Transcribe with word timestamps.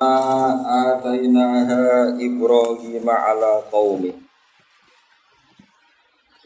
atainaha 0.00 2.16
Ibrahim 2.16 3.04
ala 3.04 3.60
qaumi. 3.68 4.16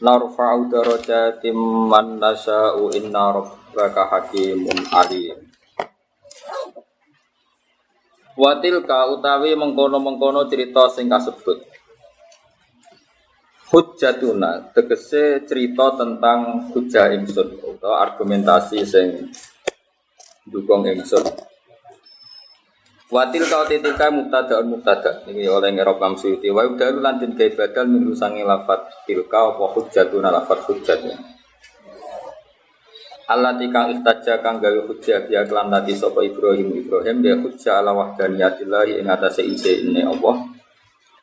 Narfa'u 0.03 0.67
darajatim 0.67 1.55
man 1.87 2.19
nasa'u 2.19 2.91
inna 2.99 3.31
rabbaka 3.31 4.11
hakimun 4.11 4.91
alim. 4.91 5.39
Watil 8.35 8.83
ka 8.83 9.07
utawi 9.15 9.55
mengkono-mengkono 9.55 10.51
cerita 10.51 10.91
sing 10.91 11.07
kasebut. 11.07 11.63
Hujjatuna 13.71 14.75
tegese 14.75 15.47
cerita 15.47 15.95
tentang 15.95 16.67
hujjah 16.75 17.15
ingsun 17.15 17.55
atau 17.63 17.95
argumentasi 17.95 18.83
sing 18.83 19.31
dukung 20.43 20.83
ingsun 20.83 21.54
Watil 23.05 23.45
kau 23.45 23.61
titika 23.69 24.09
mubtada 24.09 24.65
mubtada 24.65 25.21
ini 25.29 25.45
oleh 25.45 25.69
ngerok 25.77 26.01
Imam 26.01 26.17
Suyuti 26.17 26.49
wa 26.49 26.65
udalu 26.65 27.05
lantin 27.05 27.37
kai 27.37 27.53
badal 27.53 27.85
min 27.85 28.09
sangi 28.17 28.41
lafat 28.41 29.05
tilka 29.05 29.53
apa 29.53 29.61
hujjatuna 29.77 30.33
lafat 30.33 30.65
hujjatnya. 30.65 31.13
Allah 33.29 33.53
tika 33.61 33.93
ikhtaja 33.93 34.41
kang 34.41 34.57
gawe 34.57 34.89
hujjah 34.89 35.29
dia 35.29 35.45
kelan 35.45 35.69
tadi 35.69 35.93
sapa 35.93 36.25
Ibrahim. 36.25 36.81
Ibrahim 36.81 37.21
dia 37.21 37.37
hujjah 37.37 37.81
ala 37.81 37.93
wahdaniyatillah 37.93 38.97
ing 38.97 39.05
atase 39.05 39.45
ise 39.45 39.85
ini 39.85 40.01
Allah 40.01 40.41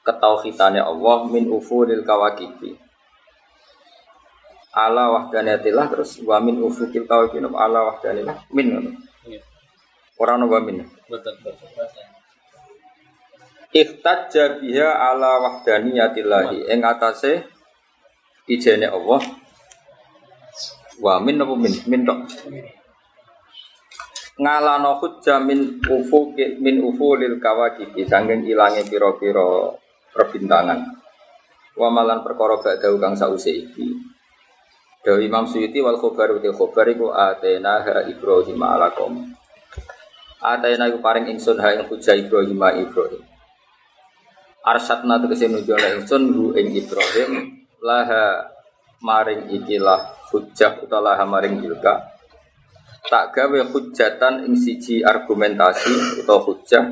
ketauhidane 0.06 0.78
Allah 0.78 1.26
min 1.26 1.50
ufulil 1.50 2.06
kawakibi. 2.06 2.78
Ala 4.70 5.10
wahdaniyatillah 5.18 5.90
terus 5.90 6.22
wa 6.22 6.38
min 6.38 6.62
ufukil 6.62 7.10
kawakibi 7.10 7.42
ala 7.50 7.90
wahdaniyatillah 7.90 8.50
min 8.54 8.98
Orang 10.22 10.46
nopo 10.46 10.62
min. 10.62 10.86
Betul. 11.10 11.34
Ikhtajja 13.74 14.62
biha 14.62 14.90
ala 15.10 15.42
wahdaniyatillahi 15.42 16.70
ing 16.70 16.86
atase 16.86 17.42
ijene 18.46 18.86
Allah. 18.86 19.18
Wa 21.02 21.18
min 21.18 21.42
nopo 21.42 21.58
min? 21.58 21.74
Min 21.90 22.06
tok. 22.06 22.22
Ngalano 24.38 25.02
hujjah 25.02 25.42
min 25.42 25.82
ufu 25.90 26.38
min 26.38 26.76
ufulil 26.86 27.42
kawakib 27.42 27.90
sanging 28.06 28.46
ilange 28.46 28.86
pira-pira 28.86 29.74
perbintangan. 30.14 30.86
Wa 31.74 31.90
malan 31.90 32.22
perkara 32.22 32.62
badhe 32.62 32.94
kang 33.02 33.18
sause 33.18 33.50
iki. 33.50 33.90
Dawi 35.02 35.26
Imam 35.26 35.50
Suyuti 35.50 35.82
wal 35.82 35.98
khobar 35.98 36.30
uti 36.30 36.46
khobar 36.54 36.86
iku 36.94 37.10
atena 37.10 37.82
ha 37.82 38.06
Ibrahim 38.06 38.62
ala 38.62 38.94
qaum. 38.94 39.34
Atayna 40.42 40.90
iku 40.90 40.98
paring 40.98 41.30
ingsun 41.30 41.62
ha 41.62 41.70
ing 41.70 41.86
hujah 41.86 42.18
Ibrahim 42.18 42.58
Ibrahim. 42.58 43.22
Arsatna 44.66 45.22
tegese 45.22 45.46
nuju 45.46 45.78
ingsun 45.78 46.34
hu 46.34 46.44
ing 46.58 46.74
Ibrahim 46.74 47.62
laha 47.78 48.50
maring 48.98 49.54
ikilah 49.54 50.18
hujah 50.34 50.82
utawa 50.82 51.14
maring 51.22 51.62
ilka. 51.62 52.10
Tak 53.06 53.34
gawe 53.34 53.70
hujatan 53.70 54.50
ing 54.50 54.58
siji 54.58 55.06
argumentasi 55.06 56.22
utawa 56.26 56.42
hujah 56.42 56.90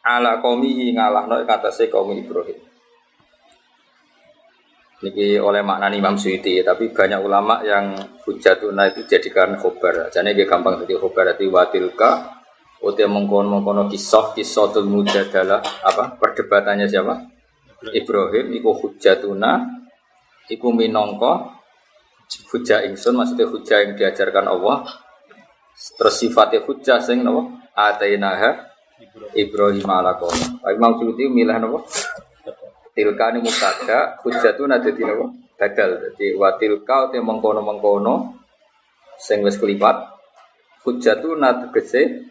ala 0.00 0.40
qaumi 0.40 0.96
ngalahno 0.96 1.44
ing 1.44 1.48
atase 1.52 1.92
kaum 1.92 2.16
Ibrahim. 2.16 2.56
Niki 4.96 5.36
oleh 5.36 5.60
makna 5.60 5.92
Imam 5.92 6.16
Suyuti, 6.16 6.64
tapi 6.64 6.88
banyak 6.88 7.20
ulama 7.20 7.60
yang 7.60 7.92
hujatuna 8.24 8.88
itu 8.88 9.04
jadikan 9.04 9.52
khobar. 9.60 10.08
Jadi 10.08 10.40
gampang 10.48 10.80
jadi 10.80 10.96
khobar, 10.96 11.36
jadi 11.36 11.52
watilka 11.52 12.35
Utia 12.86 13.10
mengkono 13.10 13.58
mengkono 13.58 13.90
kisah 13.90 14.30
kisah 14.30 14.70
tul 14.70 14.86
mujadalah 14.86 15.58
apa 15.82 16.14
perdebatannya 16.22 16.86
siapa? 16.86 17.18
Ibrahim 17.90 18.54
iku 18.54 18.70
hujatuna 18.78 19.66
iku 20.46 20.70
minongko 20.70 21.50
hujah 22.54 22.86
ingsun 22.86 23.18
maksudnya 23.18 23.50
hujah 23.50 23.78
yang 23.82 23.92
diajarkan 23.98 24.46
Allah 24.46 24.86
terus 25.98 26.14
sifatnya 26.14 26.62
hujah 26.62 27.02
sing 27.02 27.26
napa 27.26 27.42
atainaha 27.74 28.70
Ibrahim 29.34 29.86
ala 29.90 30.14
qaum. 30.16 30.62
Imam 30.70 30.94
Suyuti 30.96 31.26
milah 31.26 31.58
napa? 31.58 31.82
Tilka 32.94 33.26
ni 33.34 33.42
mutada 33.42 34.14
hujatuna 34.22 34.78
dadi 34.78 35.02
napa? 35.02 35.26
Badal 35.58 35.90
dadi 36.06 36.38
wa 36.38 36.54
tilka 36.54 37.10
utia 37.10 37.18
mengkono-mengkono 37.18 38.38
sing 39.18 39.42
wis 39.42 39.58
kelipat 39.58 40.16
hujatuna 40.86 41.66
tegese 41.66 42.30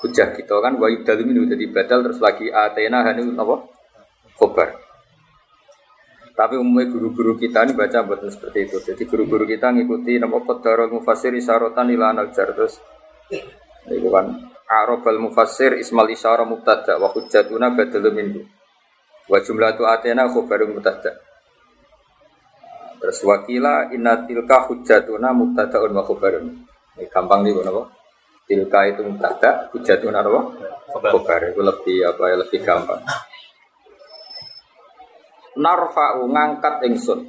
hujah 0.00 0.36
kita 0.36 0.60
kan 0.60 0.76
wa 0.76 0.88
yudal 0.92 1.24
minu 1.24 1.48
jadi 1.48 1.64
badal 1.72 2.04
terus 2.04 2.20
lagi 2.20 2.52
atena 2.52 3.00
hanu 3.04 3.32
apa? 3.36 3.56
Khobar. 4.36 4.68
Tapi 6.36 6.60
umumnya 6.60 6.92
guru-guru 6.92 7.40
kita 7.40 7.64
ini 7.64 7.72
baca 7.72 8.04
buatan 8.04 8.28
seperti 8.28 8.68
itu. 8.68 8.76
Jadi 8.84 9.08
guru-guru 9.08 9.48
kita 9.48 9.72
ngikuti 9.72 10.20
nama 10.20 10.36
qadarul 10.44 11.00
mufassir 11.00 11.32
isyarotan 11.32 11.88
ila 11.96 12.12
najar 12.12 12.52
terus. 12.52 12.76
Itu 13.88 14.12
kan 14.12 14.36
arabal 14.68 15.16
mufassir 15.16 15.80
ismal 15.80 16.12
isyara 16.12 16.44
mubtada 16.44 17.00
wa 17.00 17.08
hujjatuna 17.08 17.72
badal 17.72 18.12
minhu. 18.12 18.44
Wa 19.32 19.40
jumlah 19.40 19.80
tu 19.80 19.88
atena 19.88 20.28
khobarul 20.28 20.76
mubtada. 20.76 21.16
Terus 23.00 23.18
wakila 23.24 23.88
inna 23.96 24.28
tilka 24.28 24.68
hujjatuna 24.68 25.32
mubtadaun 25.32 25.96
wa 25.96 26.04
khobarun. 26.04 26.52
Ini 27.00 27.08
gampang 27.08 27.48
nih 27.48 27.56
kenapa 27.56 27.95
tilka 28.46 28.80
itu 28.86 29.02
mubtada 29.02 29.68
hujatun 29.74 30.14
apa? 30.14 30.40
Khobar. 30.94 31.40
Itu 31.50 31.60
lebih 31.66 32.06
apa 32.06 32.22
ya 32.30 32.36
lebih 32.40 32.62
gampang. 32.62 33.02
Narfa'u 35.58 36.30
ngangkat 36.30 36.74
ingsun. 36.86 37.20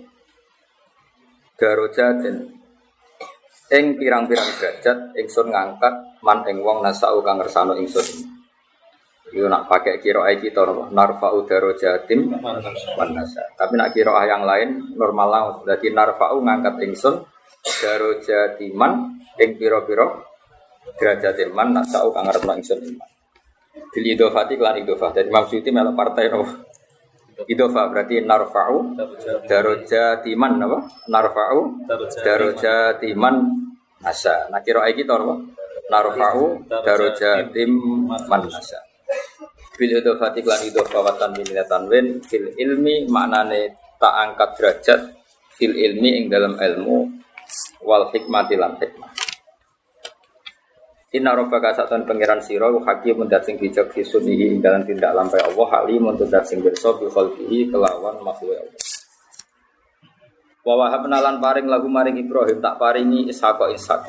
Darojatin 1.57 2.53
ing 3.67 3.99
pirang-pirang 3.99 4.47
derajat 4.61 4.97
ingsun 5.17 5.51
ngangkat 5.51 6.21
man 6.21 6.45
ing 6.47 6.61
wong 6.61 6.85
nasau 6.85 7.19
kang 7.25 7.41
ngersano 7.41 7.73
ingsun. 7.75 8.05
Itu 9.27 9.49
nak 9.51 9.67
pakai 9.67 9.99
kira 9.99 10.23
kita 10.39 10.63
narfa'u 10.93 11.43
darojatim 11.49 12.39
man 12.39 13.09
nasa. 13.11 13.43
Tapi 13.57 13.73
nak 13.75 13.91
kira 13.91 14.13
yang 14.23 14.45
lain 14.45 14.95
normal 14.95 15.27
lah. 15.27 15.41
Jadi 15.65 15.91
narfa'u 15.91 16.39
ngangkat 16.45 16.77
ingsun 16.85 17.25
darojatiman 17.83 19.19
ing 19.41 19.49
piro-piro 19.59 20.36
derajat 20.95 21.51
nak 21.51 21.85
tahu 21.91 22.07
kang 22.15 22.23
ngarep 22.25 22.43
ingsun 22.47 22.79
iman. 22.79 23.09
Bil 23.91 24.05
idofati 24.13 24.53
kelan 24.55 24.79
idofah. 24.83 25.09
Jadi 25.11 25.29
maksudnya 25.33 25.71
melok 25.73 25.95
partai 25.97 26.25
no. 26.31 26.43
Idofah 27.45 27.85
berarti 27.93 28.25
narfa'u 28.25 28.97
darajatiman 29.45 30.51
apa? 30.57 30.79
Narfa'u 31.05 31.85
darajatiman 32.25 33.35
nasa. 34.01 34.49
Nah 34.49 34.61
kira 34.65 34.89
iki 34.89 35.05
to 35.05 35.13
apa? 35.13 35.35
Narfa'u 35.93 36.65
darajatiman 36.65 38.41
nasa. 38.49 38.79
Bil 39.77 40.01
idofati 40.01 40.41
kelan 40.41 40.65
idofah 40.65 41.01
watan 41.05 41.37
minatan 41.37 41.85
wen 41.85 42.17
fil 42.25 42.49
ilmi 42.57 43.05
maknane 43.05 43.77
tak 44.01 44.13
angkat 44.13 44.49
derajat 44.57 45.01
fil 45.53 45.73
ilmi 45.77 46.21
ing 46.21 46.25
dalam 46.33 46.57
ilmu 46.57 47.05
wal 47.85 48.09
hikmati 48.09 48.57
lan. 48.57 48.81
Inna 51.15 51.31
rabbaka 51.31 51.71
satan 51.71 52.03
pangeran 52.03 52.43
sira 52.43 52.67
hakim 52.67 53.23
dat 53.31 53.47
sing 53.47 53.55
bijak 53.55 53.95
fi 53.95 54.03
ing 54.03 54.59
dalam 54.59 54.83
tindak 54.83 55.15
lampai 55.15 55.39
Allah 55.39 55.67
halim 55.79 56.03
dat 56.19 56.43
sing 56.43 56.59
berso 56.59 56.99
bi 56.99 57.07
khalqihi 57.07 57.71
kelawan 57.71 58.19
makhluk 58.19 58.59
Allah. 58.59 58.75
Wa 60.67 60.75
wahabna 60.75 61.23
lan 61.23 61.39
paring 61.39 61.71
lagu 61.71 61.87
maring 61.87 62.19
Ibrahim 62.19 62.59
tak 62.59 62.75
paringi 62.75 63.23
Ishaq 63.31 63.55
Ishaq. 63.71 64.03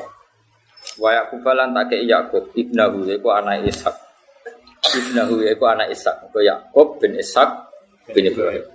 Wa 0.98 1.14
Yaqub 1.14 1.46
lan 1.46 1.70
tak 1.70 1.94
kei 1.94 2.02
Yaqub 2.02 2.50
ibnahu 2.58 3.06
yaiku 3.06 3.30
anak 3.30 3.62
Ishaq. 3.62 3.94
Ibnahu 4.90 5.46
yaiku 5.46 5.70
anak 5.70 5.94
Ishaq. 5.94 6.34
Ko 6.34 6.42
Yaqub 6.42 6.98
bin 6.98 7.14
Ishaq 7.14 7.62
bin 8.10 8.26
Ibrahim. 8.26 8.66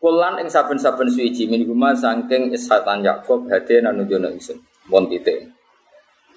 Kulan 0.00 0.40
ing 0.40 0.48
saben-saben 0.48 1.12
suci 1.12 1.44
min 1.52 1.68
guma 1.68 1.92
saking 1.92 2.56
Ishaq 2.56 2.80
lan 2.88 3.04
Yaqub 3.04 3.44
hade 3.52 3.84
nanujono 3.84 4.32
ingsun. 4.32 4.56
Mon 4.88 5.04
titik. 5.04 5.55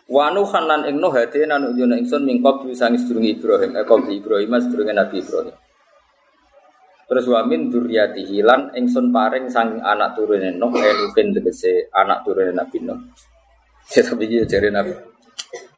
Wanu 0.09 0.41
khanan 0.41 0.89
ing 0.89 0.97
Nuh 0.97 1.13
hati 1.13 1.45
nanu 1.45 1.69
jono 1.77 1.93
ingsun 1.93 2.25
mingkop 2.25 2.65
sang 2.73 2.97
sedurung 2.97 3.29
Ibrahim 3.29 3.77
eh 3.77 3.85
kop 3.85 4.09
Ibrahim 4.09 4.57
sedurunge 4.57 4.89
Nabi 4.89 5.21
Ibrahim. 5.21 5.53
Terus 7.05 7.25
wamin 7.29 7.69
duryati 7.69 8.25
hilan 8.25 8.73
ingsun 8.73 9.13
paring 9.13 9.53
sang 9.53 9.77
anak 9.77 10.17
turune 10.17 10.57
Nuh 10.57 10.73
enufin 10.73 11.29
tegese 11.29 11.93
anak 11.93 12.25
turune 12.25 12.57
Nabi 12.57 12.81
Nuh. 12.81 12.97
Ya 13.93 14.01
tapi 14.01 14.25
dia 14.25 14.49
jari 14.49 14.73
Nabi. 14.73 14.97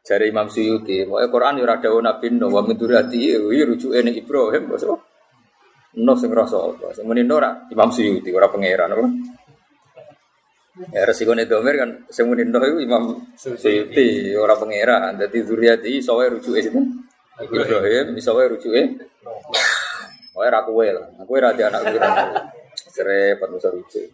Jari 0.02 0.34
Imam 0.34 0.50
Suyuti, 0.50 1.06
pokoknya 1.06 1.28
Quran 1.30 1.60
ya 1.60 1.64
rada 1.68 1.88
Nabi 1.92 2.26
Nuh 2.32 2.48
wa 2.48 2.64
min 2.64 2.76
duryati 2.80 3.36
ya 3.36 3.36
rujuke 3.68 4.00
ning 4.00 4.16
Ibrahim 4.16 4.64
bos. 4.64 4.84
Nuh 5.92 6.16
sing 6.16 6.32
rasa 6.32 6.56
apa? 6.56 6.88
Sing 6.96 7.04
ora 7.04 7.68
Imam 7.68 7.92
Suyuti 7.92 8.32
ora 8.32 8.48
pangeran 8.48 8.96
apa? 8.96 9.06
Ya 10.72 11.04
resiko 11.04 11.36
nih 11.36 11.44
domer 11.44 11.76
kan 11.76 11.90
semunin 12.08 12.48
doh 12.48 12.64
itu 12.64 12.88
Imam 12.88 13.20
Suyuti 13.36 14.32
orang 14.32 14.56
pangeran. 14.56 15.20
Jadi 15.20 15.38
zuriati 15.44 16.00
soalnya 16.00 16.40
rujuk 16.40 16.56
itu 16.56 16.80
Ibrahim 17.44 18.16
bisa 18.16 18.32
wae 18.32 18.48
rujuke. 18.48 18.82
Wae 20.32 20.48
ra 20.48 20.64
kowe 20.64 20.86
lah. 20.88 21.06
Aku 21.20 21.36
ora 21.36 21.52
di 21.52 21.60
anak 21.60 21.92
kira. 21.92 22.08
Serepet 22.88 23.48
mesti 23.52 23.68
rujuk. 23.68 24.06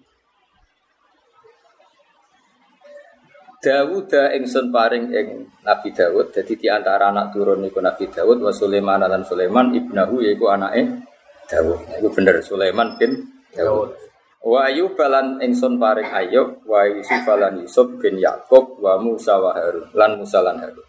Dawud 3.58 4.11
ingsun 4.11 4.70
paring 4.70 5.11
ing 5.14 5.50
Nabi 5.66 5.90
Dawud 5.90 6.31
jadi 6.31 6.54
di 6.54 6.70
antara 6.70 7.11
anak 7.11 7.34
turun 7.34 7.66
iku 7.66 7.82
Nabi 7.82 8.06
Dawud 8.06 8.38
wa 8.38 8.54
Sulaiman 8.54 9.02
dan 9.02 9.26
Sulaiman 9.26 9.75
ibnahu 9.75 10.22
yaiku 10.22 10.46
anake 10.50 11.06
Dawud. 11.50 11.87
Nah, 11.87 11.96
iku 11.99 12.08
bener 12.14 12.38
Sulaiman 12.43 12.94
bin 12.99 13.19
Dawud. 13.54 14.18
Wa 14.38 14.70
Ayub 14.70 14.94
lan 14.94 15.43
ingsun 15.43 15.82
paring 15.82 16.14
Ayub 16.14 16.62
wa 16.62 16.87
Yusuf 16.87 17.26
lan 17.26 17.58
Yusuf 17.58 17.99
bin 17.99 18.23
Yakub 18.23 18.79
wa 18.79 18.94
Musa 19.02 19.35
wa 19.35 19.50
Harun 19.50 19.90
lan 19.99 20.14
Musa 20.14 20.38
lan 20.38 20.62
Harun. 20.62 20.87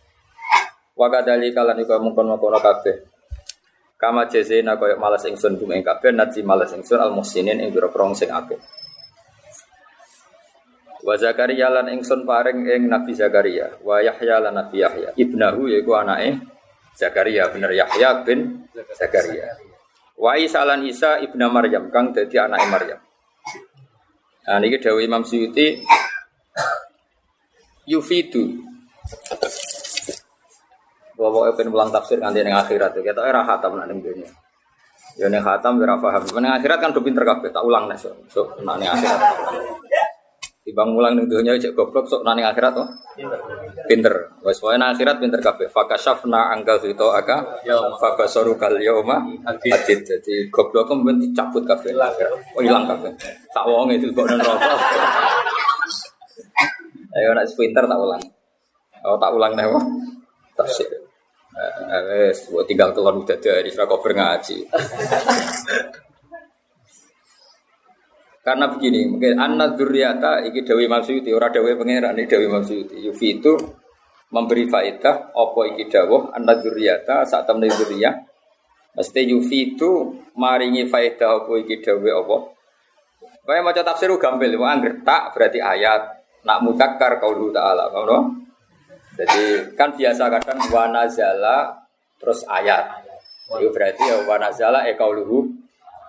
Wa 0.94 1.10
kadali 1.10 1.50
kalan 1.50 1.82
iku 1.82 1.98
mungkon-mungkon 1.98 2.62
kabeh. 2.62 3.10
Kama 4.00 4.30
jazena 4.32 4.80
koyo 4.80 4.96
malas 4.96 5.26
ingsun 5.28 5.60
kum 5.60 5.76
ing 5.76 5.84
kabeh 5.84 6.14
naji 6.16 6.40
malas 6.46 6.72
ingsun 6.72 7.02
al 7.02 7.12
muhsinin 7.12 7.60
ing 7.60 7.74
biro 7.74 7.90
sing 8.16 8.32
apik. 8.32 8.62
Wa 11.04 11.18
Zakaria 11.18 11.74
lan 11.74 11.90
ingsun 11.90 12.24
paring 12.24 12.64
ing 12.70 12.86
Nabi 12.86 13.18
Zakaria, 13.18 13.82
wa 13.82 13.98
Yahya 14.04 14.46
lan 14.46 14.56
Nabi 14.56 14.84
Yahya. 14.84 15.10
Ibnahu 15.16 15.72
yaiku 15.72 15.98
anake 15.98 16.38
Zakaria, 16.96 17.50
bener 17.50 17.72
Yahya 17.74 18.24
bin 18.28 18.68
Zakaria. 18.94 19.58
Wa 20.20 20.36
Isa 20.36 20.68
lan 20.68 20.84
Isa 20.84 21.20
ibna 21.24 21.48
Maryam 21.48 21.88
kang 21.92 22.12
dadi 22.12 22.36
anake 22.36 22.68
Maryam. 22.68 23.00
Nah 24.50 24.58
niki 24.58 24.82
dawuh 24.82 25.06
Imam 25.06 25.22
Suyuti 25.22 25.78
yufidu. 27.86 28.66
Bawa 31.14 31.54
pengen 31.54 31.70
pulang 31.70 31.94
tafsir 31.94 32.18
nganti 32.18 32.42
ning 32.42 32.58
akhirat. 32.58 32.98
Kita 32.98 33.22
era 33.30 33.46
khatam 33.46 33.78
nak 33.78 33.94
dunia. 33.94 34.26
Ya 35.22 35.30
ning 35.30 35.46
khatam 35.46 35.78
ora 35.78 36.02
akhirat 36.02 36.82
kan 36.82 36.90
do 36.90 37.06
pinter 37.06 37.22
kabeh, 37.22 37.54
tak 37.54 37.62
ulang 37.62 37.86
nih 37.86 38.02
so, 38.02 38.10
so 38.26 38.50
akhirat. 38.58 39.22
Dibang 40.60 40.92
mulang 40.92 41.16
ning 41.16 41.32
dunia 41.32 41.56
cek 41.56 41.72
goblok 41.72 42.06
sok 42.12 42.28
nang 42.28 42.36
akhirat 42.44 42.76
to. 42.76 42.86
Pinter. 43.88 44.36
Wes 44.44 44.60
pokoke 44.60 44.76
nang 44.76 44.92
akhirat 44.92 45.18
pinter 45.18 45.40
kabeh. 45.40 45.72
Fakashafna 45.72 46.52
angkal 46.52 46.84
fito 46.84 47.10
aka 47.16 47.64
fakasaru 47.96 48.60
kal 48.60 48.76
yauma 48.78 49.24
hadid. 49.48 50.04
Dadi 50.04 50.52
goblok 50.52 50.92
kok 50.92 51.00
ben 51.00 51.16
dicabut 51.18 51.64
kabeh. 51.64 51.96
Oh 52.54 52.62
ilang 52.62 52.86
kabeh. 52.86 53.12
Sak 53.56 53.66
wonge 53.66 53.98
itu 53.98 54.12
nang 54.12 54.40
rokok. 54.44 54.80
Ayo 57.16 57.34
nak 57.34 57.48
pinter 57.56 57.84
tak 57.88 57.98
ulang. 57.98 58.24
Oh 59.08 59.16
tak 59.16 59.32
ulang 59.32 59.56
apa? 59.56 59.80
Tafsir. 60.60 60.92
Eh, 61.60 62.30
wes 62.30 62.46
tinggal 62.68 62.92
kelon 62.92 63.24
udah 63.24 63.40
dari 63.40 63.72
cover 63.72 64.12
ngaji. 64.12 64.68
Karena 68.50 68.66
begini, 68.66 69.06
mungkin 69.06 69.38
anak 69.38 69.78
duriata 69.78 70.42
iki 70.42 70.66
Dewi 70.66 70.90
Maksudi, 70.90 71.30
ora 71.30 71.54
Dewi 71.54 71.78
Pangeran 71.78 72.18
ini 72.18 72.26
Dewi 72.26 72.50
Maksudi. 72.50 72.98
Yufi 73.06 73.38
itu 73.38 73.54
memberi 74.34 74.66
faedah 74.66 75.38
opo 75.38 75.70
iki 75.70 75.86
dawuh 75.86 76.34
anak 76.34 76.66
duriata 76.66 77.30
saat 77.30 77.46
temen 77.46 77.70
duriyah. 77.70 78.18
Mesti 78.98 79.22
Yufi 79.30 79.78
itu 79.78 80.18
maringi 80.34 80.90
faedah 80.90 81.46
opo 81.46 81.62
iki 81.62 81.78
dawuh 81.78 82.26
opo. 82.26 82.58
Kaya 83.46 83.62
maca 83.62 83.86
tafsir 83.86 84.10
gampil, 84.18 84.58
mau 84.58 84.66
angger 84.66 84.98
tak 85.06 85.38
berarti 85.38 85.62
ayat. 85.62 86.10
Nak 86.42 86.66
mutakar 86.66 87.22
kaulu 87.22 87.54
ta'ala, 87.54 87.94
ngono. 87.94 88.34
Jadi 89.14 89.78
kan 89.78 89.94
biasa 89.94 90.26
kadang 90.26 90.58
wanazala 90.74 91.86
terus 92.18 92.42
ayat. 92.50 92.98
Itu 93.62 93.70
berarti 93.70 94.10
ya 94.10 94.26
wanazala 94.26 94.90
e 94.90 94.98
kauluhu 94.98 95.46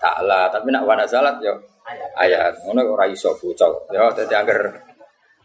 ta'ala. 0.01 0.49
Tapi 0.49 0.73
nak 0.73 0.89
wanazalat 0.89 1.37
ya 1.45 1.53
ayat. 2.19 2.65
Ngono 2.67 2.81
ora 2.91 3.07
iso 3.11 3.35
bocah. 3.37 3.91
Ya 3.95 4.11
dadi 4.13 4.35
angger. 4.35 4.61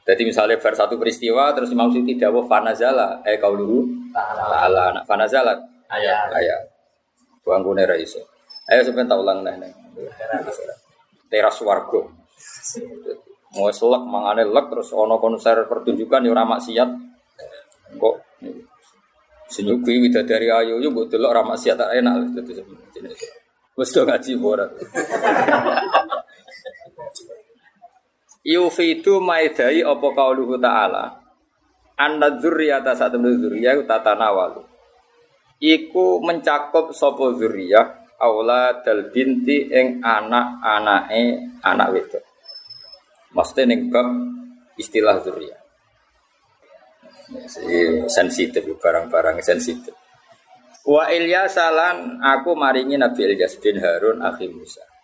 Jadi 0.05 0.21
misalnya 0.21 0.61
bar 0.61 0.77
satu 0.77 1.01
peristiwa 1.01 1.49
terus 1.57 1.73
Imam 1.73 1.89
Siti 1.89 2.13
dawuh 2.13 2.45
fanazala 2.45 3.25
eh 3.25 3.41
dulu 3.41 3.89
ta'ala. 4.13 5.01
Nak 5.01 5.03
fanazala. 5.09 5.57
Ayat. 5.89 6.29
Ayat. 6.29 6.61
Bangkune 7.41 7.85
ra 7.89 7.97
iso. 7.97 8.21
Ayo 8.69 8.81
sampeyan 8.85 9.09
tak 9.09 9.21
ulang 9.21 9.41
neh 9.41 9.73
teras 11.29 11.57
warga. 11.65 12.01
Mau 13.55 13.71
selek 13.71 14.03
mangane 14.05 14.43
lek 14.45 14.65
terus 14.69 14.89
ono 14.93 15.17
konser 15.17 15.65
pertunjukan 15.65 16.25
ya 16.25 16.31
ora 16.33 16.45
maksiat. 16.45 16.89
Kok 17.97 18.15
senyuki 19.49 20.01
widadari 20.01 20.49
ayu 20.49 20.81
yo 20.81 20.89
mbok 20.93 21.09
delok 21.09 21.33
ora 21.33 21.41
maksiat 21.45 21.77
tak 21.81 21.93
enak. 21.97 22.29
Wis 23.75 23.91
do 23.91 24.05
ngaji 24.05 24.31
ora 24.39 24.65
Yufidu 28.45 29.17
maidai 29.17 29.81
apa 29.81 30.07
kauluhu 30.13 30.61
ta'ala? 30.61 31.17
Dzurriyata 32.37 32.93
saat 32.93 33.15
temen 33.15 33.39
dzurriyah 33.39 33.87
tatanawalu 33.87 34.61
Iku 35.63 36.21
mencakup 36.21 36.93
sopo 36.93 37.33
dzurriyah? 37.33 38.05
Aula 38.15 38.79
dal 38.85 39.11
binti 39.11 39.67
ing 39.67 39.99
anak 39.99 40.63
anake 40.63 41.51
anak 41.65 41.87
wedok. 41.91 42.23
Maksudnya 43.35 43.75
ning 43.75 43.91
bab 43.91 44.07
istilah 44.79 45.19
dzurriyah. 45.19 45.61
Sensitif 48.07 48.63
barang-barang 48.79 49.41
sensitif. 49.43 49.91
Wa 50.85 51.09
Ilyas 51.09 51.57
salan 51.57 52.21
aku 52.21 52.53
maringi 52.53 52.95
Nabi 52.95 53.33
Ilyas 53.33 53.57
bin 53.57 53.81
Harun 53.81 54.21
akhi 54.21 54.47
Musa 54.53 54.94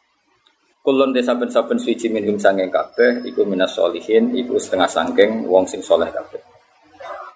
Kulon 0.82 1.14
desa 1.14 1.38
saben-saben 1.38 1.78
suci 1.78 2.10
minhum 2.10 2.42
sangking 2.42 2.74
kabeh 2.74 3.22
iku 3.30 3.46
minas 3.46 3.78
solihin 3.78 4.34
iku 4.34 4.58
setengah 4.58 4.90
sangking 4.90 5.46
wong 5.46 5.70
sing 5.70 5.78
soleh 5.86 6.10
kabeh. 6.10 6.42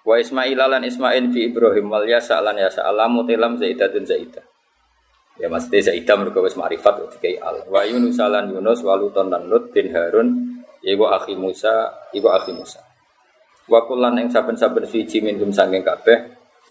Wa 0.02 0.18
Ismail 0.18 0.58
lan 0.58 0.82
Ismail 0.82 1.30
bi 1.30 1.50
Ibrahim 1.50 1.86
wal 1.86 2.10
yasa 2.10 2.42
lan 2.42 2.58
yasa 2.58 2.82
alamu 2.82 3.22
tilam 3.22 3.54
zaidatun 3.54 4.02
zaidah. 4.02 4.42
Ya 5.38 5.46
mesti 5.46 5.78
zaidah 5.78 6.18
mergo 6.18 6.42
wis 6.42 6.58
ma'rifat 6.58 7.06
dikai 7.18 7.38
al. 7.38 7.70
Wa 7.70 7.86
Yunus 7.86 8.18
lan 8.18 8.50
Yunus 8.50 8.82
waluton 8.82 9.30
lan 9.30 9.46
Lut 9.46 9.70
bin 9.70 9.94
Harun 9.94 10.58
iku 10.82 11.06
akhi 11.06 11.38
Musa 11.38 12.10
iku 12.10 12.34
akhi 12.34 12.50
Musa. 12.50 12.82
Wa 13.70 13.86
kulan 13.86 14.18
ing 14.22 14.30
saben-saben 14.30 14.90
suci 14.90 15.22
minhum 15.22 15.54
sangking 15.54 15.86
kabeh 15.86 16.18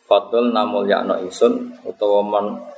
Fadl 0.06 0.54
namul 0.54 0.86
yakno 0.86 1.18
ingsun 1.18 1.82
utawa 1.82 2.22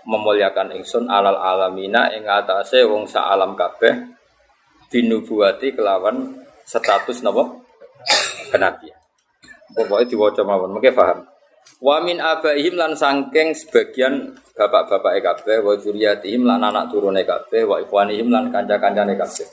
memuliakan 0.07 0.71
ingsun 0.79 1.11
alal 1.11 1.35
alamina 1.35 2.07
ing 2.15 2.23
atase 2.23 2.87
wong 2.87 3.03
sa 3.03 3.27
alam 3.35 3.51
kabeh 3.51 4.15
binubuati 4.87 5.75
kelawan 5.75 6.39
status 6.63 7.19
napa 7.27 7.43
kenabian. 8.47 8.95
Pokoke 9.75 10.07
diwaca 10.07 10.41
mawon, 10.47 10.79
mengke 10.79 10.95
paham. 10.95 11.27
Wa 11.83 11.99
min 11.99 12.23
abaihim 12.23 12.79
lan 12.79 12.95
sangking 12.95 13.51
sebagian 13.51 14.39
bapak-bapak 14.55 15.19
kabeh 15.19 15.59
wa 15.59 15.75
zuriyatihim 15.75 16.47
lan 16.47 16.63
anak 16.63 16.89
turune 16.89 17.27
kabeh 17.27 17.67
wa 17.67 17.77
ikhwanihim 17.83 18.31
lan 18.31 18.47
kanca-kancane 18.49 19.19
kabeh. 19.19 19.47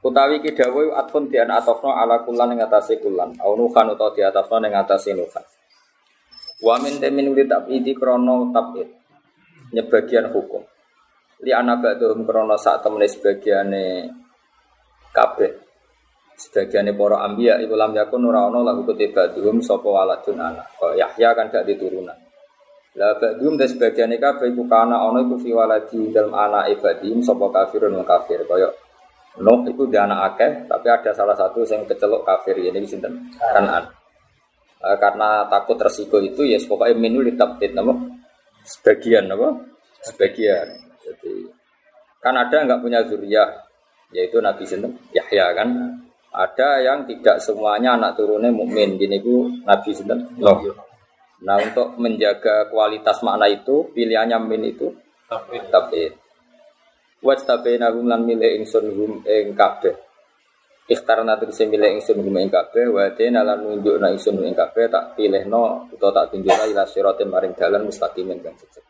Utawi 0.00 0.40
ki 0.40 0.56
dawuh 0.56 0.96
atfun 0.96 1.28
di 1.28 1.36
atafna 1.36 1.98
ala 1.98 2.22
kullan 2.24 2.56
ing 2.56 2.64
atase 2.64 3.02
kullan, 3.02 3.36
au 3.42 3.52
nuhan 3.58 3.92
di 3.92 4.22
atafna 4.24 4.70
ing 4.70 4.78
atase 4.78 5.12
nuhan. 5.12 5.44
Wa 6.60 6.76
min 6.80 7.00
temin 7.00 7.32
uli 7.32 7.48
tabidi 7.48 7.96
krono 7.96 8.52
tabid 8.52 8.88
nyebagian 9.72 10.28
hukum. 10.28 10.60
Li 11.40 11.50
anak 11.56 11.80
ba'dhum 11.80 12.28
krono 12.28 12.54
saat 12.60 12.84
temene 12.84 13.08
sebagiane 13.08 13.84
kabeh. 15.08 15.52
Sebagiane 16.36 16.92
para 16.92 17.24
anbiya 17.24 17.56
iku 17.64 17.76
lam 17.76 17.96
yakun 17.96 18.28
ora 18.28 18.48
ana 18.48 18.60
lahu 18.60 18.84
kutibaduhum 18.84 19.64
sapa 19.64 19.88
waladun 19.88 20.36
anak. 20.36 20.68
Kaya 20.76 21.08
Yahya 21.08 21.32
kan 21.32 21.48
gak 21.48 21.64
diturunan. 21.64 22.18
Lah 23.00 23.16
ba'dhum 23.16 23.56
te 23.56 23.64
sebagiane 23.64 24.20
kabeh 24.20 24.52
iku 24.52 24.68
kana 24.68 25.00
ana 25.00 25.24
iku 25.24 25.40
fi 25.40 25.56
dalem 26.12 26.36
anak 26.36 26.76
ibadihim 26.76 27.24
sapa 27.24 27.48
kafirun 27.48 27.96
kafir 28.04 28.44
kaya 28.44 28.68
Nuh 29.38 29.62
itu 29.62 29.86
dia 29.86 30.10
anak 30.10 30.34
akeh, 30.34 30.66
tapi 30.66 30.90
ada 30.90 31.14
salah 31.14 31.38
satu 31.38 31.62
yang 31.62 31.86
kecelok 31.86 32.26
kafir 32.26 32.58
ini 32.58 32.82
sinten 32.82 33.30
kanan. 33.38 33.86
Uh, 34.80 34.96
karena 34.96 35.44
takut 35.52 35.76
resiko 35.76 36.16
itu 36.24 36.40
ya 36.48 36.56
pokoknya 36.64 36.96
minu 36.96 37.20
ditabdid 37.20 37.76
nama 37.76 37.92
sebagian 38.64 39.28
nama 39.28 39.52
sebagian. 40.08 40.66
Jadi 41.04 41.44
kan 42.20 42.32
ada 42.36 42.64
nggak 42.64 42.80
punya 42.80 43.04
zuriyah 43.04 43.48
yaitu 44.16 44.40
Nabi 44.40 44.64
Sinten 44.64 44.96
Yahya 45.12 45.52
kan? 45.52 45.68
Ada 46.30 46.80
yang 46.80 47.04
tidak 47.04 47.42
semuanya 47.42 47.98
anak 47.98 48.14
turunnya 48.16 48.54
mukmin 48.54 48.96
gini 48.96 49.20
bu 49.20 49.50
Nabi 49.68 49.92
Sinten. 49.92 50.24
Loh 50.40 50.88
nah 51.40 51.56
untuk 51.56 51.96
menjaga 51.96 52.68
kualitas 52.68 53.24
makna 53.24 53.48
itu 53.48 53.88
pilihannya 53.96 54.36
min 54.44 54.62
itu 54.76 54.92
tabdid 55.72 56.12
Wajtabena 57.20 57.92
hum 57.92 58.08
lan 58.08 58.24
milih 58.24 58.64
ingsun 58.64 58.92
hum 58.96 59.12
ing 59.28 59.52
kabeh 59.52 59.92
Ikhtarna 60.90 61.38
tegese 61.38 61.70
milih 61.70 62.02
ingsun 62.02 62.18
hum 62.18 62.34
ing 62.42 62.50
kabeh 62.50 62.90
wa 62.90 63.06
dene 63.14 63.46
lan 63.46 63.62
nunjukna 63.62 64.10
ingsun 64.10 64.42
ing 64.42 64.58
kabeh 64.58 64.90
tak 64.90 65.14
pilihno 65.14 65.86
utawa 65.94 66.10
tak 66.10 66.34
tunjukna 66.34 66.66
ila 66.66 66.82
siratin 66.82 67.30
maring 67.30 67.54
dalan 67.54 67.86
mustaqimin 67.86 68.42
kang 68.42 68.58
cecek. 68.58 68.82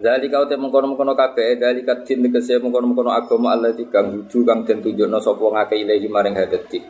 Dari 0.00 0.32
kau 0.32 0.48
temu 0.48 0.72
mengkono 0.72 0.96
mengkono 0.96 1.12
kabeh, 1.12 1.60
dari 1.60 1.84
kadin 1.84 2.24
tegese 2.24 2.56
mengkono 2.56 2.88
mengkono 2.88 3.12
agama 3.12 3.52
Allah 3.52 3.76
di 3.76 3.84
kang 3.92 4.16
hudu 4.16 4.48
kang 4.48 4.64
den 4.64 4.80
tunjukno 4.80 5.20
sapa 5.20 5.44
ngake 5.44 5.76
ilahi 5.76 6.08
maring 6.08 6.36
hadati. 6.40 6.80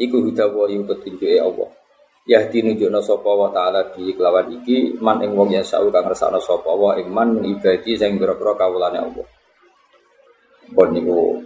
Iku 0.00 0.16
hudawa 0.24 0.72
ing 0.72 0.88
petunjuke 0.88 1.36
Allah. 1.36 1.68
Yahdi 2.24 2.64
nunjukno 2.64 3.04
sapa 3.04 3.28
wa 3.28 3.52
taala 3.52 3.92
di 3.92 4.16
kelawan 4.16 4.56
iki 4.56 4.96
man 5.04 5.20
ing 5.20 5.36
wong 5.36 5.52
yasau 5.52 5.92
kang 5.92 6.08
ngersakno 6.08 6.40
sapa 6.40 6.72
wa 6.72 6.96
ing 6.96 7.12
man 7.12 7.44
ibadi 7.44 7.92
sing 7.92 8.16
pira-pira 8.16 8.56
kawulane 8.56 9.04
Allah. 9.04 9.26
Bon 10.72 10.88
niku 10.88 11.45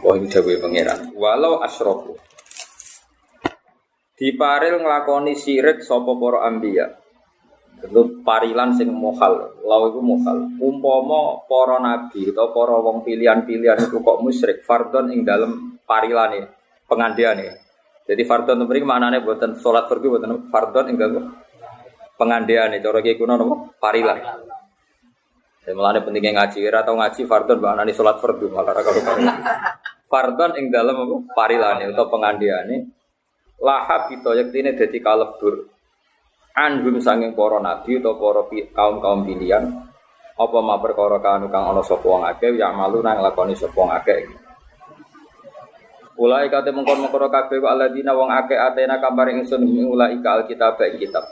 Oh 0.00 0.14
ini 0.14 0.30
dawe 0.30 0.52
pangeran. 0.62 1.10
Walau 1.18 1.58
asrofu. 1.64 2.14
Diparil 4.14 4.84
nglakoni 4.84 5.32
sirik 5.32 5.80
sapa 5.80 6.12
para 6.14 6.46
ambiya. 6.46 6.86
Tentu 7.80 8.20
parilan 8.20 8.76
sing 8.76 8.92
mohal, 8.92 9.56
lau 9.64 9.88
iku 9.88 10.04
mohal. 10.04 10.52
Umpama 10.60 11.40
para 11.48 11.80
nabi 11.80 12.28
atau 12.28 12.52
wong 12.52 13.00
pilihan-pilihan 13.00 13.88
itu 13.88 14.04
kok 14.04 14.20
musyrik 14.20 14.60
fardon 14.60 15.08
ing 15.08 15.24
dalem 15.24 15.80
parilane, 15.88 16.52
pengandiane. 16.84 17.56
Jadi 18.04 18.22
fardon 18.28 18.68
mriki 18.68 18.84
maknane 18.84 19.24
buatan 19.24 19.56
salat 19.56 19.88
fardu 19.88 20.12
buatan 20.12 20.52
fardon 20.52 20.92
ing 20.92 21.00
dalem 21.00 21.24
pengandiane 22.20 22.84
cara 22.84 23.00
kiye 23.00 23.16
kuno 23.16 23.40
napa? 23.40 23.56
Parilan. 23.80 24.18
Ya 25.70 25.78
mulane 25.78 26.02
pentingnya 26.02 26.34
ngaji, 26.34 26.66
ora 26.66 26.82
tau 26.82 26.98
ngaji 26.98 27.30
fardon 27.30 27.62
maknane 27.62 27.94
salat 27.94 28.18
fardu 28.18 28.50
malah 28.50 28.74
ra 28.74 28.82
karo 28.82 28.98
Fardon 30.10 30.58
ing 30.58 30.74
dalam 30.74 31.06
apa? 31.06 31.16
Parilane 31.30 31.94
atau 31.94 32.10
pengandiane. 32.10 32.90
Lahab 33.62 34.10
itu 34.10 34.34
yektine 34.34 34.74
dadi 34.74 34.98
kalebur. 34.98 35.70
Anhum 36.58 36.98
sanging 36.98 37.38
para 37.38 37.62
nabi 37.62 38.02
atau 38.02 38.18
para 38.18 38.42
kaum-kaum 38.50 39.22
pilihan. 39.22 39.62
Apa 40.34 40.58
ma 40.58 40.74
perkara 40.82 41.22
kanu 41.22 41.46
kang 41.46 41.70
ana 41.70 41.86
sapa 41.86 42.02
wong 42.02 42.26
akeh 42.26 42.50
ya 42.58 42.74
malu 42.74 42.98
nang 42.98 43.22
lakoni 43.22 43.54
sapa 43.54 43.70
wong 43.70 43.94
akeh. 43.94 44.26
Ulai 46.18 46.50
kate 46.50 46.74
mengkon-mengkon 46.74 47.30
kabeh 47.30 47.62
wa 47.62 47.78
alladzina 47.78 48.10
wong 48.10 48.34
akeh 48.34 48.58
atena 48.58 48.98
kabaring 48.98 49.46
ingsun 49.46 49.62
ulai 49.86 50.18
ka 50.18 50.42
alkitab 50.42 50.82
kitab. 50.98 51.22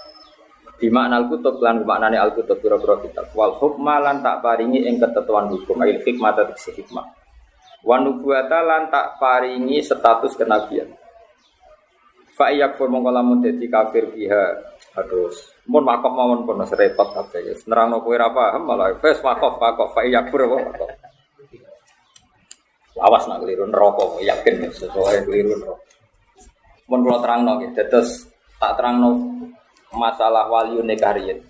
Di 0.78 0.86
makna 0.94 1.18
al-kutub 1.18 1.58
lan 1.58 1.82
maknane 1.82 2.14
al-kutub 2.14 2.62
pira-pira 2.62 3.02
kitab. 3.02 3.34
Wal 3.34 3.58
hukma 3.58 3.98
lan 3.98 4.22
tak 4.22 4.38
paringi 4.46 4.86
ing 4.86 5.02
ketentuan 5.02 5.50
hukum 5.50 5.82
ayil 5.82 5.98
hikmah 6.06 6.30
tegese 6.38 6.70
hikmah. 6.70 7.02
Wanubuata 7.82 8.62
lan 8.62 8.86
tak 8.86 9.18
paringi 9.18 9.82
status 9.82 10.38
kenabian. 10.38 10.86
Fa 12.38 12.54
iyak 12.54 12.78
fur 12.78 12.86
mongko 12.86 13.10
lamun 13.10 13.42
dadi 13.42 13.66
kafir 13.66 14.06
biha. 14.14 14.54
Aduh, 15.02 15.30
mun 15.66 15.82
makof 15.82 16.14
mawon 16.14 16.46
pun 16.46 16.62
repot 16.62 17.10
kabeh. 17.10 17.58
Nerangno 17.66 17.98
kowe 17.98 18.14
ora 18.14 18.30
paham 18.30 18.62
malah 18.62 18.94
wis 18.94 19.18
makof 19.18 19.58
makof 19.58 19.90
fa 19.90 20.06
iyak 20.06 20.30
fur 20.30 20.46
apa. 20.46 20.86
Lawas 22.98 23.26
nak 23.26 23.42
keliru 23.42 23.66
neraka 23.66 24.22
yakin 24.22 24.70
sesuai 24.70 25.26
keliru 25.26 25.58
neraka. 25.58 25.82
Mun 26.86 27.02
kula 27.02 27.18
terangno 27.22 27.58
nggih, 27.58 27.70
dados 27.74 28.26
tak 28.58 28.74
terangno 28.78 29.37
masalah 29.94 30.48
wali 30.48 30.76
nikah 30.84 31.16
riyen. 31.16 31.40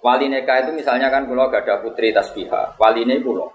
Wali 0.00 0.32
nikah 0.32 0.64
itu 0.64 0.70
misalnya 0.72 1.12
kan 1.12 1.28
kalau 1.28 1.50
gak 1.52 1.66
ada 1.68 1.82
putri 1.84 2.14
tasbihah, 2.14 2.74
wali 2.80 3.04
ini 3.04 3.20
pulau. 3.20 3.52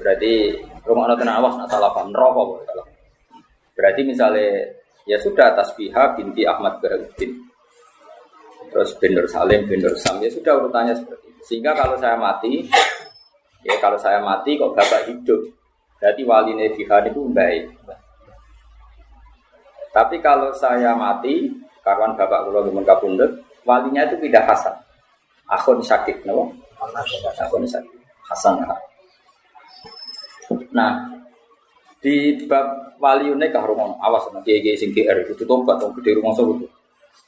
Berarti 0.00 0.56
rumah 0.88 1.12
nonton 1.12 1.28
awas 1.28 1.54
nak 1.60 1.68
salah 1.68 1.92
paham 1.92 2.10
neraka 2.10 2.42
kalau. 2.64 2.84
Berarti 3.76 4.00
misalnya 4.08 4.64
ya 5.04 5.20
sudah 5.20 5.52
tasbihah 5.52 6.16
binti 6.16 6.48
Ahmad 6.48 6.80
Baharudin. 6.80 7.52
Terus 8.72 8.96
bin 8.96 9.12
Salim, 9.28 9.68
bin 9.68 9.84
Sam 10.00 10.16
ya 10.24 10.32
sudah 10.32 10.56
urutannya 10.56 10.96
seperti 10.96 11.28
itu. 11.28 11.42
Sehingga 11.44 11.76
kalau 11.76 11.92
saya 12.00 12.16
mati, 12.16 12.64
ya 13.68 13.76
kalau 13.84 14.00
saya 14.00 14.24
mati 14.24 14.56
kok 14.56 14.72
bapak 14.72 15.12
hidup, 15.12 15.44
berarti 16.00 16.22
wali 16.24 16.56
Nebihan 16.56 17.04
itu 17.04 17.20
baik. 17.28 17.68
Tapi 19.92 20.16
kalau 20.24 20.56
saya 20.56 20.96
mati, 20.96 21.52
karwan 21.82 22.14
bapak 22.14 22.46
kulo 22.46 22.66
di 22.66 22.72
kabundut, 22.86 23.30
walinya 23.66 24.06
itu 24.06 24.16
tidak 24.26 24.46
Hasan. 24.48 24.74
Akhun 25.50 25.82
sakit, 25.82 26.24
no? 26.24 26.48
Akhun 26.80 27.66
sakit. 27.66 27.98
Hasan. 28.30 28.62
Nah, 30.72 31.12
di 32.02 32.34
bab 32.50 32.98
wali 32.98 33.30
kah 33.50 33.62
rumah 33.62 33.94
awas 34.02 34.26
nanti 34.34 34.58
kiai 34.58 34.74
sing 34.74 34.90
GR 34.90 35.22
itu 35.22 35.44
tobat 35.46 35.78
dong 35.78 35.94
gede 35.98 36.18
rumah 36.18 36.34
itu. 36.34 36.66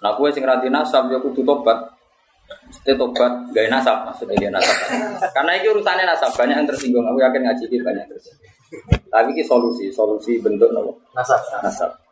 Nah, 0.02 0.12
gue 0.18 0.28
sing 0.34 0.42
ranti 0.42 0.68
nasab 0.68 1.08
ya 1.08 1.18
kudu 1.22 1.46
tobat. 1.46 1.78
Mesti 2.44 2.92
tobat 2.98 3.32
gaya 3.56 3.70
nasab 3.72 4.04
maksudnya 4.04 4.36
dia 4.36 4.50
nasab. 4.52 4.76
Karena 5.32 5.56
ini 5.56 5.66
urusannya 5.72 6.04
nasab 6.04 6.30
banyak 6.36 6.56
yang 6.60 6.68
tersinggung. 6.68 7.06
Aku 7.06 7.18
yakin 7.22 7.40
ngaji 7.46 7.64
ini 7.70 7.76
banyak 7.80 8.02
yang 8.04 8.12
tersinggung. 8.12 8.52
Tapi 9.08 9.30
ini 9.30 9.42
solusi, 9.46 9.86
solusi 9.94 10.42
bentuk 10.42 10.68
nopo. 10.74 10.98
Nasab. 11.14 11.40
Nasab. 11.62 12.03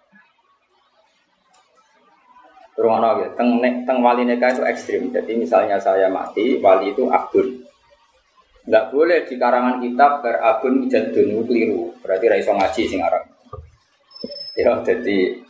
Rumah 2.72 2.98
nabi, 3.04 3.28
teng 3.36 3.60
teng 3.60 3.98
wali 4.00 4.24
nikah 4.24 4.48
itu 4.56 4.64
ekstrim. 4.64 5.12
Jadi 5.12 5.36
misalnya 5.36 5.76
saya 5.76 6.08
mati, 6.08 6.56
wali 6.56 6.96
itu 6.96 7.04
akun. 7.12 7.60
Enggak 8.62 8.94
boleh 8.94 9.26
di 9.26 9.34
karangan 9.36 9.82
kitab 9.82 10.22
berabun 10.24 10.86
jadun 10.88 11.44
keliru. 11.44 11.92
Berarti 12.00 12.24
ra 12.30 12.36
iso 12.38 12.54
ngaji 12.54 12.82
sing 12.86 13.00
aran. 13.02 13.24
Ya 14.56 14.72
jadi 14.80 15.42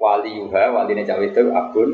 wali 0.00 0.30
yuha, 0.40 0.74
wali 0.74 0.98
cawe 1.06 1.24
itu 1.26 1.42
abun 1.52 1.90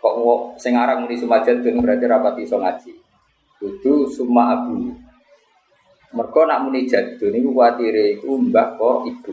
kok 0.00 0.14
mau 0.16 0.56
sing 0.56 0.72
aran 0.72 1.04
muni 1.04 1.20
sumajadun 1.20 1.84
berarti 1.84 2.04
rapat 2.08 2.34
iso 2.40 2.56
ngaji. 2.56 2.92
Itu 3.60 4.08
summa 4.08 4.56
abu. 4.56 4.96
Mereka 6.16 6.40
nak 6.48 6.62
muni 6.64 6.88
jadun 6.88 7.36
iku 7.36 7.52
kuwatire 7.52 8.16
iku 8.16 8.40
mbah 8.40 8.80
kok 8.80 9.04
ibu. 9.10 9.32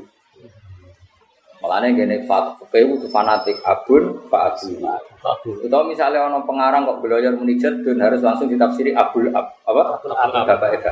Malahnya 1.67 1.99
gini, 1.99 2.23
fakih 2.23 2.95
itu 2.95 3.11
fanatik 3.11 3.59
abun, 3.67 4.23
fa 4.31 4.55
abu. 4.55 5.51
Itu 5.59 5.75
misalnya 5.83 6.23
orang 6.23 6.47
pengarang 6.47 6.87
kok 6.87 7.03
belajar 7.03 7.35
munijat 7.35 7.83
dan 7.83 7.99
harus 7.99 8.23
langsung 8.23 8.47
ditafsiri 8.47 8.95
abul 8.95 9.27
ab, 9.35 9.51
apa? 9.67 9.99
Bapak 9.99 10.79
itu 10.79 10.87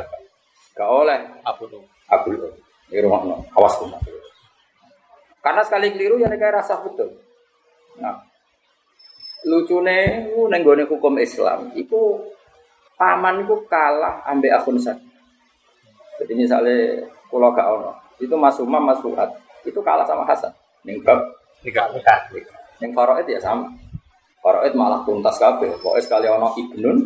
Gak 0.75 0.89
oleh. 0.91 1.15
Abul. 1.47 1.79
Abul. 2.11 2.35
Ini 2.91 3.07
rumah 3.07 3.23
no. 3.23 3.39
Awas 3.55 3.79
tuh. 3.79 3.87
Karena 5.39 5.63
sekali 5.63 5.95
keliru 5.95 6.19
ya 6.19 6.27
negara 6.27 6.59
rasa 6.59 6.83
betul. 6.83 7.07
Nah, 8.03 8.19
lucune 9.47 10.27
nenggone 10.27 10.83
hukum 10.83 11.15
Islam, 11.23 11.71
itu 11.71 12.19
paman 12.99 13.47
itu 13.47 13.55
kalah 13.71 14.27
ambek 14.27 14.51
akun 14.51 14.75
sakit. 14.75 15.07
Jadi 16.19 16.33
misalnya 16.35 17.07
kalau 17.31 17.55
gak 17.55 17.67
ono, 17.71 17.95
itu 18.19 18.35
Mas 18.35 18.59
Umar, 18.59 18.83
Mas 18.83 18.99
Fuad, 18.99 19.31
itu 19.63 19.79
kalah 19.79 20.03
sama 20.03 20.27
Hasan. 20.27 20.51
Ning 20.85 21.01
bab 21.01 21.19
nikah 21.65 21.89
nikah. 21.91 22.29
Ning 22.79 22.91
faraid 22.93 23.25
ya 23.25 23.41
sama. 23.41 23.67
Faraid 24.39 24.77
malah 24.77 25.01
tuntas 25.01 25.41
kabeh. 25.41 25.73
Pokoke 25.81 26.01
sekali 26.05 26.29
ono 26.29 26.53
ibnun 26.53 26.97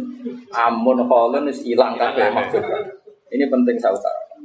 amun 0.52 1.08
kholun 1.08 1.48
wis 1.48 1.64
ilang 1.64 1.96
kabeh 1.96 2.28
maksudnya. 2.36 2.80
Ini 3.32 3.48
penting 3.48 3.80
saya 3.80 3.96
utarakan. 3.96 4.42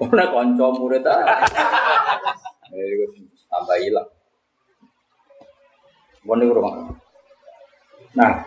Ora 0.00 0.24
kanca 0.32 0.66
murid 0.72 1.04
ah. 1.04 1.44
tambah 3.52 3.78
hilang. 3.80 4.08
Mau 6.26 6.34
rumah. 6.34 6.90
Nah, 8.18 8.42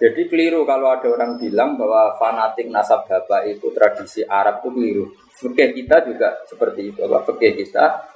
jadi 0.00 0.26
keliru 0.26 0.64
kalau 0.64 0.90
ada 0.90 1.06
orang 1.06 1.36
bilang 1.36 1.78
bahwa 1.78 2.16
fanatik 2.16 2.66
nasab 2.72 3.04
bapak 3.06 3.46
itu 3.46 3.68
tradisi 3.70 4.26
Arab 4.26 4.64
itu 4.64 4.68
keliru. 4.74 5.04
Fikih 5.38 5.68
kita 5.78 6.02
juga 6.02 6.42
seperti 6.48 6.90
itu. 6.90 7.02
Fikih 7.04 7.52
kita 7.54 8.11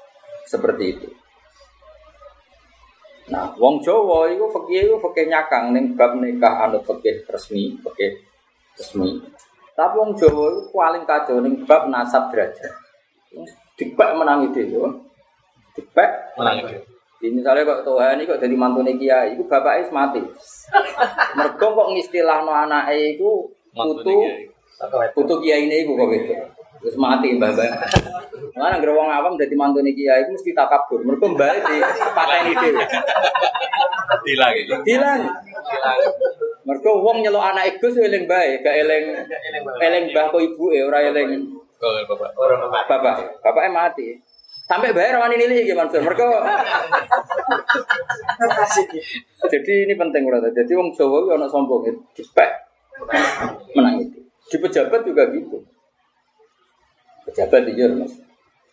seperti 0.46 0.84
itu. 0.94 1.08
Nah, 3.26 3.50
wong 3.58 3.82
Jawa 3.82 4.30
itu 4.30 4.46
fakih 4.54 4.86
itu 4.86 4.96
fakih 5.02 5.26
nyakang 5.26 5.74
ning 5.74 5.98
bab 5.98 6.14
nikah 6.14 6.62
anut 6.62 6.86
fakih 6.86 7.26
resmi, 7.26 7.74
fakih 7.82 8.22
resmi. 8.78 9.18
Tapi 9.74 9.94
wong 9.98 10.14
Jawa 10.14 10.44
itu 10.54 10.60
paling 10.70 11.04
kacau 11.04 11.42
ning 11.42 11.66
bab 11.66 11.90
nasab 11.90 12.30
derajat. 12.30 12.70
Dipek 13.76 14.10
menangi 14.14 14.54
dhewe. 14.54 14.88
Dipek 15.74 16.38
menangi 16.38 16.62
dhewe. 16.70 16.86
Di 17.16 17.32
misalnya 17.32 17.64
kok 17.64 17.82
Tuhan 17.88 18.20
ini 18.20 18.28
kok 18.28 18.40
jadi 18.44 18.54
mantu 18.54 18.84
kiai, 18.84 19.34
itu 19.34 19.42
bapaknya 19.48 19.88
mati. 19.88 20.20
Mereka 21.34 21.64
kok 21.64 21.88
ngistilah 21.96 22.44
no 22.44 22.52
anak 22.52 22.92
itu 22.92 23.50
putu, 23.72 24.16
putu 25.16 25.34
kiai 25.40 25.64
ini 25.64 25.96
kok 25.96 26.08
gitu. 26.12 26.32
Terus 26.82 26.96
mati 27.00 27.36
mbak 27.36 27.56
mbak. 27.56 27.70
Mana 28.56 28.80
nggak 28.80 28.94
wong 28.96 29.08
awam 29.08 29.34
jadi 29.36 29.54
mantu 29.56 29.84
nih 29.84 29.92
kiai 29.92 30.24
itu 30.24 30.32
mesti 30.36 30.50
takabur. 30.56 31.00
Mereka 31.04 31.24
mbak 31.32 31.52
di 31.64 31.76
pakai 32.12 32.38
ini 32.44 32.52
dewi. 32.56 32.84
Hilang 34.26 34.52
gitu. 34.56 34.74
Hilang. 34.86 35.20
Mereka 36.66 36.90
wong 36.90 37.16
nyelok 37.22 37.44
anak 37.54 37.78
itu 37.78 37.86
sih 37.94 38.02
eleng 38.02 38.26
baik, 38.26 38.66
gak 38.66 38.74
eleng 38.74 39.04
eleng 39.78 40.04
mbah 40.10 40.34
kok 40.34 40.42
ibu 40.42 40.74
eh 40.74 40.82
orang 40.82 41.14
eleng 41.14 41.30
Oh, 41.76 41.92
bapak. 41.92 42.32
Orang 42.40 42.72
bapak. 42.72 42.88
Bapak, 42.88 43.16
bapaknya 43.44 43.68
mati. 43.68 44.16
Sampai 44.66 44.90
bayar 44.90 45.20
rawani 45.20 45.38
nilai 45.38 45.62
gimana 45.62 45.86
Mansur? 45.86 46.02
Mereka 46.02 46.26
jadi 49.46 49.72
ini 49.86 49.94
penting 49.94 50.26
berarti. 50.26 50.50
Jadi 50.56 50.72
wong 50.74 50.90
Jawa 50.90 51.22
itu 51.22 51.30
anak 51.38 51.50
sombong 51.52 51.86
itu 51.86 52.00
cepet 52.18 52.50
menang 53.78 54.02
itu. 54.02 54.18
Di 54.50 54.56
pejabat 54.58 55.06
juga 55.06 55.30
gitu. 55.30 55.62
Pejabat 57.36 57.68
iya 57.68 57.84
mas. 57.92 58.16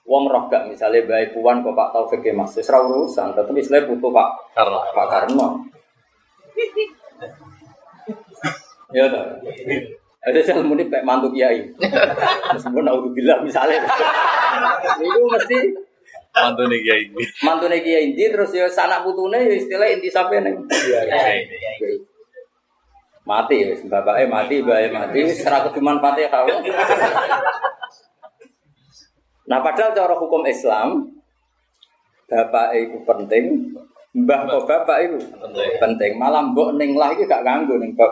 Wong 0.08 0.32
roh 0.32 0.48
gak 0.48 0.72
misalnya 0.72 1.03
baik 1.03 1.36
puan 1.36 1.60
kok 1.60 1.75
Pak 1.75 1.91
Taufik 1.91 2.24
ya, 2.24 2.32
mas, 2.32 2.55
serah 2.55 2.79
urusan, 2.79 3.36
tetap 3.36 3.51
istilahnya 3.51 3.91
butuh 3.91 4.12
Pak 4.12 4.29
Karena. 4.55 4.79
Pak 4.96 5.08
Karno. 5.12 5.48
Ya 8.93 9.10
toh. 9.10 9.25
Ada 10.22 10.39
saya 10.46 10.62
muni 10.62 10.86
kayak 10.86 11.01
mantu 11.01 11.34
kiai. 11.34 11.65
Meskipun 12.53 12.86
aku 12.86 13.10
bilang 13.10 13.41
misalnya, 13.41 13.82
itu 15.01 15.25
mesti 15.25 15.58
Mantu 16.34 16.65
nih 16.70 16.79
kiai 16.82 17.01
ini. 17.10 17.25
mantu 17.41 17.65
kiai 17.70 18.13
inti 18.13 18.29
terus 18.29 18.53
ya 18.53 18.70
sanak 18.70 19.01
putune 19.01 19.38
ya 19.38 19.53
istilah 19.53 19.89
inti 19.89 20.13
sampai 20.13 20.46
neng. 20.46 20.62
Mati 23.25 23.55
ya, 23.65 23.74
bapaknya 23.89 24.25
mati, 24.29 24.55
bapaknya 24.62 24.89
mati, 24.93 25.20
serah 25.34 25.65
keduman 25.65 25.98
fatih 25.98 26.29
kau. 26.29 26.46
Nah 29.43 29.59
padahal 29.59 29.91
cara 29.91 30.15
hukum 30.15 30.47
Islam, 30.47 31.12
bapak 32.31 32.67
itu 32.79 32.97
penting, 33.03 33.75
mbah 34.15 34.47
kok 34.47 34.63
bapak 34.63 34.97
itu 35.03 35.19
penting. 35.83 36.15
Malah 36.15 36.47
mbok 36.53 36.79
ning 36.79 36.95
lah 36.95 37.12
iki 37.12 37.27
gak 37.27 37.43
ganggu 37.43 37.75
ning 37.75 37.91
bab 37.97 38.12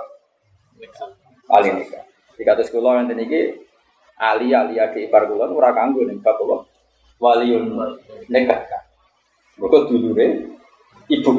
paling 1.48 1.80
nikah. 1.80 2.04
Di 2.36 2.44
kados 2.44 2.68
kula 2.68 3.00
nanti 3.00 3.16
niki 3.16 3.54
ali 4.20 4.52
ali 4.52 4.76
adik 4.78 5.08
ipar 5.08 5.26
kula 5.30 5.48
ora 5.48 5.72
kanggo 5.72 6.04
ning 6.04 6.20
bab 6.20 6.36
apa? 6.36 6.68
Waliun 7.22 7.72
nikah. 8.28 8.60
Mergo 9.56 9.88
dulure 9.88 10.28
ibu. 11.08 11.32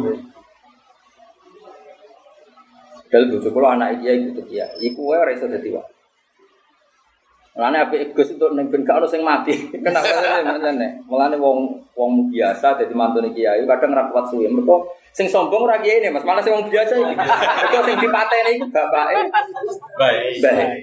Dal 3.12 3.28
bojo 3.28 3.48
kula 3.52 3.76
anak 3.76 4.00
iki 4.00 4.08
iku 4.08 4.28
tuh 4.40 4.46
ya. 4.48 4.66
Iku 4.80 5.00
wae 5.04 5.20
ora 5.20 5.36
iso 5.36 5.44
dadi 5.44 5.68
wali. 5.68 5.92
Mulane 7.52 7.84
apik 7.84 8.16
Gus 8.16 8.32
untuk 8.32 8.56
ning 8.56 8.72
ben 8.72 8.80
gak 8.80 8.96
ono 8.96 9.04
sing 9.04 9.20
mati. 9.20 9.52
Kenapa 9.84 10.08
ngene? 10.56 11.04
Mulane 11.04 11.36
wong 11.36 11.84
wong 11.92 12.32
biasa 12.32 12.80
dadi 12.80 12.96
mantune 12.96 13.28
kiai 13.36 13.60
kadang 13.68 13.92
ra 13.92 14.08
kuat 14.08 14.24
suwe. 14.32 14.48
Mergo 14.48 14.88
sing 15.12 15.28
sombong 15.28 15.68
ora 15.68 15.76
kiai 15.84 16.08
Mas, 16.08 16.24
malah 16.24 16.40
sing 16.40 16.56
wong 16.56 16.64
biasa 16.72 16.96
iki. 16.96 17.12
Mergo 17.12 17.78
sing 17.84 17.96
dipateni 18.00 18.56
iku 18.56 18.66
bapake 18.72 19.28
Baik. 20.00 20.40
baik. 20.40 20.80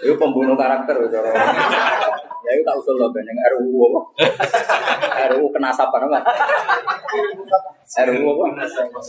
Itu 0.00 0.14
pembunuh 0.14 0.54
karakter 0.54 0.94
cara. 1.10 1.28
Ya 2.40 2.50
itu 2.56 2.62
tak 2.62 2.78
usul 2.78 2.94
lo 2.94 3.10
ben 3.10 3.26
ning 3.26 3.34
RUU 3.34 3.90
apa? 3.90 4.00
RUU 5.34 5.50
kenasapan 5.50 6.06
apa? 6.06 6.18
RUU 8.06 8.26
apa? 8.30 8.44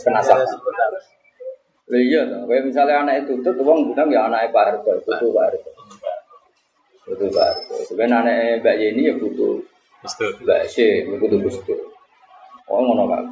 Kenasapan. 0.02 0.46
Iya 1.92 2.24
toh, 2.24 2.48
kayak 2.48 2.72
misalnya 2.72 3.04
anak 3.04 3.28
itu 3.28 3.44
tuh 3.44 3.52
wong 3.60 3.92
bilang 3.92 4.08
ya 4.08 4.24
anak 4.24 4.48
Pak 4.48 4.64
Harto, 4.64 4.96
butuh 5.04 5.28
Pak 5.28 5.44
Harto. 5.44 5.70
Butuh 7.04 7.28
Pak 7.28 7.44
Harto. 7.44 7.74
Sebenarnya 7.84 8.16
anak 8.24 8.64
Mbak 8.64 8.76
Yeni 8.80 9.12
ya 9.12 9.14
butuh. 9.20 9.60
Mbak 10.40 10.72
Sy, 10.72 11.04
ya 11.04 11.14
butuh 11.20 11.36
Gus 11.44 11.60
Dur. 11.68 11.76
Oh 12.64 12.80
ngono 12.80 13.04
kan. 13.12 13.24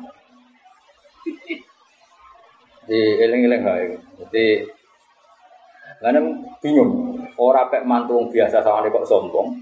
Di 2.85 3.01
eling-eling 3.25 3.65
hae. 3.65 3.97
Jadi 4.21 4.47
Karena 6.01 6.21
bingung, 6.65 7.13
orang 7.37 7.69
pek 7.69 7.85
mantung 7.85 8.33
biasa 8.33 8.65
sama 8.65 8.89
kok 8.89 9.05
sombong, 9.05 9.53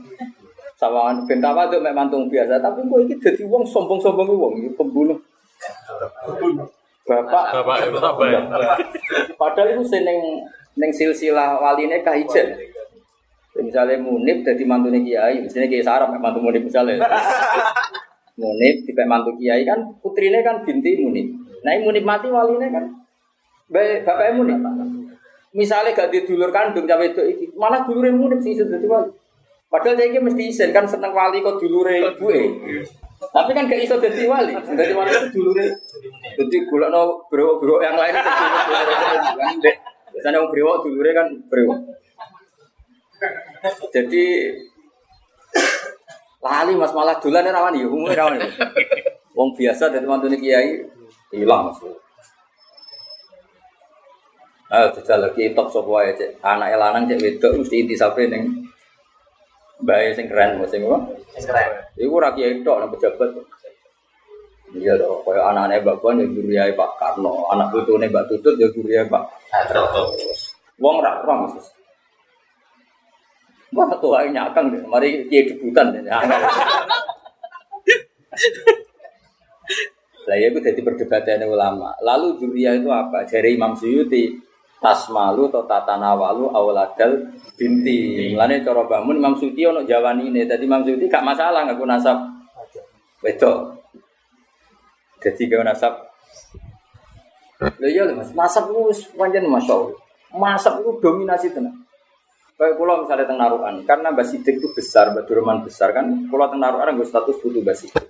sama 0.78 1.10
bentawa 1.26 1.66
tuh 1.66 1.82
mek 1.82 1.90
mantung 1.90 2.30
biasa, 2.30 2.62
tapi 2.62 2.86
kok 2.86 3.02
ini 3.02 3.18
jadi 3.18 3.42
wong 3.42 3.66
sombong-sombong 3.66 4.38
wong, 4.38 4.54
ini 4.62 4.70
pembunuh. 4.78 5.18
Bapak, 7.08 7.44
Bapak, 7.56 7.76
bapak 7.88 8.12
baik. 8.20 8.42
Padahal 9.40 9.68
itu 9.72 9.84
seneng 9.88 10.44
neng 10.76 10.92
silsilah 10.92 11.56
waline 11.56 12.04
kahijen. 12.04 12.52
Misalnya 13.58 13.98
Munib 13.98 14.46
jadi 14.46 14.62
mantune 14.68 15.02
kiai, 15.02 15.42
misalnya 15.42 15.66
kiai 15.72 15.82
sarap 15.82 16.12
mantu 16.14 16.38
Munib 16.38 16.68
misalnya. 16.68 17.00
Munib 18.40 18.86
tipe 18.86 19.02
mantu 19.08 19.34
kiai 19.40 19.64
kan 19.64 19.82
putrine 20.04 20.44
kan 20.44 20.62
binti 20.62 21.00
Munib. 21.00 21.32
Nah 21.64 21.74
ini 21.74 21.82
Munib 21.82 22.04
mati 22.04 22.28
waline 22.28 22.68
kan 22.70 22.84
baik 23.72 24.04
bapaknya 24.04 24.32
Munib. 24.38 24.58
Misalnya 25.56 25.96
gak 25.96 26.12
didulur 26.12 26.52
kandung 26.52 26.84
cawe 26.84 27.02
itu 27.02 27.24
iki, 27.24 27.44
malah 27.56 27.82
dulure 27.88 28.12
Munib 28.12 28.38
sih 28.44 28.52
sudah 28.52 28.78
wali. 28.84 29.10
Padahal 29.68 29.96
saya 29.96 30.20
mesti 30.20 30.42
isen 30.48 30.70
kan 30.76 30.84
seneng 30.84 31.16
wali 31.16 31.40
kok 31.40 31.56
dulure 31.56 32.14
ibuke. 32.14 32.42
Tapi 33.18 33.50
kan 33.50 33.66
gak 33.66 33.82
iso 33.82 33.98
dadi 33.98 34.30
wali. 34.30 34.54
Dadi 34.54 34.94
wali 34.94 35.10
itu 35.10 35.28
dulure. 35.34 35.66
Dadi 36.38 36.56
golekno 36.70 37.26
bro-bro 37.26 37.82
yang 37.82 37.98
lain 37.98 38.14
itu 38.14 38.22
kan. 38.22 38.38
Biasanya 40.14 40.38
wong 40.42 40.50
brewok 40.54 40.76
dulure 40.86 41.10
kan 41.10 41.26
brewok. 41.50 41.78
Jadi 43.90 44.26
lali 46.38 46.72
Mas 46.78 46.94
malah 46.94 47.18
dolan 47.18 47.50
rawan 47.50 47.74
ya 47.74 47.90
umumnya 47.90 48.14
rawan 48.22 48.38
ya. 48.38 48.46
Wong 49.34 49.58
biasa 49.58 49.90
dari 49.90 50.06
mantune 50.06 50.38
kiai 50.38 50.86
hilang 51.34 51.74
Mas. 51.74 51.82
Ah, 54.68 54.92
jajal 54.92 55.26
lagi 55.26 55.56
top 55.56 55.72
sapa 55.72 55.88
wae 55.90 56.12
cek. 56.14 56.38
Anake 56.44 56.76
lanang 56.76 57.08
cek 57.08 57.18
wedok 57.18 57.56
mesti 57.56 57.82
inti 57.82 57.96
sampe 57.96 58.28
ning 58.30 58.67
bae 59.82 60.14
sing 60.14 60.26
keren 60.26 60.58
sing 60.66 60.82
apa? 60.86 60.98
Iku 61.98 62.12
ora 62.18 62.34
kiai 62.34 62.62
tok 62.66 62.78
nang 62.82 62.90
pejabat. 62.94 63.30
Iya 64.68 65.00
dong, 65.00 65.24
kaya 65.24 65.48
anak-anak 65.48 65.80
Mbak 65.80 65.96
Puan 66.04 66.20
ya 66.20 66.28
juriai 66.28 66.76
Pak 66.76 67.00
Karno, 67.00 67.48
anak 67.48 67.72
putune 67.72 68.04
Mbak 68.12 68.28
Tutut 68.28 68.60
ya 68.60 68.68
juriai 68.68 69.08
Pak 69.08 69.24
Wong 70.76 70.96
ra 71.00 71.24
ora 71.24 71.48
Mas. 71.48 71.72
Wah, 73.72 73.88
tuh 74.00 74.16
ae 74.16 74.28
nyakang 74.32 74.72
deh. 74.72 74.84
Mari 74.84 75.24
kiai 75.28 75.48
debutan 75.48 75.92
deh. 75.92 76.04
Lah 80.28 80.36
ya 80.36 80.52
itu 80.52 80.60
jadi 80.60 80.80
perdebatan 80.84 81.48
ulama. 81.48 81.96
Lalu 82.04 82.36
juria 82.36 82.76
itu 82.76 82.92
apa? 82.92 83.24
Dari 83.24 83.56
Imam 83.56 83.72
Suyuti 83.72 84.36
tasmalu 84.78 85.50
atau 85.50 85.62
tatanawalu 85.66 86.50
awaladal 86.50 87.34
binti. 87.58 88.30
Mulane 88.34 88.62
cara 88.62 88.82
bangun 88.86 89.18
Imam 89.18 89.34
Suyuti 89.34 89.66
ono 89.66 89.82
jawani 89.82 90.30
ini. 90.30 90.46
Tadi 90.46 90.64
Imam 90.66 90.82
Suyuti 90.82 91.10
gak 91.10 91.26
masalah 91.26 91.66
ngaku 91.66 91.84
nasab 91.86 92.18
wedok. 93.22 93.78
Jadi 95.18 95.42
gak 95.50 95.66
nasab. 95.66 95.92
Iya 97.82 98.06
lho 98.06 98.14
Mas, 98.14 98.30
nasab 98.38 98.70
wis 98.86 99.02
pancen 99.18 99.50
masyaallah. 99.50 99.90
Nasab 100.30 100.78
itu 100.78 100.90
dominasi 101.02 101.50
tenan. 101.50 101.74
Kayak 102.58 102.74
pulau 102.74 103.06
misalnya 103.06 103.22
teng 103.22 103.38
Narukan, 103.38 103.86
karena 103.86 104.10
Mbak 104.10 104.26
Sidik 104.34 104.58
itu 104.58 104.66
besar, 104.74 105.14
Mbak 105.14 105.30
Durman 105.30 105.62
besar 105.62 105.94
kan, 105.94 106.26
pulau 106.26 106.50
teng 106.50 106.58
Narukan 106.58 106.98
gue 106.98 107.06
status 107.06 107.38
butuh 107.38 107.62
Mbak 107.62 107.76
Sidik. 107.78 108.02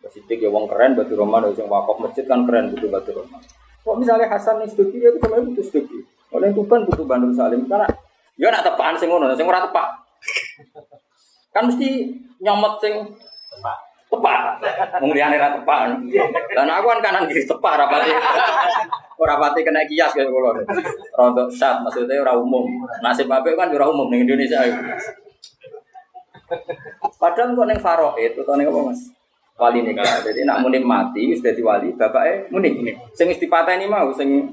Mbak 0.00 0.10
Sidik 0.16 0.38
ya 0.40 0.48
wong 0.48 0.64
keren, 0.64 0.96
Mbak 0.96 1.12
Durman 1.12 1.52
yang 1.52 1.68
wakaf 1.68 2.00
masjid 2.00 2.24
kan 2.24 2.48
keren 2.48 2.72
butuh 2.72 2.88
Mbak 2.88 3.02
Durman. 3.04 3.40
Kok 3.82 3.98
misalnya 3.98 4.30
Hasan 4.30 4.62
nih 4.62 4.70
Stuki 4.70 5.02
ya 5.02 5.10
itu 5.10 5.18
cuma 5.18 5.42
butuh 5.42 5.64
Stuki. 5.66 5.98
Oleh 6.32 6.54
Tuban 6.54 6.86
butuh 6.86 7.04
Bandung 7.04 7.34
Salim 7.34 7.66
karena 7.66 7.84
ya 8.38 8.48
nak 8.48 8.64
tepaan 8.64 8.94
sing 8.96 9.10
ngono, 9.10 9.34
sing 9.34 9.44
ora 9.44 9.60
tepak. 9.60 9.88
Kan 11.52 11.68
mesti 11.68 12.14
nyomot 12.40 12.78
sing 12.78 12.94
tepak. 14.08 14.40
Wong 15.02 15.12
liyane 15.12 15.36
ra 15.36 15.52
tepak. 15.58 15.98
Lah 16.54 16.74
aku 16.78 16.86
kan 16.94 17.00
kanan 17.02 17.26
kiri 17.26 17.42
tepak 17.42 17.72
ra 17.74 17.90
pati. 17.90 18.10
Ora 19.18 19.34
pati 19.36 19.60
kena 19.66 19.82
kias 19.84 20.14
kaya 20.14 20.30
kula. 20.30 20.62
Rontok 21.18 21.50
sat 21.52 21.82
maksudnya 21.82 22.22
ora 22.22 22.38
umum. 22.38 22.64
Nasib 23.02 23.28
apik 23.28 23.58
kan 23.58 23.74
ora 23.74 23.90
umum 23.90 24.08
ning 24.08 24.24
Indonesia. 24.24 24.62
Padahal 27.16 27.54
kok 27.56 27.66
ning 27.66 27.80
faraid 27.80 28.32
utawa 28.36 28.56
ning 28.58 28.68
apa 28.68 28.80
Mas? 28.92 29.00
Wali 29.60 29.78
nikah. 29.84 30.24
Jadi 30.24 30.42
nak 30.42 30.64
munim 30.64 30.82
mati 30.82 31.28
wis 31.28 31.44
dadi 31.44 31.62
wali, 31.62 31.92
bapake 31.94 32.50
munim. 32.50 32.82
Sing 33.12 33.28
wis 33.28 33.38
dipateni 33.38 33.86
mau 33.86 34.10
sing 34.16 34.48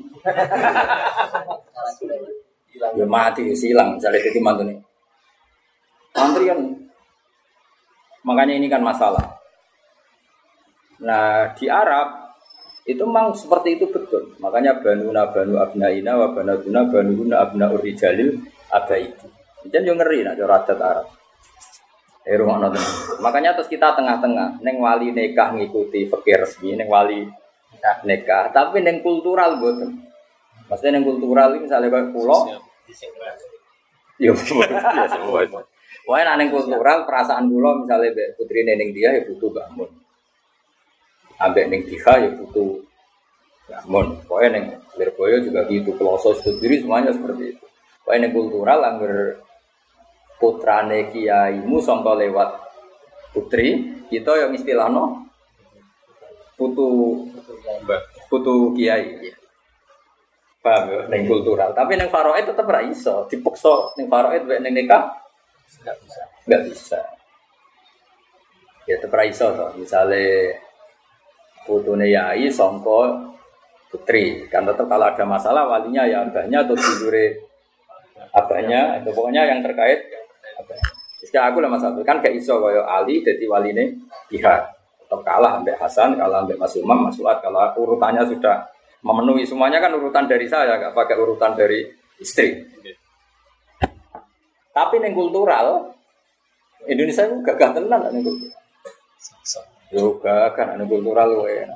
ya 2.94 3.06
mati 3.08 3.50
silang 3.58 3.98
misalnya 3.98 4.22
jadi 4.22 4.40
mantune. 4.40 4.74
Mantri 6.14 6.46
kan 6.50 6.60
makanya 8.26 8.54
ini 8.60 8.68
kan 8.68 8.84
masalah. 8.84 9.40
Nah 11.02 11.56
di 11.56 11.66
Arab 11.72 12.30
itu 12.90 13.06
memang 13.06 13.34
seperti 13.38 13.78
itu 13.78 13.86
betul. 13.90 14.36
Makanya 14.42 14.82
banuna 14.82 15.30
banu 15.30 15.62
abnaina 15.62 16.18
wa 16.18 16.28
banaduna 16.34 16.82
banuna 16.90 17.36
abna 17.46 17.66
urijalil 17.70 18.36
abaidi. 18.74 19.28
Jadi 19.70 19.86
yang 19.86 20.00
ngeri 20.00 20.24
nak 20.24 20.40
adat 20.40 20.80
Arab. 20.80 21.19
Eh 22.28 22.36
rumah 22.36 22.60
nonton. 22.60 22.84
Makanya 23.24 23.56
terus 23.56 23.72
kita 23.72 23.96
tengah-tengah, 23.96 24.60
neng 24.60 24.78
wali 24.84 25.16
nikah 25.16 25.56
ngikuti 25.56 26.12
fakir 26.12 26.44
resmi, 26.44 26.76
neng 26.76 26.92
wali 26.92 27.26
nikah, 28.04 28.52
tapi 28.52 28.84
neng 28.84 29.00
kultural 29.00 29.56
boten. 29.58 30.04
Maksudnya 30.68 31.00
neng 31.00 31.08
kultural 31.08 31.56
ini 31.56 31.66
misalnya 31.66 31.90
kayak 31.90 32.12
pulau, 32.12 32.46
ya 34.20 34.32
biasa. 34.36 35.18
Pokoknya 36.06 36.38
nek 36.38 36.50
kultural 36.52 37.08
perasaan 37.08 37.50
kula 37.50 37.86
misalnya 37.86 38.36
putri 38.36 38.68
ning 38.68 38.92
dia 38.92 39.16
ya 39.16 39.22
butuh 39.26 39.50
bangun. 39.50 39.90
Ambek 41.40 41.66
ning 41.72 41.82
dia 41.88 42.14
ya 42.20 42.30
butuh 42.36 42.84
bangun. 43.70 44.20
Pokoknya 44.28 44.50
ning 44.60 44.66
Lirboyo 45.00 45.40
juga 45.40 45.64
gitu, 45.72 45.96
Peloso 45.96 46.36
diri 46.60 46.84
semuanya 46.84 47.16
seperti 47.16 47.56
itu. 47.56 47.66
Pokoknya 48.04 48.20
ning 48.28 48.32
kultural 48.36 48.80
angger 48.84 49.40
putrane 50.40 51.12
kiaimu 51.12 51.78
sangka 51.84 52.16
lewat 52.16 52.50
putri, 53.36 54.00
kita 54.10 54.48
yang 54.48 54.52
istilahno 54.56 55.28
putu 56.56 57.22
putu 58.32 58.74
kiai. 58.74 59.36
Paham 60.60 60.92
ya, 60.92 61.00
ning 61.08 61.24
kultural. 61.24 61.72
Tapi 61.72 61.96
ning 61.96 62.12
faraid 62.12 62.44
tetep 62.44 62.68
ra 62.68 62.84
iso, 62.84 63.24
dipaksa 63.32 63.96
ning 63.96 64.12
faraid 64.12 64.44
nek 64.44 64.60
ning 64.60 64.84
nikah 64.84 65.20
Nggak 65.80 65.96
bisa. 66.04 66.22
Nggak 66.50 66.62
bisa. 66.68 67.00
Ya 68.90 68.96
tetap 68.98 69.22
iso 69.22 69.48
toh. 69.54 69.70
Misalnya 69.78 70.58
putune 71.64 72.10
yai 72.10 72.50
songko 72.50 73.30
putri. 73.94 74.50
Kan 74.50 74.66
tetap 74.66 74.90
kalau 74.90 75.06
ada 75.08 75.24
masalah 75.24 75.70
walinya 75.70 76.04
ya 76.10 76.26
abahnya 76.26 76.66
atau 76.66 76.76
tidure 76.76 77.38
abahnya. 78.34 79.00
Itu 79.00 79.14
pokoknya 79.14 79.46
yang 79.46 79.62
terkait 79.62 80.19
Jika 81.20 81.52
aku 81.52 81.60
lah 81.60 81.68
masalah 81.68 82.00
kan 82.08 82.24
kayak 82.24 82.40
iso 82.40 82.64
kaya 82.64 82.84
Ali 82.88 83.20
jadi 83.20 83.44
waline 83.46 84.08
pihak 84.32 84.62
atau 85.10 85.20
kalah 85.26 85.60
ambek 85.60 85.76
Hasan, 85.76 86.16
kalah 86.16 86.46
ambek 86.46 86.56
Mas 86.56 86.78
Umam, 86.80 87.10
Mas 87.10 87.18
Suat 87.18 87.42
kalau 87.44 87.60
urutannya 87.76 88.24
sudah 88.30 88.62
memenuhi 89.04 89.44
semuanya 89.48 89.82
kan 89.82 89.96
urutan 89.96 90.30
dari 90.30 90.46
saya, 90.46 90.80
nggak 90.80 90.96
pakai 90.96 91.16
urutan 91.20 91.58
dari 91.58 91.88
istri. 92.22 92.62
Tapi 94.70 94.96
neng 95.02 95.12
kultural 95.18 95.92
Indonesia 96.88 97.28
itu 97.28 97.36
gagah 97.44 97.76
tenan 97.76 98.00
neng 98.14 98.24
kultural. 98.24 98.60
Yo 99.92 100.16
gagah 100.22 100.78
neng 100.78 100.88
kultural 100.88 101.30
wae. 101.44 101.68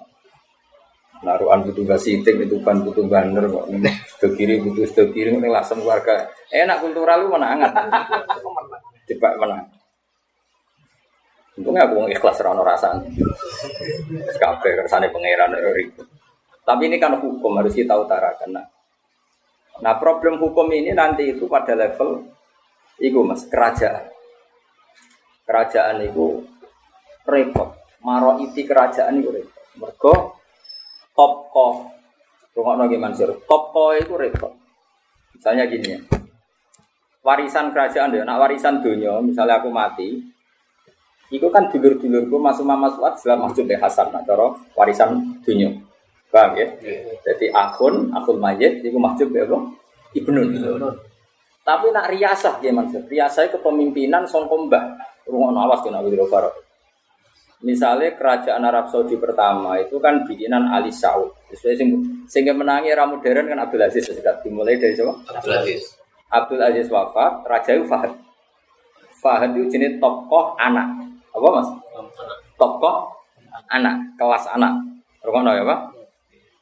Naruhan 1.21 1.61
butuh 1.69 1.85
basiting 1.85 2.49
itu 2.49 2.57
kan 2.65 2.81
butuh 2.81 3.05
banner 3.05 3.45
kok. 3.45 3.69
Sedo 4.17 4.27
kiri 4.33 4.59
butuh 4.59 4.83
sedo 4.89 5.13
kiri 5.13 5.29
ning 5.37 5.53
lasem 5.53 5.79
keluarga. 5.79 6.27
Enak 6.49 6.81
kultural 6.81 7.23
lu 7.23 7.37
menangan. 7.37 7.71
Coba 9.13 9.29
menang. 9.37 9.65
Untungnya 11.53 11.85
aku 11.85 12.09
ikhlas 12.09 12.41
rano 12.41 12.65
rasanya. 12.65 13.05
Kabeh 14.41 14.71
kersane 14.83 15.13
pangeran 15.13 15.53
ribut. 15.53 16.09
Tapi 16.63 16.89
ini 16.89 16.97
kan 16.97 17.13
hukum 17.19 17.59
harus 17.59 17.77
kita 17.77 17.93
utarakan. 17.93 18.57
Nah, 18.57 18.65
nah 19.83 19.93
problem 19.99 20.41
hukum 20.41 20.71
ini 20.73 20.95
nanti 20.95 21.35
itu 21.35 21.45
pada 21.45 21.75
level 21.77 22.33
Iku 23.01 23.25
mas 23.25 23.49
kerajaan. 23.49 24.05
Kerajaan 25.43 25.97
itu 26.05 26.45
repot. 27.25 27.73
Maro 28.05 28.37
iti 28.43 28.63
kerajaan 28.63 29.17
itu 29.17 29.29
repot. 29.33 29.63
Mergo 29.81 30.13
topko. 31.13 31.89
Rumah 32.53 32.85
nabi 32.85 33.01
Mansur. 33.01 33.33
Topko 33.49 33.97
itu 33.97 34.13
repot. 34.13 34.53
Misalnya 35.33 35.65
gini 35.65 35.97
ya. 35.97 35.99
Warisan 37.23 37.71
kerajaan 37.71 38.11
deh, 38.11 38.19
nak 38.27 38.35
warisan 38.35 38.83
dunia, 38.83 39.23
misalnya 39.23 39.63
aku 39.63 39.71
mati, 39.71 40.19
itu 41.31 41.47
kan 41.47 41.71
dulur-dulurku 41.71 42.35
masuk 42.35 42.67
mama 42.67 42.91
suat 42.91 43.15
setelah 43.15 43.47
maksud 43.47 43.63
deh 43.63 43.79
Hasan, 43.79 44.11
nah 44.11 44.19
cara 44.27 44.51
warisan 44.75 45.39
dunia. 45.39 45.71
Paham 46.27 46.51
ya? 46.59 46.67
Jadi 47.23 47.47
akun, 47.53 48.11
akun 48.11 48.37
mayit, 48.43 48.83
itu 48.83 48.99
maksud 48.99 49.31
deh 49.31 49.47
apa? 49.47 49.55
Ibnun. 50.13 50.51
Tapi 51.63 51.95
nak 51.95 52.11
riasah 52.11 52.59
ya 52.59 52.75
Mansur. 52.75 53.07
Riasah 53.07 53.47
kepemimpinan 53.47 54.27
songkomba. 54.27 54.99
Rumah 55.23 55.63
awas 55.63 55.79
kena 55.79 56.03
Abdul 56.03 56.27
Farok. 56.27 56.51
Misalnya 57.63 58.11
kerajaan 58.19 58.59
Arab 58.67 58.91
Saudi 58.91 59.15
pertama 59.15 59.79
itu 59.79 59.95
kan 60.03 60.27
bikinan 60.27 60.67
Ali 60.67 60.91
Saud. 60.91 61.31
Sehingga 62.27 62.51
menangi 62.51 62.91
era 62.91 63.07
modern 63.07 63.47
kan 63.47 63.59
Abdul 63.63 63.87
Aziz 63.87 64.03
sudah 64.11 64.35
dimulai 64.43 64.75
dari 64.75 64.91
siapa? 64.91 65.15
Abdul 65.31 65.55
Aziz. 65.55 65.95
Abdul 66.27 66.59
Aziz 66.59 66.91
wafat, 66.91 67.47
Raja 67.47 67.71
itu 67.71 67.87
Fahad. 67.87 68.11
Fahad 69.23 69.55
itu 69.55 69.71
jenis 69.71 69.95
tokoh 70.03 70.59
anak. 70.59 70.91
Apa 71.31 71.47
mas? 71.55 71.69
Tokoh 72.59 73.15
anak, 73.71 74.11
kelas 74.19 74.43
anak. 74.51 74.83
Rumah 75.23 75.55
ya 75.55 75.63
pak? 75.63 75.79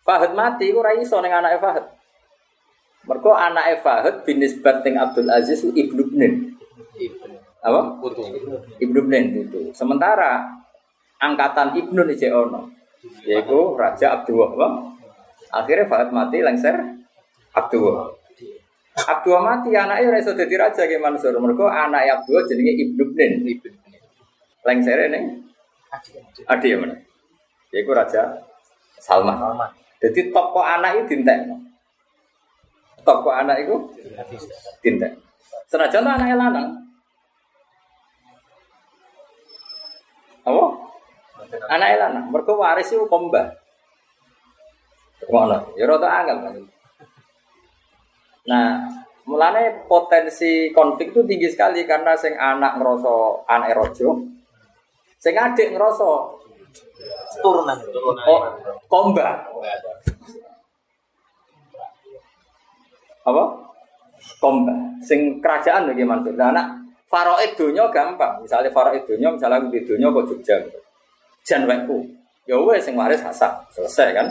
Fahad 0.06 0.38
mati, 0.38 0.70
itu 0.70 0.86
raiso 0.86 1.18
dengan 1.18 1.50
anak 1.50 1.58
Fahad. 1.58 1.86
Mergo 3.10 3.34
anak 3.34 3.82
Fahad 3.82 4.22
bin 4.22 4.38
Nisbat 4.38 4.86
Abdul 4.86 5.34
Aziz 5.34 5.66
Ibnu 5.66 6.14
Bnen. 6.14 6.54
Apa? 7.66 7.98
Putu. 7.98 8.22
Ibnu 8.78 9.00
Bnen 9.10 9.50
itu. 9.50 9.74
Sementara 9.74 10.61
angkatan 11.22 11.78
Ibnu 11.78 12.02
ini 12.10 12.28
ono. 12.34 12.68
Yaitu 13.24 13.78
Raja 13.78 14.20
Abdul 14.20 14.42
apa? 14.58 14.68
Akhirnya 15.52 15.86
Fahad 15.86 16.10
mati 16.10 16.42
lengser 16.42 16.76
Abdul. 17.54 18.18
Abdul 18.98 19.40
mati 19.40 19.72
anaknya 19.72 20.12
reso 20.12 20.34
jadi 20.34 20.58
raja 20.58 20.84
ke 20.90 20.98
Mansur. 20.98 21.38
Mergo 21.38 21.70
anak 21.70 22.10
Abdul 22.10 22.44
jenenge 22.50 22.74
Ibnu 22.76 23.04
Bnen. 23.14 23.32
Lengser 24.66 25.00
ini 25.10 25.20
Adi 26.48 26.68
ya 26.72 26.78
mana? 26.80 26.96
Yaitu 27.70 27.92
Raja 27.92 28.42
Salman. 29.00 29.38
Jadi 30.02 30.34
tokoh 30.34 30.66
anak 30.66 31.06
itu 31.06 31.18
dintek 31.18 31.46
toko 33.04 33.30
anak 33.34 33.66
itu 33.66 33.76
tinta. 34.82 35.10
Senajan 35.70 36.06
anaknya 36.06 36.36
lanang. 36.38 36.68
Apa? 40.42 40.66
Anaknya 41.70 42.08
lanang. 42.08 42.26
Mereka 42.34 42.52
waris 42.56 42.90
itu 42.90 43.06
komba. 43.06 43.54
Mana? 45.30 45.62
Ya 45.78 45.86
rada 45.86 46.10
angel 46.10 46.38
kan. 46.42 46.56
Nah, 48.50 48.68
mulane 49.30 49.86
potensi 49.86 50.74
konflik 50.74 51.14
itu 51.14 51.22
tinggi 51.30 51.46
sekali 51.46 51.86
karena 51.86 52.18
sing 52.18 52.34
anak 52.34 52.82
ngerasa 52.82 53.46
anak 53.46 53.70
rojo, 53.78 54.18
sing 55.22 55.38
adik 55.38 55.78
ngerasa 55.78 56.10
turunan 57.46 57.78
oh, 58.26 58.42
komba 58.90 59.46
apa? 63.22 63.44
Komba. 64.42 64.74
Sing 65.06 65.38
kerajaan 65.38 65.94
maksud. 65.94 66.34
Nah, 66.34 66.50
anak 66.50 66.68
faraid 67.06 67.54
dunia 67.54 67.86
gampang. 67.94 68.42
Misalnya 68.42 68.74
faraid 68.74 69.06
dunia, 69.06 69.30
misalnya 69.30 69.62
aku 69.62 69.70
di 69.70 69.82
dunia 69.86 70.10
kok 70.10 70.26
Jogja. 70.26 70.58
Jan 71.48 71.66
wekku. 71.66 72.06
Ya 72.50 72.58
wes 72.62 72.86
sing 72.86 72.98
waris 72.98 73.22
Hasan. 73.22 73.54
Selesai 73.74 74.18
kan? 74.18 74.28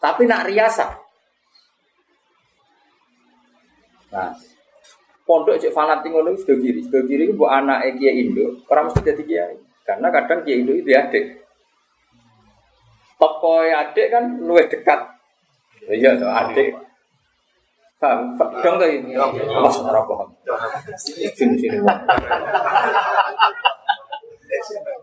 Tapi 0.00 0.28
nak 0.28 0.48
riasa. 0.48 0.84
Nah, 4.12 4.30
pondok 5.26 5.58
cek 5.58 5.74
fanatik 5.74 6.14
ngono 6.14 6.38
sudah 6.38 6.56
kiri, 6.60 6.80
sudah 6.86 7.02
kiri 7.02 7.34
bu 7.34 7.50
anak 7.50 7.98
Kiai 7.98 8.22
Indo, 8.22 8.62
orang 8.70 8.92
mesti 8.92 9.02
jadi 9.02 9.22
Kiai. 9.26 9.56
Karena 9.82 10.06
kadang 10.14 10.46
Kiai 10.46 10.62
Indo 10.62 10.72
itu 10.76 10.94
adik. 10.94 11.42
Tokoh 13.18 13.66
adik 13.66 14.06
kan 14.12 14.38
luwih 14.38 14.70
dekat. 14.70 15.00
Iya, 15.90 16.14
adik 16.20 16.84
Paham? 18.04 18.36
Dong 18.60 18.76
tuh 18.76 18.84
ini. 18.84 19.16
Ora 19.16 20.04
paham. 20.04 20.28
Sini 21.00 21.24
sini. 21.32 21.80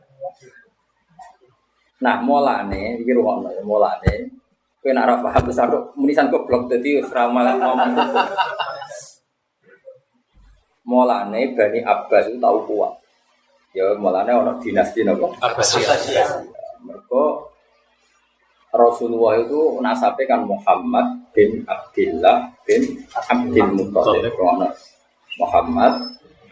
Nah, 2.02 2.18
mulane 2.26 2.98
iki 2.98 3.14
rumakno 3.14 3.54
ya 3.54 3.62
mulane 3.62 4.14
kowe 4.82 4.90
nek 4.90 5.06
ora 5.06 5.16
paham 5.22 5.46
terus 5.46 5.62
aku 5.62 5.78
munisan 5.94 6.34
goblok 6.34 6.66
dadi 6.66 6.98
wis 6.98 7.14
ra 7.14 7.30
malah 7.30 7.54
ngomong. 7.62 7.94
Mulane 10.90 11.54
Bani 11.54 11.80
Abbas 11.86 12.26
itu 12.26 12.42
tahu 12.42 12.58
kuat. 12.66 12.98
Ya 13.78 13.94
mulane 14.02 14.34
ana 14.34 14.58
dinasti 14.58 15.06
napa? 15.06 15.30
Abbasiyah. 15.38 16.42
Mergo 16.82 17.54
Rasulullah 18.74 19.38
itu 19.38 19.78
nasabnya 19.86 20.26
kan 20.34 20.42
Muhammad 20.50 21.30
bin 21.36 21.62
Abdullah 21.70 22.50
bin 22.66 23.06
Abdul 23.14 23.70
Muttalib. 23.78 24.34
Muhammad 25.38 25.94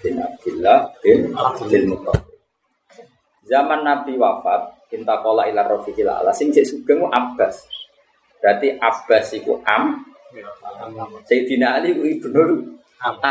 bin 0.05 0.21
Abdullah 0.21 0.93
bin 1.01 1.33
Abdul 1.33 1.83
Muttalib. 1.89 2.27
Zaman 3.49 3.81
Nabi 3.81 4.13
wafat, 4.21 4.78
kita 4.89 5.21
kola 5.21 5.45
ilar 5.45 5.69
rofiqil 5.69 6.09
ala 6.09 6.33
sing 6.33 6.49
cek 6.49 6.65
sugeng 6.65 7.05
Abbas. 7.05 7.69
Berarti 8.41 8.73
Abbas 8.81 9.25
itu 9.37 9.53
Am. 9.63 10.01
Sayyidina 11.29 11.77
Ali 11.77 11.93
itu 11.93 12.25
ibnu 12.25 12.73
Am. 13.05 13.21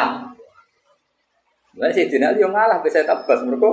Nah, 1.75 1.91
Sayyidina 1.91 2.31
Ali 2.31 2.47
yang 2.47 2.55
ngalah 2.55 2.79
bisa 2.79 3.03
Abbas 3.03 3.43
mereka 3.43 3.71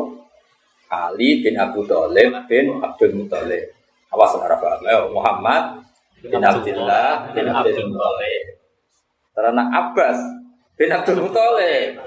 Ali 0.89 1.41
bin 1.41 1.58
Abu 1.58 1.86
Thalib 1.86 2.34
bin 2.50 2.82
Abdul 2.82 3.13
Muttalib. 3.17 3.69
Awas 4.13 4.34
ora 4.38 4.58
paham. 4.58 5.13
Muhammad 5.13 5.82
bin 6.21 6.41
Abdullah 6.41 7.30
bin 7.34 7.45
Abdul 7.50 7.89
Muthalib. 7.89 8.43
Karena 9.34 9.63
Abbas 9.74 10.17
bin 10.78 10.89
Abdul 10.89 11.21
Muthalib. 11.26 12.02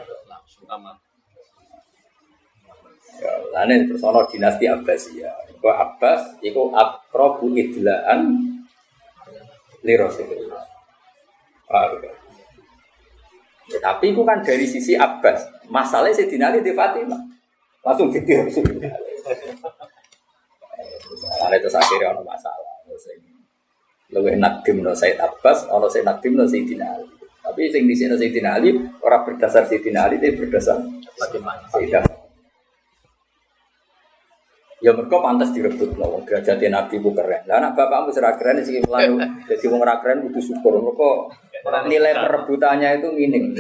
Ya, 3.19 3.35
lane 3.51 3.83
terus 3.91 4.07
ana 4.07 4.23
dinasti 4.31 4.71
Abbasiyah. 4.71 5.48
Kok 5.59 5.77
Abbas 5.77 6.39
iku 6.41 6.71
akrabu 6.71 7.51
idlaan 7.55 8.55
li 9.83 9.95
Rasulullah. 9.99 10.63
Paham 11.69 12.01
ya? 12.01 12.13
Ya, 13.69 13.79
tapi 13.85 14.17
itu 14.17 14.25
kan 14.25 14.41
dari 14.41 14.65
sisi 14.65 14.97
Abbas. 14.97 15.45
Masalahnya 15.69 16.17
Sayyidina 16.17 16.49
Ali 16.49 16.65
di 16.65 16.73
Fatimah. 16.73 17.21
Langsung 17.85 18.09
jadi 18.09 18.49
Rasulullah. 18.49 18.97
Karena 21.19 21.57
itu 21.61 21.69
akhirnya 21.69 22.09
ada 22.17 22.23
masalah. 22.25 22.73
Lebih 24.09 24.41
nadim 24.41 24.81
no 24.81 24.97
Said 24.97 25.21
Abbas, 25.21 25.69
ono 25.69 25.85
Said 25.93 26.09
nadim 26.09 26.33
no 26.33 26.49
Sayyidina 26.49 26.87
Ali. 26.97 27.13
Tapi 27.45 27.69
sing 27.69 27.85
di 27.85 27.93
sini 27.93 28.17
Sayyidina 28.17 28.57
Ali 28.57 28.73
orang 29.05 29.23
berdasar 29.29 29.69
Sayyidina 29.69 30.09
Ali, 30.09 30.17
tapi 30.17 30.41
berdasar 30.41 30.81
Bagaimana? 31.19 31.67
Sayyidina 31.69 32.01
Ya 34.79 34.95
mereka 34.95 35.19
pantas 35.19 35.51
direbut 35.51 35.99
loh, 35.99 36.23
derajatnya 36.23 36.79
Nabi 36.79 37.03
itu 37.03 37.11
keren. 37.11 37.43
Lah 37.51 37.59
anak 37.59 37.75
bapakmu 37.75 38.15
serah 38.15 38.39
keren 38.39 38.63
sih 38.63 38.79
mulai 38.87 39.11
jadi 39.51 39.67
wong 39.67 39.83
ora 39.83 39.99
keren 39.99 40.23
butuh 40.23 40.39
syukur. 40.39 40.79
Mereka 40.79 41.11
nilai 41.91 42.15
perebutannya 42.15 43.03
itu 43.03 43.09
minim. 43.11 43.59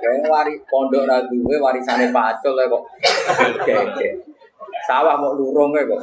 Kayak 0.00 0.24
wari 0.28 0.56
pondok 0.64 1.04
ra 1.04 1.20
duwe 1.28 1.60
warisane 1.60 2.08
pacul 2.08 2.56
kok. 2.56 2.82
Oke, 3.68 4.08
Sawah 4.88 5.16
mau 5.20 5.36
lurung 5.36 5.76
kok. 5.76 6.00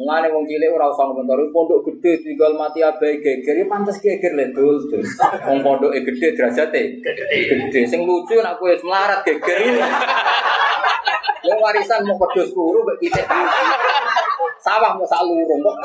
Mulane 0.00 0.32
wong 0.32 0.48
cilik 0.48 0.72
ora 0.72 0.88
usah 0.88 1.12
komentar 1.12 1.36
pondok 1.52 1.84
gede 1.84 2.24
tinggal 2.24 2.56
mati 2.56 2.80
abai 2.80 3.20
geger 3.20 3.52
ya 3.52 3.68
pantes 3.68 4.00
geger 4.00 4.32
le 4.32 4.48
dul 4.56 4.80
dul. 4.88 5.04
Wong 5.44 5.60
pondoke 5.60 6.00
gede 6.00 6.32
derajate 6.32 7.04
gede. 7.04 7.84
Sing 7.84 8.08
lucu 8.08 8.40
nek 8.40 8.56
kowe 8.56 8.72
melarat 8.80 9.20
geger. 9.28 9.60
Wong 11.44 11.58
warisan 11.60 12.08
mau 12.08 12.16
pedus 12.16 12.48
kuru 12.56 12.80
mbek 12.80 12.96
pitik. 12.96 13.28
Sawah 14.64 14.96
mau 14.96 15.04
sak 15.04 15.20
lurung 15.28 15.60
kok. 15.60 15.76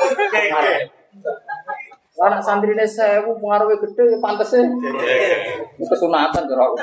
Anak 2.16 2.40
santrine 2.40 2.88
sewu 2.88 3.36
pengaruhnya 3.36 3.84
gede 3.84 4.16
ya 4.16 4.18
pantese. 4.24 4.64
Ini 4.64 5.84
kesunatan 5.84 6.48
cara 6.48 6.64
aku. 6.64 6.76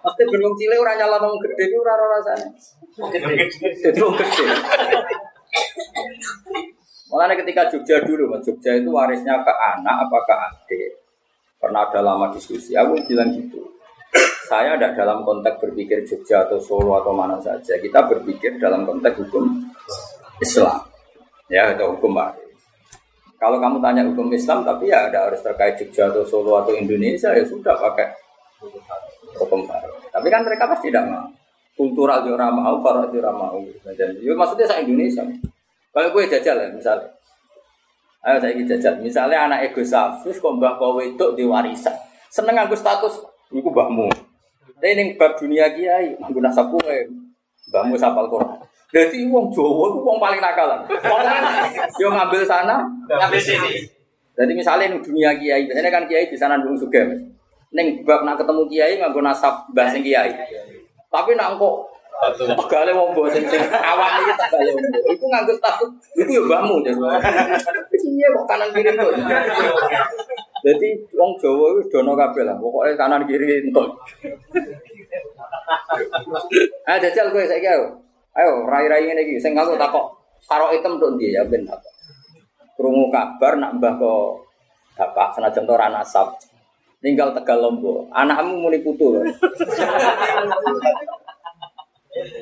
Pasti 0.00 0.22
belum 0.32 0.56
cilik 0.56 0.80
ora 0.80 0.96
nyala 0.96 1.20
wong 1.20 1.36
gede 1.44 1.68
ku 1.68 1.84
ora 1.84 1.92
rasane. 1.92 2.56
Jadi 3.84 4.00
wong 4.00 4.16
gede. 4.16 4.48
Mulanya 7.08 7.34
ketika 7.40 7.72
Jogja 7.72 8.04
dulu, 8.04 8.28
Mas 8.28 8.44
Jogja 8.44 8.76
itu 8.76 8.92
warisnya 8.92 9.40
ke 9.40 9.52
anak 9.52 9.96
apa 10.04 10.18
ke 10.28 10.34
adik. 10.36 10.90
Pernah 11.58 11.88
ada 11.88 12.00
lama 12.04 12.28
diskusi, 12.30 12.76
aku 12.76 13.00
bilang 13.08 13.32
gitu. 13.32 13.64
Saya 14.48 14.76
tidak 14.76 14.96
dalam 14.96 15.24
konteks 15.24 15.60
berpikir 15.60 16.04
Jogja 16.04 16.44
atau 16.44 16.60
Solo 16.60 17.00
atau 17.00 17.12
mana 17.12 17.36
saja. 17.40 17.76
Kita 17.80 18.04
berpikir 18.08 18.56
dalam 18.60 18.84
konteks 18.84 19.24
hukum 19.24 19.44
Islam. 20.40 20.84
Ya, 21.48 21.72
atau 21.72 21.96
hukum 21.96 22.12
waris. 22.12 22.60
Kalau 23.40 23.56
kamu 23.56 23.80
tanya 23.80 24.02
hukum 24.04 24.28
Islam, 24.32 24.64
tapi 24.64 24.92
ya 24.92 25.08
ada 25.08 25.28
harus 25.28 25.40
terkait 25.40 25.80
Jogja 25.80 26.12
atau 26.12 26.24
Solo 26.28 26.60
atau 26.60 26.76
Indonesia, 26.76 27.32
ya 27.32 27.44
sudah 27.44 27.72
pakai 27.76 28.08
hukum 29.36 29.64
waris. 29.64 29.96
Tapi 30.12 30.28
kan 30.28 30.44
mereka 30.44 30.68
pasti 30.68 30.92
tidak 30.92 31.08
mau. 31.08 31.28
Kultural 31.78 32.26
juga 32.26 32.50
mau, 32.50 32.82
farok 32.82 33.14
juga 33.14 33.30
mau. 33.30 33.62
Dan, 33.86 34.18
ya, 34.18 34.34
maksudnya 34.34 34.66
saya 34.66 34.82
Indonesia. 34.82 35.22
Kalau 35.94 36.10
gue 36.10 36.26
jajal 36.26 36.58
ya, 36.58 36.68
misalnya. 36.74 37.06
Ayo 38.26 38.42
saya 38.42 38.52
jajal. 38.58 38.98
Misalnya 38.98 39.46
anak 39.46 39.70
ego 39.70 39.86
safus, 39.86 40.42
kok 40.42 40.58
mbah 40.58 40.74
kowe 40.74 40.98
itu 40.98 41.26
di 41.38 41.46
warisan. 41.46 41.94
Seneng 42.34 42.58
aku 42.58 42.74
status, 42.74 43.22
iku 43.54 43.70
mbahmu. 43.70 44.10
Tapi 44.78 44.94
ini 44.94 45.14
bab 45.14 45.38
dunia 45.38 45.70
kiai, 45.70 46.18
aku 46.18 46.42
nasab 46.42 46.74
kowe. 46.74 46.98
Mbahmu 47.70 47.94
sapal 47.94 48.26
Quran. 48.26 48.58
Jadi 48.88 49.28
wong 49.28 49.52
Jawa 49.52 49.84
itu 49.92 49.98
wong 50.00 50.18
paling 50.18 50.40
nakalan. 50.40 50.80
Yo 52.00 52.08
ngambil 52.08 52.42
sana, 52.42 52.88
Ngambil 53.04 53.38
sini. 53.38 53.84
jadi 54.38 54.52
misalnya 54.54 54.96
di 54.96 55.02
dunia 55.02 55.34
kiai, 55.36 55.66
biasanya 55.68 55.90
kan 55.92 56.04
kiai 56.08 56.26
di 56.30 56.38
sana 56.38 56.56
dulu 56.58 56.74
juga. 56.78 57.04
Neng 57.68 58.00
bab 58.02 58.24
nak 58.24 58.40
ketemu 58.40 58.62
kiai 58.70 58.96
nganggo 58.96 59.20
nasab 59.20 59.68
mbah 59.70 59.92
sing 59.92 60.02
kiai. 60.02 60.32
Tapi 61.08 61.32
nak 61.32 61.56
kok 61.56 61.74
tegale 62.36 62.90
wong 62.92 63.14
mbok 63.14 63.30
sing 63.30 63.46
sing 63.46 63.62
awak 63.70 64.20
iki 64.20 64.32
tegale 64.36 64.70
wong 64.76 64.84
mbok. 64.90 65.02
Iku 65.14 65.24
nganggo 65.30 65.54
status 65.56 65.90
iku 66.18 66.30
ya 66.36 66.42
mbahmu. 66.44 66.76
Iya 66.84 68.26
kok 68.34 68.44
kanan 68.44 68.68
kiri 68.74 68.90
tuh. 68.92 69.12
Jadi 70.58 70.88
wong 71.14 71.30
Jawa 71.38 71.66
itu 71.78 71.88
dono 71.88 72.12
kabeh 72.18 72.42
lah. 72.42 72.58
Pokoknya 72.58 72.98
kanan 72.98 73.22
kiri 73.24 73.64
entuk. 73.64 73.88
Ah 76.84 76.98
jajal 76.98 77.30
kowe 77.32 77.46
saiki 77.46 77.68
ayo. 77.70 77.86
Ayo 78.36 78.66
rai-rai 78.68 79.08
ngene 79.08 79.22
iki 79.24 79.40
sing 79.40 79.56
aku 79.56 79.78
takok 79.78 80.12
karo 80.44 80.74
item 80.74 81.00
tok 81.00 81.16
ndi 81.16 81.32
ya 81.32 81.46
ben 81.46 81.64
takok. 81.64 81.94
Krungu 82.76 83.08
kabar 83.14 83.56
nak 83.56 83.78
mbah 83.78 83.94
kok 83.96 84.44
bapak 84.98 85.38
senajan 85.38 85.64
ora 85.70 85.86
nasab. 85.88 86.34
Ninggal 86.98 87.30
Tegal 87.30 87.58
Lombok. 87.62 88.10
Anakmu 88.10 88.58
muni 88.58 88.82
putu. 88.82 89.22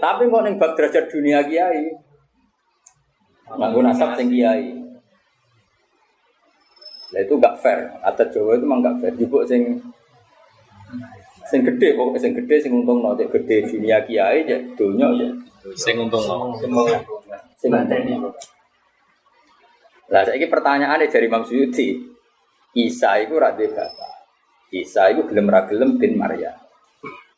Tapi 0.01 0.23
kok 0.33 0.43
ning 0.45 0.57
bab 0.57 0.73
derajat 0.73 1.13
dunia 1.13 1.45
kiai. 1.45 1.93
Nganggo 3.53 3.85
nasab 3.85 4.17
sing 4.17 4.33
kiai. 4.33 4.73
Lah 7.13 7.21
itu 7.21 7.35
gak 7.37 7.61
fair. 7.61 7.93
Adat 8.01 8.33
Jawa 8.33 8.57
itu 8.57 8.65
memang 8.65 8.81
gak 8.81 8.97
fair. 9.05 9.13
Jupuk 9.21 9.45
sing 9.45 9.77
sing 11.47 11.63
gede 11.63 11.95
pokoknya 11.95 12.19
sing 12.19 12.33
gede 12.35 12.57
sing 12.59 12.73
untung 12.75 12.99
no 13.07 13.15
cek 13.15 13.31
gede 13.31 13.71
dunia 13.71 14.03
kiai 14.03 14.43
ya 14.43 14.59
dunia 14.75 15.07
ya 15.15 15.31
Sing 15.79 15.95
untung 15.95 16.25
no. 16.27 16.57
sing 17.61 17.71
untung. 17.71 18.35
Lah 20.07 20.23
saiki 20.23 20.47
pertanyaane 20.49 21.11
dari 21.11 21.27
Imam 21.29 21.45
Suyuti. 21.45 22.17
Isa 22.77 23.17
itu 23.21 23.35
ra 23.41 23.57
duwe 23.57 23.73
bapak. 23.73 24.16
Isa 24.75 25.15
itu 25.15 25.23
gelem 25.31 25.47
ra 25.47 25.67
gelem 25.67 26.01
bin 26.01 26.19
Maryam. 26.19 26.57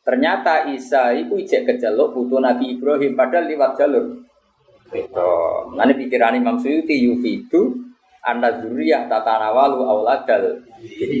Ternyata 0.01 0.65
Isa 0.73 1.13
itu 1.13 1.37
ijek 1.37 1.69
keceluk 1.69 2.17
putu 2.17 2.41
Nabi 2.41 2.73
Ibrahim 2.73 3.13
padahal 3.13 3.45
liwat 3.45 3.77
jalur. 3.77 4.05
Itu. 4.89 5.31
Nanti 5.77 5.93
pikiran 6.01 6.33
Imam 6.33 6.57
Suyuti 6.57 6.97
yufidu 7.05 7.77
anda 8.25 8.57
zuriyah 8.57 9.05
tatanawalu 9.05 9.85
auladal. 9.85 10.65
Jadi 10.81 11.17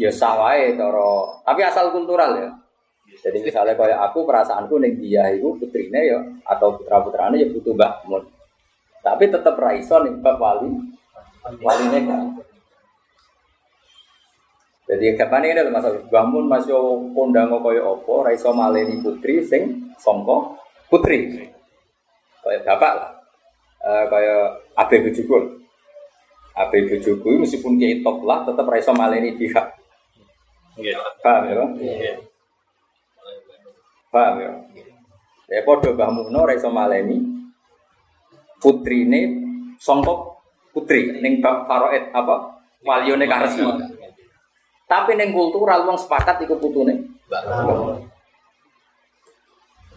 ya 0.00 0.10
sawae 0.10 0.72
toro. 0.74 1.44
Tapi 1.44 1.60
asal 1.62 1.92
kultural 1.92 2.32
ya. 2.40 2.50
Jadi 3.20 3.44
misalnya 3.44 3.78
kayak 3.78 4.00
aku 4.10 4.26
perasaanku 4.26 4.80
neng 4.80 4.98
dia 4.98 5.30
itu 5.32 5.54
putrine 5.56 6.00
ya 6.02 6.18
atau 6.48 6.76
putra 6.76 6.98
putrane 7.00 7.40
ya 7.40 7.48
butuh 7.52 7.72
mbah 7.76 8.02
mun. 8.08 8.24
Tapi 9.04 9.28
tetap 9.28 9.54
raiso 9.60 10.00
nih 10.02 10.16
bab 10.18 10.40
wali 10.40 10.72
wali 11.60 11.84
kan. 12.08 12.40
Jadi 14.84 15.16
kapan 15.16 15.48
ini 15.48 15.56
adalah 15.56 15.80
masalah. 15.80 16.00
Bangun 16.12 16.44
masih 16.44 16.76
kondang 17.16 17.48
kaya 17.48 17.80
opo 17.80 18.20
raiso 18.20 18.52
maleni 18.52 19.00
putri 19.00 19.40
sing 19.40 19.88
songko 19.96 20.60
putri. 20.92 21.32
Kayak 22.44 22.68
bapak 22.68 22.92
lah. 22.92 23.10
Eh 23.80 24.04
kayak 24.12 24.44
abe 24.76 24.96
bujukul 25.08 25.42
abe 26.54 26.86
bujuku 26.86 27.28
meskipun 27.40 27.80
dia 27.80 27.98
top 28.04 28.22
lah 28.28 28.44
tetap 28.44 28.68
raiso 28.68 28.92
maleni 28.92 29.32
pihak. 29.40 29.72
Nggih. 30.76 30.94
paham 31.24 31.42
ya? 31.48 31.64
Nggih. 31.64 32.16
paham 34.12 34.34
ya? 34.42 34.52
Ya 35.48 35.60
podo 35.64 35.96
Mbah 35.96 36.10
Muno 36.12 36.44
raiso 36.44 36.68
maleni 36.68 37.24
putrine 38.60 39.20
songko 39.80 40.44
putri 40.76 41.24
ning 41.24 41.40
bab 41.40 41.64
faroet 41.64 42.12
apa? 42.12 42.60
Walione 42.84 43.24
karesmi 43.24 43.93
tapi 44.94 45.18
ning 45.18 45.34
kultural 45.34 45.82
wong 45.82 45.98
sepakat 45.98 46.46
iku 46.46 46.54
putune 46.62 46.94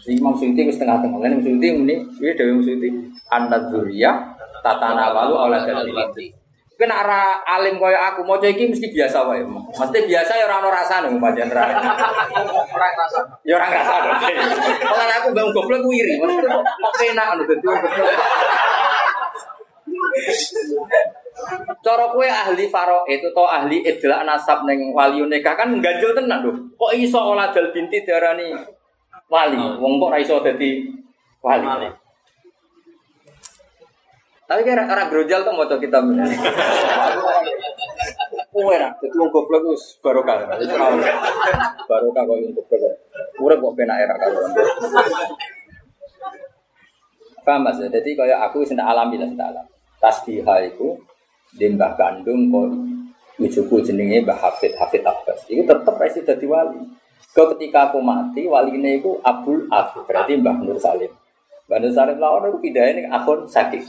Imam 0.08 0.32
Suyuti 0.40 0.64
wis 0.64 0.80
tengah-tengah. 0.80 1.20
Lan 1.20 1.36
Imam 1.36 1.44
Suyuti 1.44 1.68
muni, 1.76 2.00
piye 2.16 2.32
dhewe 2.32 2.56
Imam 2.56 2.64
Suyuti? 2.64 2.88
Annad 3.28 3.68
dzurriyyah 3.68 4.16
tatana 4.64 5.12
walu 5.12 5.36
auladal 5.36 5.84
bilati. 5.84 6.32
Kan 6.80 6.94
arah 6.94 7.44
alim 7.44 7.76
kaya 7.76 8.14
aku 8.14 8.24
maca 8.24 8.48
iki 8.48 8.72
mesti 8.72 8.88
biasa 8.94 9.28
wae. 9.28 9.44
Mesti 9.44 10.00
biasa 10.08 10.32
ya 10.40 10.48
ora 10.48 10.64
ono 10.64 10.70
rasane 10.72 11.12
pancen 11.20 11.52
ra. 11.52 11.66
Orang 12.72 12.94
rasa. 12.96 13.20
Ya 13.44 13.60
ora 13.60 13.68
rasane. 13.68 14.16
Kalau 14.80 15.16
aku 15.20 15.28
bang 15.36 15.50
goblok 15.52 15.84
ku 15.84 15.90
iri, 15.92 16.16
mesti 16.22 16.46
kok 16.48 17.04
enak 17.04 17.26
ngono 17.28 17.44
dadi. 17.50 17.68
Cara 21.86 22.10
kue 22.10 22.26
ahli 22.26 22.65
faro 22.67 23.06
itu 23.06 23.30
to 23.30 23.43
ahli 23.45 23.86
idlak 23.86 24.26
nasab 24.26 24.65
neng 24.65 24.91
wali 24.91 25.21
nikah 25.21 25.54
kan 25.54 25.69
ganjel 25.78 26.12
tenan 26.17 26.41
lho. 26.41 26.52
Kok 26.73 26.91
iso 26.97 27.21
oladal 27.21 27.69
binti 27.69 28.02
darani 28.02 28.58
wali? 29.30 29.62
Wong 29.78 30.02
kok 30.02 30.17
iso 30.17 30.41
dadi 30.41 30.89
wali. 31.45 31.89
Tapi 34.47 34.63
kira 34.63 34.88
orang 34.88 35.12
grojal 35.12 35.43
tuh 35.43 35.52
mau 35.52 35.67
kitab 35.67 36.08
ini. 36.08 36.23
kowe 38.58 38.73
nak 38.73 38.97
dadi 38.97 39.15
wong 39.15 39.30
goblok 39.30 39.78
barokah. 40.02 40.36
Ora 40.50 40.86
ono. 40.89 41.04
Barokah 41.86 42.21
kok 42.26 42.38
wong 42.41 42.54
goblok. 42.58 42.93
Urip 43.38 43.58
kok 43.62 43.76
penak 43.78 43.97
era 44.02 44.15
karo. 44.17 44.41
Paham 47.45 47.63
Mas? 47.63 47.80
Jadi 47.80 48.12
kaya 48.17 48.43
aku 48.43 48.65
ndak 48.67 48.84
alami 48.84 49.15
lah 49.21 49.30
ndak 49.32 49.47
alami. 49.56 49.71
Tasbihah 50.04 50.60
iku 50.67 51.00
di 51.56 51.68
mbah 51.72 51.96
kandung 51.96 52.52
kok 52.52 52.68
Ijuku 53.38 53.86
jenenge 53.86 54.26
Mbah 54.26 54.34
Hafid, 54.34 54.74
Hafid 54.82 55.06
Abbas. 55.06 55.46
Itu 55.46 55.62
tetep 55.62 55.94
resi 56.02 56.26
dadi 56.26 56.50
wali. 56.50 56.82
Kau 57.38 57.54
ketika 57.54 57.94
aku 57.94 58.02
mati, 58.02 58.50
wali 58.50 58.74
ini 58.74 58.98
aku 58.98 59.22
Abdul 59.22 59.70
Ab, 59.70 59.94
berarti 60.10 60.42
Mbah 60.42 60.58
Nur 60.66 60.82
Salim. 60.82 61.14
Mbah 61.70 61.78
Nur 61.78 61.94
Salim 61.94 62.18
lawan 62.18 62.50
aku 62.50 62.58
pindahin 62.66 63.06
ke 63.06 63.10
akun 63.14 63.46
sakit. 63.46 63.86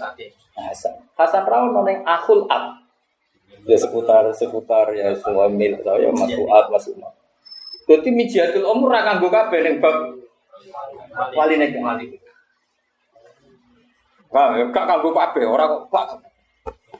Hasan. 0.53 1.01
Hasan 1.17 1.49
Rawon 1.49 1.73
noneng 1.73 2.05
akul 2.05 2.45
Ab. 2.53 2.77
Ya 3.65 3.81
seputar 3.81 4.29
seputar 4.37 4.93
ya 4.93 5.17
semua 5.17 5.49
mil 5.49 5.81
saya 5.81 6.13
Mas 6.13 6.29
Fuad, 6.29 6.65
Mas 6.69 6.85
Umar. 6.93 7.13
Jadi 7.89 8.13
mijiatul 8.13 8.69
umur 8.69 8.93
ra 8.93 9.01
kanggo 9.01 9.33
kabeh 9.33 9.65
ning 9.65 9.81
bab 9.81 9.97
wali 11.33 11.57
nek 11.57 11.73
wali. 11.81 12.21
Wah, 14.29 14.61
gak 14.61 14.85
kanggo 14.85 15.17
kabeh, 15.17 15.49
ora 15.49 15.65
kok 15.73 15.89
Pak. 15.89 16.28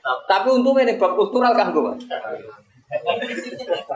Tapi 0.03 0.47
untungnya 0.49 0.89
nih 0.89 0.97
bab 0.99 1.13
kultural 1.17 1.53
kanggo, 1.53 1.93
Mas. 1.93 2.03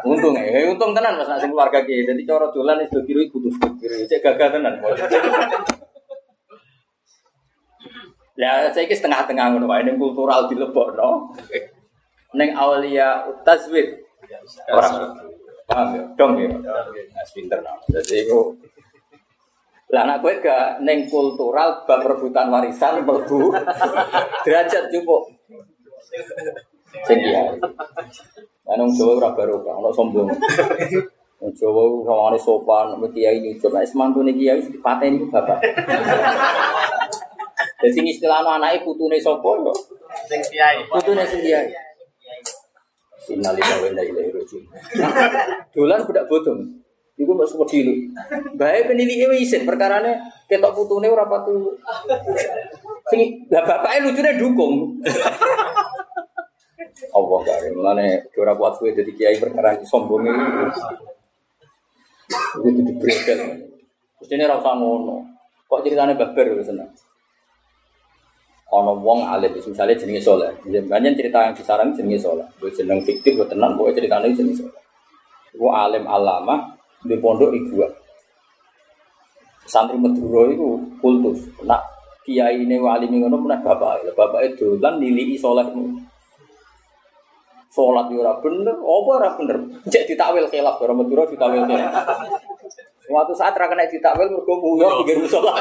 Untung 0.06 0.38
ya, 0.38 0.70
untung 0.70 0.94
tenan 0.94 1.18
mas 1.18 1.26
nasi 1.26 1.50
keluarga 1.50 1.82
kiai. 1.82 2.06
Jadi 2.06 2.22
cara 2.30 2.46
dolan 2.54 2.78
itu 2.78 3.02
kiri 3.02 3.26
putus 3.34 3.58
kiri, 3.82 4.06
cek 4.06 4.22
gagal 4.22 4.62
tenan. 4.62 4.78
Ya 8.38 8.70
saya 8.70 8.86
kis 8.86 9.02
tengah-tengah 9.02 9.54
ngono 9.54 9.66
wae 9.66 9.82
ning 9.82 9.98
kultural 9.98 10.46
dilebokno. 10.46 11.34
Ning 12.38 12.54
aulia 12.54 13.26
tazwid 13.42 13.98
orang 14.70 15.18
paham 15.66 15.88
ya 15.98 16.04
dong 16.14 16.38
ya. 16.38 16.50
Mas 17.14 17.30
pinter 17.34 17.66
no. 17.66 17.74
Jadi 17.90 18.30
itu 18.30 18.58
lah 19.94 20.10
anak 20.10 20.26
gue 20.26 20.42
gak 20.42 20.82
neng 20.82 21.06
kultural 21.06 21.86
bab 21.86 22.02
rebutan 22.02 22.50
warisan 22.50 23.06
mlebu 23.06 23.54
derajat 24.42 24.90
cukup. 24.90 25.30
Sing 27.10 27.20
iya. 27.20 27.50
Lah 28.64 28.76
nang 28.80 28.90
Jawa 28.94 29.20
ora 29.20 29.30
barokah, 29.36 29.76
ono 29.82 29.90
sombong. 29.92 30.30
Wong 31.44 31.52
Jawa 32.08 32.38
sopan, 32.40 32.96
mek 33.02 33.12
kiai 33.12 33.44
nyucuk, 33.44 33.74
nek 33.74 33.84
semantune 33.84 34.32
kiai 34.32 34.62
wis 34.62 34.72
dipateni 34.72 35.20
ku 35.20 35.28
bapak. 35.28 35.60
Jadi 37.84 38.00
istilahno 38.08 38.56
anake 38.56 38.88
putune 38.88 39.20
sapa 39.20 39.44
kok? 39.44 39.78
Sing 40.32 40.40
kiai. 40.48 40.88
Putune 40.88 41.28
sing 41.28 41.44
kiai. 41.44 41.68
Innalillahi 43.24 43.80
wa 43.84 43.88
inna 43.92 44.04
ilaihi 44.04 44.32
raji'un. 44.36 44.64
Dolan 45.76 46.04
budak 46.08 46.28
bodong. 46.32 46.60
Iku 47.20 47.32
mbok 47.36 47.68
wedi 47.68 47.80
lho. 47.84 47.94
Bae 48.56 48.88
penilike 48.88 49.28
wis 49.36 49.48
isin 49.48 49.68
perkarane 49.68 50.16
ketok 50.48 50.72
putune 50.72 51.12
ora 51.12 51.28
patu. 51.28 51.76
Sing 53.12 53.48
lah 53.52 53.68
bapake 53.68 54.00
lucune 54.08 54.32
dukung. 54.40 55.04
Allah 57.14 57.40
kare 57.46 57.68
mulane 57.74 58.30
ora 58.38 58.54
kuat 58.54 58.78
kowe 58.78 58.90
dadi 58.94 59.12
kiai 59.18 59.42
perkara 59.42 59.78
iki 59.78 59.86
sombong 59.86 60.30
iki. 60.30 60.44
Iku 62.34 62.70
kudu 62.70 62.82
dibrekel. 62.86 63.40
Mestine 64.22 64.46
ora 64.46 64.62
usah 64.62 64.74
ngono. 64.78 65.16
Kok 65.70 65.82
ceritane 65.82 66.14
babar 66.14 66.46
wis 66.54 66.70
seneng. 66.70 66.90
Ono 68.74 68.98
wong 69.02 69.26
alim 69.30 69.54
misalnya 69.54 69.94
jenenge 69.94 70.22
soleh. 70.22 70.50
Banyak 70.66 71.14
cerita 71.18 71.46
yang 71.46 71.54
disarang 71.54 71.94
jenenge 71.94 72.22
soleh. 72.26 72.46
Gue 72.58 72.74
jeneng 72.74 73.06
fiktif, 73.06 73.38
gue 73.38 73.46
tenang, 73.46 73.78
gue 73.78 73.94
ceritanya 73.94 74.30
jenenge 74.34 74.66
soleh. 74.66 74.82
Gue 75.54 75.70
alim 75.70 76.10
alama 76.10 76.74
di 77.06 77.14
pondok 77.22 77.54
ibu. 77.54 77.86
Santri 79.70 79.98
Madura 80.02 80.50
itu 80.50 80.78
kultus. 81.02 81.46
Nak 81.62 81.82
kiai 82.26 82.66
ini 82.66 82.82
wali 82.82 83.06
ngono 83.10 83.42
pernah 83.46 83.60
bapak. 83.62 84.10
Itu 84.58 84.78
dolan 84.82 84.98
nilai 84.98 85.38
soleh. 85.38 85.66
Sholat 87.74 88.06
yo 88.14 88.22
ora 88.22 88.38
bener, 88.38 88.78
apa 88.78 89.10
ora 89.18 89.30
bener? 89.34 89.58
Cek 89.90 90.06
ditakwil 90.06 90.46
khilaf 90.46 90.78
cara 90.78 90.94
Madura 90.94 91.26
ditakwil 91.26 91.66
khilaf. 91.66 92.06
Suatu 93.02 93.34
saat 93.34 93.58
ra 93.58 93.66
kena 93.66 93.90
ditakwil 93.90 94.30
mergo 94.30 94.54
nguyuh 94.62 95.02
pinggir 95.02 95.18
musola. 95.26 95.58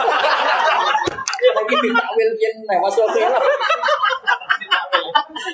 Lagi 1.57 1.77
ditakwil 1.81 2.31
yen 2.37 2.55
nek 2.69 2.79
masuk 2.85 3.09
khilaf. 3.17 3.41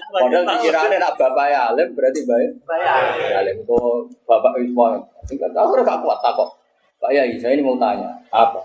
Padahal 0.08 0.44
pikirannya 0.58 0.98
nak 0.98 1.14
bapak 1.14 1.46
ya 1.46 1.70
alim 1.70 1.94
berarti 1.94 2.26
baik. 2.26 2.50
Alim 3.38 3.56
itu 3.62 3.78
bapak 4.26 4.58
Ismail. 4.58 4.98
Enggak 5.30 5.50
tahu 5.54 5.78
gak 5.78 6.00
kuat 6.02 6.18
tak 6.18 6.32
kok. 6.34 6.50
Pak 6.98 7.14
Yai, 7.14 7.38
saya 7.38 7.54
ini 7.54 7.62
mau 7.62 7.78
tanya, 7.78 8.10
apa? 8.34 8.58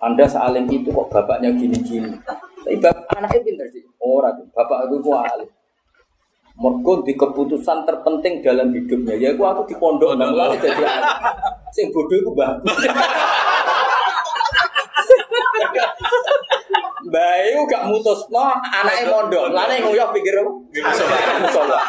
Anda 0.00 0.24
sealim 0.24 0.64
itu 0.72 0.88
kok 0.88 1.12
bapaknya 1.12 1.52
gini-gini. 1.52 2.16
Tapi 2.64 2.80
bapak, 2.80 3.20
anaknya 3.20 3.44
pintar 3.44 3.68
sih. 3.68 3.84
Orang 4.00 4.32
tuh, 4.40 4.48
bapak 4.56 4.88
itu 4.88 4.96
kok 5.04 5.28
alim. 5.36 5.48
Mergo 6.58 7.06
di 7.06 7.14
keputusan 7.14 7.86
terpenting 7.86 8.42
dalam 8.42 8.74
hidupnya. 8.74 9.14
Ya 9.14 9.30
aku 9.30 9.46
aku 9.46 9.62
di 9.70 9.78
pondok 9.78 10.18
nang 10.18 10.34
mulane 10.34 10.58
jadi. 10.58 10.82
Sing 11.70 11.94
bodoh 11.94 12.18
iku 12.18 12.34
mbah. 12.34 12.58
Mbah 17.08 17.34
iku 17.46 17.62
gak 17.70 17.86
mutusno 17.86 18.58
anake 18.58 19.06
mondok. 19.06 19.54
Lane 19.54 19.86
nguyah 19.86 20.10
pikir 20.10 20.34
musola. 21.38 21.80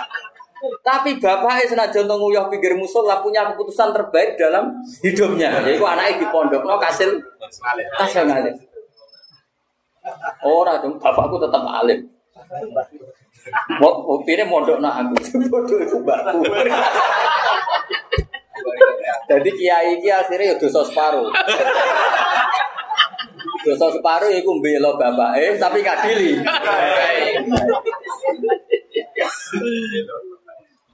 Tapi 0.85 1.17
bapaknya 1.17 1.65
senajan 1.65 2.05
nguyah 2.05 2.45
pikir 2.53 2.77
musola 2.77 3.25
punya 3.25 3.49
keputusan 3.49 3.89
terbaik 3.89 4.37
dalam 4.37 4.77
hidupnya. 5.01 5.65
Yaitu 5.65 5.81
anaknya 5.81 6.21
di 6.21 6.27
pondok 6.29 6.61
no 6.61 6.77
kasil 6.77 7.17
kasil 7.97 8.23
ngalim. 8.29 8.53
Ora 10.45 10.77
bapakku 10.77 11.41
tetap 11.41 11.65
alim. 11.65 12.05
Mau 13.79 14.03
buktinya 14.03 14.45
mondok 14.45 14.81
nak 14.81 15.05
aku, 15.05 15.15
bodoh 15.51 15.79
itu 15.79 15.97
mbakku. 16.01 16.41
Jadi 19.29 19.49
kiai 19.53 20.01
iki 20.01 20.09
akhirnya 20.09 20.53
ya 20.53 20.55
dosa 20.57 20.81
separuh. 20.83 21.29
Dosa 23.61 23.85
separuh 23.93 24.31
iku 24.33 24.57
mbelo 24.57 24.97
bapake 24.97 25.61
tapi 25.61 25.79
kadili. 25.85 26.41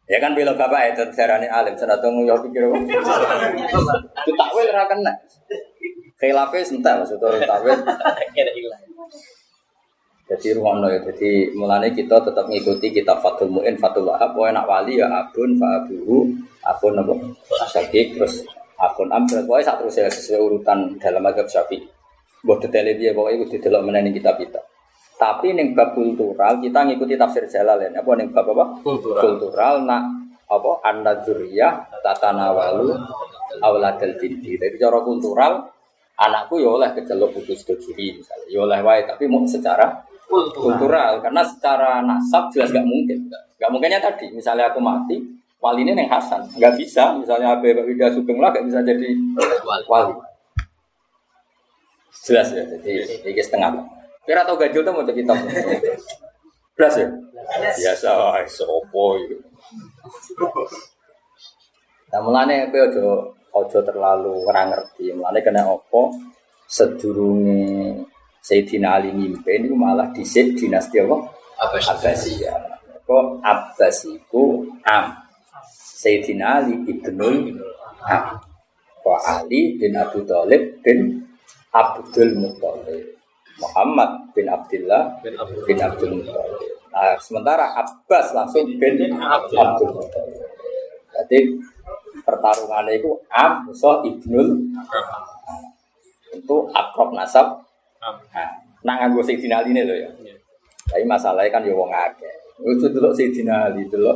Ya 0.05 0.21
kan 0.21 0.37
bela 0.37 0.53
bapak 0.53 0.93
itu 0.93 1.03
darane 1.17 1.49
alim 1.49 1.73
senajan 1.73 2.13
yo 2.27 2.37
pikir. 2.45 2.69
Itu 2.69 4.31
takwil 4.37 4.69
ora 4.69 4.85
kena. 4.85 5.13
Khilafe 6.19 6.61
sentak 6.61 7.01
maksudnya 7.01 7.41
takwil. 7.49 7.79
Jadi 10.25 10.57
ruang 10.57 10.81
ya, 10.89 10.97
jadi 11.05 11.53
mulanya 11.53 11.85
kita 11.93 12.17
tetap 12.17 12.49
mengikuti 12.49 12.89
kita 12.89 13.13
Fatul 13.21 13.53
Mu'in, 13.53 13.77
Fatul 13.77 14.09
Wahab, 14.09 14.33
pokoknya 14.33 14.57
nak 14.57 14.65
wali 14.65 14.97
ya 14.97 15.05
abun, 15.05 15.53
fa'abuhu, 15.53 16.33
akun 16.65 16.97
apa, 16.97 17.13
sakit, 17.69 18.17
terus 18.17 18.41
am, 18.81 19.21
terus 19.29 19.45
pokoknya 19.45 19.65
saat 19.69 19.77
terus 19.85 19.95
ya 20.01 20.09
sesuai 20.09 20.41
urutan 20.41 20.97
dalam 20.97 21.21
agama 21.29 21.45
syafi'i. 21.45 21.85
Buat 22.41 22.65
detailnya 22.65 22.97
dia, 22.97 23.11
pokoknya 23.13 23.45
itu 23.45 23.57
delok 23.69 23.81
mengenai 23.85 24.13
kitab 24.17 24.41
kita. 24.41 24.65
Tapi 25.15 25.55
neng 25.55 25.71
bab 25.77 25.95
kultural 25.95 26.59
kita 26.59 26.79
ngikuti 26.89 27.15
tafsir 27.15 27.47
Jalalain. 27.47 27.95
Apa 27.95 28.09
neng 28.19 28.33
bab 28.35 28.49
apa? 28.51 28.83
Kultural. 28.83 29.21
Kultural 29.23 29.73
nak 29.87 30.03
apa 30.45 30.71
an-nadzuriyah 30.85 32.03
tatanawalu 32.03 32.91
auladal 33.63 34.13
dindi. 34.19 34.59
Jadi 34.59 34.75
cara 34.75 34.99
kultural 34.99 35.71
anakku 36.19 36.59
ya 36.59 36.67
oleh 36.67 36.91
kecelok 36.91 37.31
putus 37.31 37.63
ke 37.63 37.79
kiri 37.79 38.19
misalnya. 38.19 38.47
Ya 38.51 38.59
oleh 38.59 38.79
wae 38.83 39.07
tapi 39.07 39.23
mau 39.31 39.41
secara 39.47 40.03
kultural 40.29 41.21
karena 41.21 41.41
secara 41.45 42.01
nasab 42.01 42.49
jelas 42.51 42.73
gak 42.73 42.85
mungkin. 42.85 43.29
Gak 43.55 43.69
mungkinnya 43.71 44.03
tadi 44.03 44.29
misalnya 44.33 44.69
aku 44.73 44.81
mati 44.83 45.21
wali 45.63 45.81
ini 45.81 45.97
neng 45.97 46.11
Hasan 46.11 46.45
nggak 46.59 46.77
bisa 46.77 47.17
misalnya 47.17 47.57
Abe 47.57 47.73
Wida 47.73 48.13
Sugeng 48.13 48.37
lah 48.37 48.53
gak 48.53 48.65
bisa 48.67 48.83
jadi 48.85 49.09
wali. 49.89 50.13
Jelas 52.25 52.49
ya 52.53 52.63
jadi 52.65 53.21
ini 53.21 53.41
setengah. 53.41 53.71
Kira 54.25 54.41
tau 54.41 54.57
gajul 54.57 54.81
tuh 54.81 54.89
mau 54.89 55.05
jadi 55.05 55.21
kitab. 55.21 55.37
Jelas 56.75 56.93
ya. 56.97 57.07
Biasa, 57.45 58.41
sopo 58.49 59.21
itu. 59.21 59.37
Nah 62.09 62.19
mulane 62.25 62.73
kowe 62.73 62.81
aja 62.81 63.05
aja 63.53 63.79
terlalu 63.85 64.33
ora 64.49 64.65
ngerti. 64.73 65.13
Mulane 65.13 65.45
kena 65.45 65.69
apa 65.69 66.01
sedurunge 66.65 68.01
Sayyidina 68.45 69.01
Ali 69.01 69.09
mimpin 69.09 69.65
itu 69.65 69.73
malah 69.73 70.13
dhisik 70.13 70.53
dinasti 70.53 71.01
apa? 71.01 71.17
Abbasiyah. 71.65 72.77
Kok 73.01 73.41
Abbas 73.41 74.05
iku 74.05 74.69
Am. 74.85 75.17
Sayyidina 75.73 76.61
Ali 76.61 76.77
ibnul 76.85 77.57
Am. 78.05 78.37
Kok 79.01 79.19
Ali 79.25 79.81
bin 79.81 79.97
Abu 79.97 80.21
Thalib 80.29 80.77
bin 80.85 81.25
Abdul 81.73 82.37
Muthalib. 82.37 83.17
Muhammad 83.55 84.35
bin 84.35 84.51
Abdullah 84.51 85.15
Bin 85.23 85.31
Abdul 85.39 85.63
bin 85.65 85.77
Abdul 85.81 86.11
Muthalib. 86.21 86.69
Nah, 86.93 87.17
sementara 87.17 87.73
Abbas 87.81 88.29
langsung 88.37 88.69
bin 88.77 89.09
Abdul 89.09 89.89
Muthalib. 89.89 90.45
Jadi 91.17 91.39
pertarungannya 92.21 92.99
itu 92.99 93.09
Am, 93.33 93.73
so 93.73 94.05
Ibnul 94.05 94.69
itu 96.35 96.57
akrab 96.75 97.09
nasab. 97.15 97.65
Nah, 98.01 98.49
nak 98.85 98.95
nganggo 99.01 99.21
Sayyidina 99.25 99.63
Ali 99.63 99.73
ini 99.73 99.81
loh 99.85 99.97
ya. 99.97 100.09
Tapi 100.85 101.03
masalahnya 101.07 101.49
kan 101.49 101.65
ya 101.65 101.73
wong 101.73 101.89
akeh. 101.89 102.35
Itu 102.61 102.87
dulu 102.93 103.09
Sayyidina 103.09 103.73
Ali 103.73 103.87
dulu. 103.89 104.13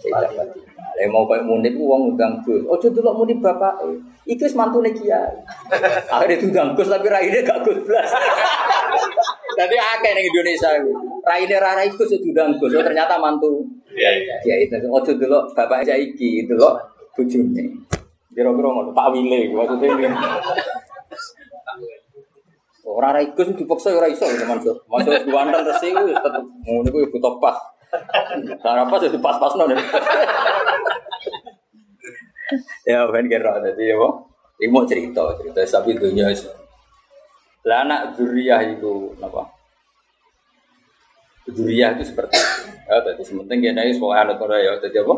Sayyidina 0.00 0.42
Ali. 0.42 0.68
Lah 0.98 1.06
mau 1.14 1.22
koyo 1.30 1.46
munib 1.46 1.78
ku 1.78 1.86
wong 1.86 2.14
undang 2.14 2.42
Gus. 2.42 2.58
Ojo 2.66 2.90
delok 2.90 3.14
munib 3.22 3.38
bapak. 3.38 3.86
Iku 4.26 4.42
wis 4.42 4.58
mantune 4.58 4.90
kiai. 4.90 5.30
Akhirnya 6.14 6.42
diundang 6.42 6.74
Gus 6.74 6.90
tapi 6.90 7.06
raine 7.06 7.38
gak 7.46 7.62
Gus 7.62 7.78
blas. 7.86 8.10
Jadi 9.58 9.76
akeh 9.78 10.10
ning 10.18 10.26
Indonesia 10.26 10.74
iku. 10.74 11.22
Raine 11.22 11.56
ra 11.62 11.78
rai 11.78 11.86
Gus 11.94 12.10
diundang 12.10 12.58
Gus. 12.58 12.74
Oh, 12.74 12.82
ternyata 12.82 13.14
mantu. 13.14 13.62
Iya, 13.94 14.10
iya. 14.10 14.34
Kiai 14.42 14.66
itu 14.66 14.74
ojo 14.90 15.12
delok 15.14 15.54
bapak 15.54 15.86
saiki 15.86 16.50
delok 16.50 16.82
bojone. 17.14 17.64
Kira-kira 18.34 18.68
ngono 18.70 18.90
Pak 18.94 19.10
Wile 19.14 19.50
maksudnya. 19.50 20.14
Ora 22.88 23.12
ra 23.12 23.20
ikus 23.20 23.52
dipaksa 23.52 23.92
ora 23.92 24.08
iso 24.08 24.24
gitu 24.24 24.48
Mansur. 24.48 24.80
Mansur 24.88 25.20
diwanten 25.20 25.60
resi 25.60 25.92
ku 25.92 26.08
tetep 26.08 26.44
ngono 26.64 26.88
ku 26.88 26.98
butuh 27.12 27.36
pas. 27.36 27.60
Cara 28.64 28.88
pas 28.88 29.00
jadi 29.04 29.20
pas-pasno 29.20 29.68
deh. 29.68 29.76
ya 32.88 33.04
ben 33.12 33.28
kira 33.28 33.60
dadi 33.60 33.92
ya? 33.92 34.08
Iki 34.58 34.72
mau 34.72 34.88
cerita, 34.88 35.20
cerita 35.36 35.60
sapi 35.68 36.00
dunia 36.00 36.32
itu. 36.32 36.48
Lah 37.68 37.84
anak 37.84 38.16
zuriyah 38.16 38.64
itu 38.64 39.12
apa? 39.20 39.44
Zuriyah 41.52 41.92
itu 42.00 42.08
seperti 42.08 42.40
itu. 42.40 42.72
Ya, 42.88 43.04
tadi 43.04 43.20
sementing 43.20 43.60
kene 43.60 43.84
wis 43.84 44.00
pokoke 44.00 44.16
anut 44.16 44.40
ora 44.40 44.56
ya 44.64 44.72
dadi 44.80 44.96
apa? 44.96 45.14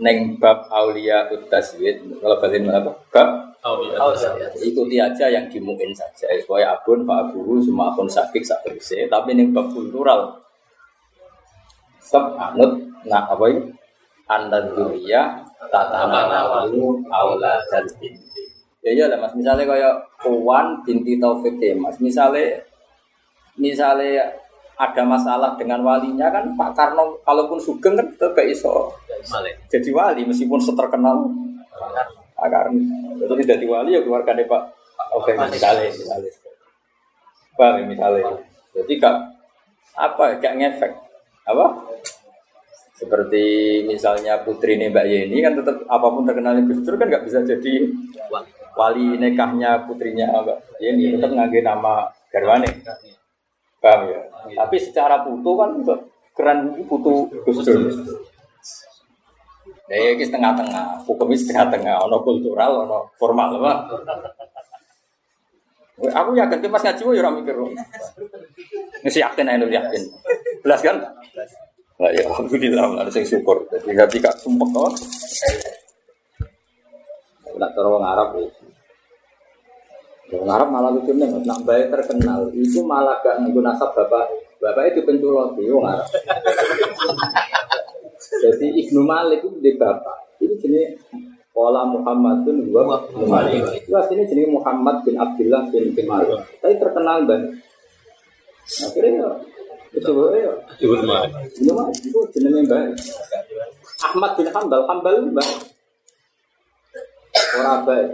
Neng 0.00 0.40
bab 0.40 0.72
aulia 0.72 1.28
utaswid 1.28 2.00
kalau 2.16 2.40
balik 2.40 2.64
apa? 2.64 2.92
Bab. 3.12 3.51
Ikuti 4.58 4.98
aja 4.98 5.30
yang 5.30 5.46
dimungkin 5.46 5.94
saja. 5.94 6.26
Supaya 6.42 6.74
abun 6.74 7.06
pak 7.06 7.30
abuhu 7.30 7.62
semua 7.62 7.94
akun 7.94 8.10
sakit 8.10 8.42
sak 8.42 8.66
bersih 8.66 9.06
tapi 9.06 9.38
ini 9.38 9.54
bab 9.54 9.70
kultural. 9.70 10.42
Sep 12.02 12.34
anut 12.34 12.82
nah 13.06 13.22
apa 13.30 13.44
ini? 13.46 13.70
Anda 14.26 14.66
dunia 14.66 15.46
tata 15.70 16.10
manawalu 16.10 17.06
aula 17.06 17.62
dan 17.70 17.86
binti. 18.02 18.42
Ya 18.82 18.90
iya 18.90 19.04
lah 19.06 19.22
mas. 19.22 19.34
Misalnya 19.38 19.62
kayak 19.62 19.94
Puan 20.18 20.82
binti 20.82 21.18
Taufik 21.22 21.62
Kemas 21.62 22.02
misalnya 22.02 22.66
misalnya 23.54 24.26
ada 24.74 25.02
masalah 25.06 25.54
dengan 25.54 25.86
walinya 25.86 26.34
kan 26.34 26.50
Pak 26.58 26.74
Karno 26.74 27.14
kalaupun 27.22 27.62
sugeng 27.62 27.94
kan 27.94 28.10
tetap 28.10 28.34
iso 28.42 28.90
jadi 29.70 29.90
wali 29.94 30.26
meskipun 30.26 30.58
seterkenal. 30.58 31.30
Pak 31.70 31.90
Karno 31.94 32.21
itu 33.22 33.34
tidak 33.46 33.62
wali 33.66 33.94
ya 33.94 34.00
keluarga 34.02 34.34
Pak 34.34 34.62
Oke 35.12 35.36
misalnya 35.36 35.92
misalnya. 35.92 36.32
Paham 37.52 37.74
ya, 37.76 37.84
misalnya 37.84 38.22
jadi 38.72 38.92
gak 38.96 39.16
apa 39.92 40.24
gak 40.40 40.54
ngefek. 40.56 40.92
Apa? 41.44 41.66
Seperti 42.96 43.44
misalnya 43.84 44.40
putri 44.40 44.78
ini 44.78 44.88
Mbak 44.88 45.06
Yeni 45.10 45.38
kan 45.42 45.58
tetap 45.58 45.84
apa 45.90 46.06
pun 46.06 46.24
terkenalnya 46.24 46.64
Gus 46.64 46.80
Dur 46.86 46.96
kan 46.96 47.10
nggak 47.10 47.26
bisa 47.26 47.42
jadi 47.42 47.74
wali. 48.78 49.18
nikahnya 49.20 49.84
putrinya 49.84 50.32
Mbak 50.32 50.58
Yeni 50.80 51.18
tetap 51.18 51.34
ngangge 51.34 51.60
nama 51.60 52.08
garwane. 52.32 52.70
Paham 53.82 54.00
ya. 54.08 54.20
Tapi 54.54 54.76
secara 54.80 55.26
putu 55.26 55.50
kan 55.58 55.70
keren 56.32 56.58
putu 56.88 57.28
Gus 57.44 57.58
Dur 57.66 57.92
Ya, 59.92 60.16
ini 60.16 60.24
setengah-tengah, 60.24 61.04
hukumnya 61.04 61.36
setengah-tengah, 61.36 62.08
ono 62.08 62.24
kultural, 62.24 62.88
ono 62.88 63.12
formal, 63.20 63.60
apa? 63.60 63.72
Aku 66.00 66.32
yakin, 66.32 66.64
tapi 66.64 66.72
pas 66.72 66.80
ngaji, 66.80 67.02
ya 67.12 67.20
orang 67.20 67.44
mikir. 67.44 67.54
Nggak 69.04 69.20
yakin, 69.20 69.52
ayo 69.52 69.68
yakin. 69.68 70.02
Belas 70.64 70.80
kan? 70.80 70.96
Nah, 72.00 72.08
ya 72.08 72.24
alhamdulillah, 72.24 73.04
ada 73.04 73.12
yang 73.12 73.28
syukur. 73.28 73.68
Jadi 73.68 73.92
nggak 73.92 74.10
tidak 74.16 74.32
sumpah 74.40 74.64
kok. 74.72 74.96
Tidak 77.52 77.70
cara 77.76 77.86
orang 77.92 78.08
Arab 78.16 78.28
ya. 78.40 78.48
Orang 80.40 80.50
Arab 80.56 80.68
malah 80.72 80.90
lucu 80.96 81.12
nih, 81.12 81.28
nak 81.44 81.60
baik 81.68 81.92
terkenal, 81.92 82.48
itu 82.56 82.80
malah 82.80 83.20
gak 83.20 83.44
ngikut 83.44 83.60
nasab 83.60 83.92
bapak. 83.92 84.32
Bapak 84.56 84.96
itu 84.96 85.04
penculot, 85.04 85.52
itu 85.60 85.76
orang 85.76 86.00
Arab. 86.00 86.08
Jadi 88.22 88.66
Ibnu 88.86 89.00
Malik 89.02 89.42
itu 89.42 89.58
di 89.58 89.72
bapak. 89.74 90.38
Ini 90.42 90.54
jenis 90.58 90.88
Wala 91.52 91.84
Muhammadun 91.84 92.64
wa 92.72 93.02
Malik. 93.28 93.60
Itu 93.76 93.92
aslinya 93.92 94.24
jenis 94.24 94.48
Muhammad 94.48 95.04
bin 95.04 95.20
Abdullah 95.20 95.68
bin 95.68 96.06
Malik. 96.08 96.40
Tapi 96.62 96.74
terkenal 96.80 97.28
banget. 97.28 97.60
Akhirnya 98.62 99.26
ya, 99.26 99.30
itu 99.92 100.10
ya. 100.38 100.52
Sebut 100.80 101.00
Malik. 101.04 101.32
Ibnu 101.60 101.72
Malik 101.76 101.96
itu 102.00 102.18
jenis 102.32 102.52
yang 102.56 102.66
baik. 102.70 102.94
Ahmad 104.02 104.30
bin 104.38 104.48
Hambal, 104.48 104.80
Hambal 104.88 105.12
itu 105.20 105.30
baik. 105.34 105.56
Orang 107.60 107.84
baik. 107.84 108.08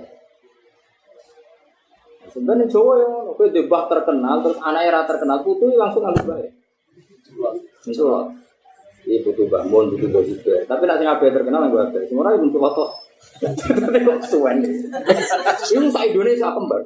Sebenarnya 2.29 2.67
Jawa 2.69 2.93
ya, 3.01 3.09
oke 3.33 3.45
debah 3.49 3.89
terkenal, 3.89 4.45
terus 4.45 4.61
anaknya 4.61 5.01
ra 5.01 5.03
terkenal, 5.09 5.41
putu 5.41 5.73
langsung 5.73 6.05
harus 6.05 6.21
baik. 6.29 6.51
Itu 7.89 8.05
loh. 8.05 8.29
Iya 9.09 9.25
butuh 9.25 9.49
bangun, 9.49 9.97
butuh 9.97 10.09
bos 10.13 10.29
juga. 10.29 10.61
Tapi 10.69 10.85
nanti 10.85 11.09
ngapain 11.09 11.33
terkenal 11.33 11.65
yang 11.65 11.73
gue 11.73 11.81
ada. 11.81 11.99
Semua 12.05 12.29
orang 12.29 12.45
butuh 12.45 12.61
foto. 12.61 12.85
Tapi 13.41 13.99
kok 14.05 14.21
suwen. 14.29 14.61
Ini 14.61 15.87
sa 15.89 16.05
Indonesia 16.05 16.53
kembar. 16.53 16.85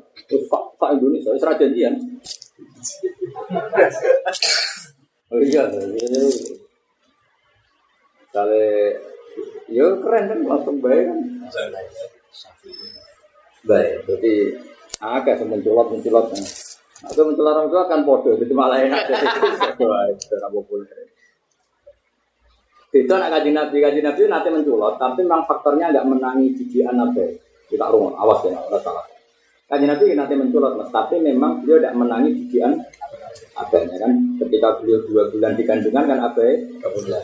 Sa 0.78 0.86
Indonesia, 0.94 1.34
serah 1.34 1.58
janjian. 1.58 1.98
Oh 5.34 5.40
iya, 5.42 5.66
iya. 5.66 6.22
Kali, 8.30 8.66
ya 9.68 9.86
keren 9.98 10.24
kan, 10.30 10.38
langsung 10.46 10.78
baik 10.78 11.10
kan. 11.10 11.18
Baik, 13.66 13.92
jadi 14.06 14.32
agak 15.02 15.42
semenculot 15.42 15.90
menculot. 15.90 16.26
Atau 17.02 17.26
menculot 17.26 17.50
orang 17.50 17.68
tua 17.68 17.82
kan 17.90 18.06
podo, 18.06 18.38
jadi 18.38 18.52
malah 18.54 18.78
enak. 18.78 19.02
Jadi 19.10 19.26
itu 19.26 20.22
secara 20.22 20.48
populer. 20.54 20.86
Beda 22.92 23.16
nak 23.16 23.32
kaji 23.32 23.56
nabi, 23.56 23.80
kaji 23.80 24.00
nabi 24.04 24.28
nanti 24.28 24.48
menculot, 24.52 25.00
tapi 25.00 25.24
memang 25.24 25.48
faktornya 25.48 25.88
agak 25.88 26.04
menangi 26.12 26.52
jijian 26.52 26.92
nabi. 26.92 27.24
Kita 27.64 27.88
rumah, 27.88 28.12
awas 28.20 28.44
ya, 28.44 28.52
nggak 28.52 28.84
salah. 28.84 29.00
Kaji 29.64 29.88
nabi 29.88 30.12
nanti 30.12 30.36
menculot, 30.36 30.76
mas, 30.76 30.92
tapi 30.92 31.16
memang 31.16 31.64
beliau 31.64 31.80
tidak 31.80 31.96
menangi 31.96 32.36
jijian 32.36 32.76
abahnya 33.56 33.96
kan. 33.96 34.12
Ketika 34.44 34.68
beliau 34.76 35.00
dua 35.08 35.24
bulan 35.32 35.56
di 35.56 35.64
kandungan 35.64 36.04
kan 36.04 36.18
abah 36.20 36.52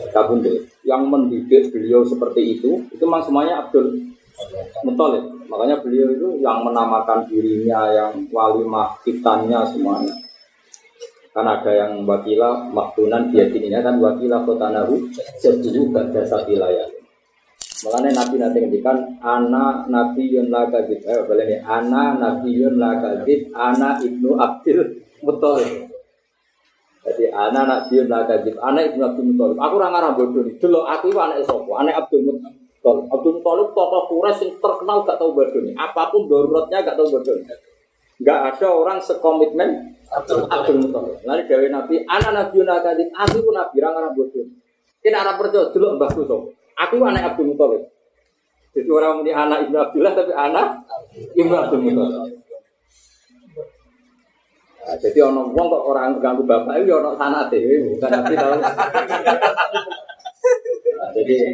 kabundut. 0.09 0.65
Yang 0.81 1.01
mendidik 1.05 1.63
beliau 1.69 2.01
seperti 2.01 2.57
itu, 2.57 2.81
itu 2.89 3.03
memang 3.05 3.21
semuanya 3.21 3.61
Abdul 3.61 3.93
Muthalib. 4.81 5.21
Makanya 5.53 5.85
beliau 5.85 6.09
itu 6.09 6.41
yang 6.41 6.65
menamakan 6.65 7.29
dirinya, 7.29 7.93
yang 7.93 8.25
walimah 8.33 8.97
kitannya 9.05 9.69
semuanya. 9.69 10.17
Kan 11.39 11.47
ada 11.47 11.71
yang 11.71 12.03
wakila 12.03 12.67
maktunan 12.67 13.31
biadininya 13.31 13.79
kan 13.79 13.95
wakila 14.03 14.43
kotanahu 14.43 15.07
setuju 15.39 15.87
pada 15.87 16.19
wilayah. 16.43 16.83
Makanya 17.79 18.11
Nabi 18.11 18.35
nanti 18.43 18.57
ngendikan 18.59 18.97
ana 19.23 19.87
Nabi 19.87 20.35
yun 20.35 20.51
la 20.51 20.67
kadib. 20.67 20.99
Eh 21.07 21.23
boleh 21.23 21.47
nih 21.47 21.59
ana 21.63 22.19
Nabi 22.19 22.59
yun 22.59 22.75
la 22.75 22.99
kadib. 22.99 23.55
Ana 23.55 23.95
ibnu 24.03 24.35
Abdul 24.35 24.99
Muthalib. 25.23 25.87
Jadi 27.07 27.31
ana 27.31 27.63
Nabi 27.63 28.03
yun 28.03 28.11
la 28.11 28.27
kadib. 28.27 28.59
Ana 28.59 28.83
ibnu 28.83 28.99
Abdul 28.99 29.31
Muthalib. 29.31 29.57
Aku 29.63 29.73
orang 29.79 29.95
arah 29.95 30.11
bodoh 30.11 30.43
nih. 30.43 30.59
Dulu 30.59 30.83
aku 30.83 31.07
itu 31.07 31.19
anak 31.23 31.39
sopo. 31.47 31.79
Anak 31.79 32.03
Abdul 32.03 32.27
Muthalib. 32.27 32.59
Abdul 33.15 33.39
Muthalib 33.39 33.71
tokoh 33.71 34.01
Quraisy 34.11 34.43
yang 34.43 34.51
terkenal 34.59 35.07
gak 35.07 35.15
tahu 35.15 35.31
bodoh 35.31 35.63
nih. 35.63 35.71
Apa 35.79 36.11
pun 36.11 36.27
daruratnya 36.27 36.83
gak 36.83 36.99
tahu 36.99 37.07
bodoh. 37.15 37.31
Gak 38.27 38.39
ada 38.43 38.67
orang 38.75 38.99
sekomitmen 38.99 39.95
Abdul 40.09 40.49
Muthalib. 40.81 41.21
Lalu 41.21 41.41
Dewi 41.45 41.67
Nabi, 41.69 41.95
anak 42.09 42.31
Nabi 42.33 42.57
Nakadib, 42.65 43.09
aku 43.13 43.37
pun 43.45 43.53
Nabi, 43.53 43.77
orang 43.81 43.95
Arab 44.01 44.13
bodoh. 44.17 44.45
Kita 44.99 45.17
Arab 45.21 45.35
percaya 45.39 45.69
dulu 45.71 45.95
mbahku 45.95 46.21
so. 46.27 46.51
Aku 46.75 46.97
anak 47.05 47.33
Abdul 47.33 47.53
Muthalib. 47.53 47.87
Jadi 48.69 48.89
orang 48.89 49.25
ini 49.25 49.31
anak 49.33 49.65
Ibnu 49.69 49.77
Abdullah 49.77 50.13
tapi 50.13 50.33
anak 50.33 50.67
Ibnu 51.33 51.55
Abdul 51.55 51.81
Muthalib. 51.85 52.35
Nah, 54.79 54.97
jadi 54.97 55.21
orang 55.21 55.53
wong 55.53 55.67
kok 55.69 55.83
orang 55.85 56.17
ganggu 56.17 56.41
bapak 56.49 56.81
itu 56.81 56.89
orang 56.97 57.13
sana 57.13 57.45
deh, 57.45 57.61
bukan 57.61 58.09
nabi 58.09 58.33
tahu. 58.33 58.57
Nah, 60.97 61.09
jadi 61.13 61.53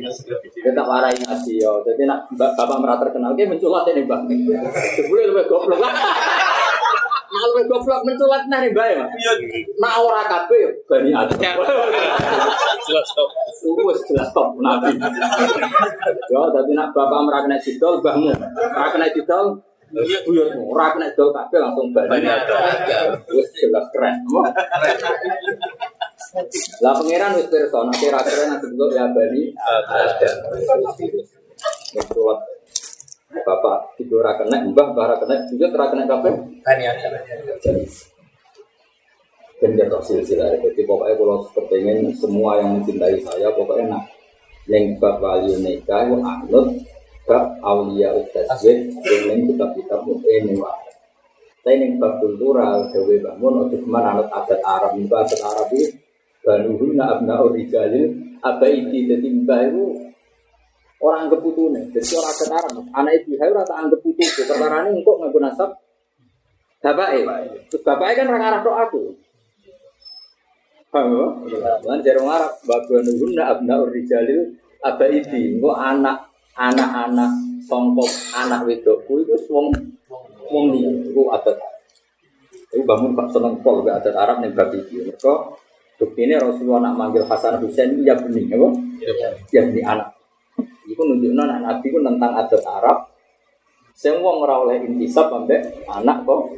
kita 0.56 0.82
warai 0.88 1.12
ngaji 1.20 1.54
yo. 1.60 1.84
Jadi 1.84 2.08
nak 2.08 2.32
bapak 2.32 2.80
merata 2.80 3.12
terkenal, 3.12 3.36
dia 3.36 3.52
menculot 3.52 3.84
ini 3.92 4.08
bang. 4.08 4.24
Sebelum 4.96 5.36
lebih 5.36 5.52
goblok 5.52 5.84
lah. 7.46 7.54
lu 7.54 7.62
goblok 7.70 8.02
menculat 8.02 8.44
nah 8.50 8.60
nih 8.66 8.74
bae, 8.74 8.98
Mas. 8.98 9.14
Nak 9.78 9.94
ora 10.02 10.22
kabeh 10.26 10.60
yo 10.66 10.70
bani 10.90 11.14
Adam. 11.14 11.38
Jelas 12.86 13.06
stop. 13.10 13.30
Wes 13.86 14.00
jelas 14.06 14.30
stop 14.30 14.58
nabi. 14.62 14.94
Yo 16.30 16.42
dadi 16.54 16.72
nak 16.74 16.90
bapak 16.94 17.46
didol 17.62 18.02
mbahmu. 18.02 18.34
Ora 18.34 18.88
kena 18.94 19.10
didol 19.14 19.62
buyutmu. 19.94 20.74
Ora 20.74 20.94
kena 20.94 21.10
didol 21.14 21.30
kabeh 21.34 21.60
langsung 21.62 21.94
bani 21.94 22.26
Adam. 22.26 23.22
Wes 23.30 23.48
jelas 23.54 23.86
keren. 23.94 24.16
Lah 26.82 26.94
pangeran 26.94 27.38
wis 27.38 27.48
pirsa 27.50 27.80
nek 27.86 28.02
ora 28.10 28.22
keren 28.22 28.58
ya 28.94 29.06
bani 29.14 29.44
Adam. 29.54 30.36
Menculat. 31.96 32.55
Bapak 33.44 34.00
tidur 34.00 34.24
ora 34.24 34.40
kena, 34.40 34.64
mbah 34.72 34.96
mbah 34.96 35.04
ora 35.12 35.16
kena, 35.20 35.36
juga 35.52 35.68
ora 35.76 35.86
kena 35.92 36.04
kabeh. 36.08 36.34
Bani 36.64 36.84
Adam. 36.88 37.24
bener 39.56 39.88
tok 39.88 40.04
silsilah 40.04 40.60
jadi 40.60 40.84
pokoknya 40.84 41.16
kalau 41.16 41.48
kepengen 41.56 42.12
semua 42.12 42.60
yang 42.60 42.76
mencintai 42.80 43.18
saya 43.24 43.48
pokoknya 43.56 43.88
nak 43.88 44.04
yang 44.68 45.00
bab 45.00 45.24
wali 45.24 45.56
nikah 45.64 46.04
itu 46.06 46.18
anut 46.20 46.68
bab 47.24 47.56
aulia 47.64 48.12
utasjid 48.14 48.92
yang 49.08 49.48
kitab 49.48 49.72
kitab 49.80 50.00
mungkin 50.04 50.52
ini 50.52 50.60
wah 50.60 50.76
tapi 51.64 51.82
yang 51.82 51.98
bab 51.98 52.20
kultural 52.20 52.92
dewi 52.92 53.24
bangun 53.24 53.66
ojo 53.66 53.78
ke 53.80 53.88
mana 53.88 54.20
anut 54.20 54.28
adat 54.30 54.60
Arab 54.62 55.00
itu 55.00 55.16
adat 55.16 55.40
Arab 55.40 55.68
itu 55.72 55.96
banuhuna 56.44 57.06
abna 57.18 57.42
orijalil 57.42 58.12
apa 58.44 58.68
itu 58.68 59.08
jadi 59.08 59.28
mbah 59.40 59.72
orang 61.06 61.30
anggap 61.30 61.40
putune 61.46 61.82
jadi 61.94 62.18
orang 62.18 62.34
adat 62.34 62.50
Arab 62.50 62.74
anak 62.90 63.12
ibu 63.22 63.32
hai 63.38 63.52
rata 63.54 63.74
anggap 63.78 64.00
putu 64.02 64.26
perkara 64.26 64.90
ini 64.90 65.06
kok 65.06 65.16
nggak 65.22 65.38
nasab 65.38 65.70
bapaknya 66.82 67.46
terus 67.70 67.84
bapaknya 67.86 68.14
kan 68.18 68.26
orang 68.34 68.46
Arab 68.50 68.62
tok 68.66 68.78
aku 68.90 69.02
Paham 70.96 71.12
ya? 71.12 71.28
Lan 71.84 72.00
jarang 72.00 72.24
Arab 72.32 72.56
babu 72.64 72.96
nuhunna 73.04 73.52
abna 73.52 73.84
urijalil 73.84 74.56
abaidi. 74.80 75.60
Engko 75.60 75.76
anak 75.76 76.32
anak-anak 76.56 77.36
songkok 77.68 78.08
anak 78.32 78.64
wedokku 78.64 79.20
itu 79.28 79.36
wong 79.52 79.76
wong 80.48 80.72
liya 80.72 80.88
iku 81.12 81.36
adat. 81.36 81.60
Iku 82.72 82.88
bangun 82.88 83.12
Pak 83.12 83.28
seneng 83.28 83.60
pol 83.60 83.84
gak 83.84 84.08
adat 84.08 84.16
Arab 84.16 84.40
ning 84.40 84.56
bab 84.56 84.72
iki. 84.72 85.04
Mergo 85.04 85.60
buktine 86.00 86.40
Rasulullah 86.40 86.88
nak 86.88 86.96
manggil 86.96 87.28
Hasan 87.28 87.60
Husain 87.60 88.00
ya 88.00 88.16
bening 88.16 88.56
apa? 88.56 88.68
Ya 89.52 89.68
bening 89.68 89.84
anak. 89.84 90.15
Iku 90.96 91.04
nunjukno 91.04 91.44
anak 91.44 91.60
Nabi 91.60 91.92
ku 91.92 92.00
tentang 92.00 92.32
adat 92.40 92.64
Arab. 92.64 93.12
Sing 93.92 94.16
wong 94.24 94.48
ora 94.48 94.64
oleh 94.64 94.80
intisab 94.80 95.28
ambek 95.28 95.84
anak 95.92 96.24
kok. 96.24 96.56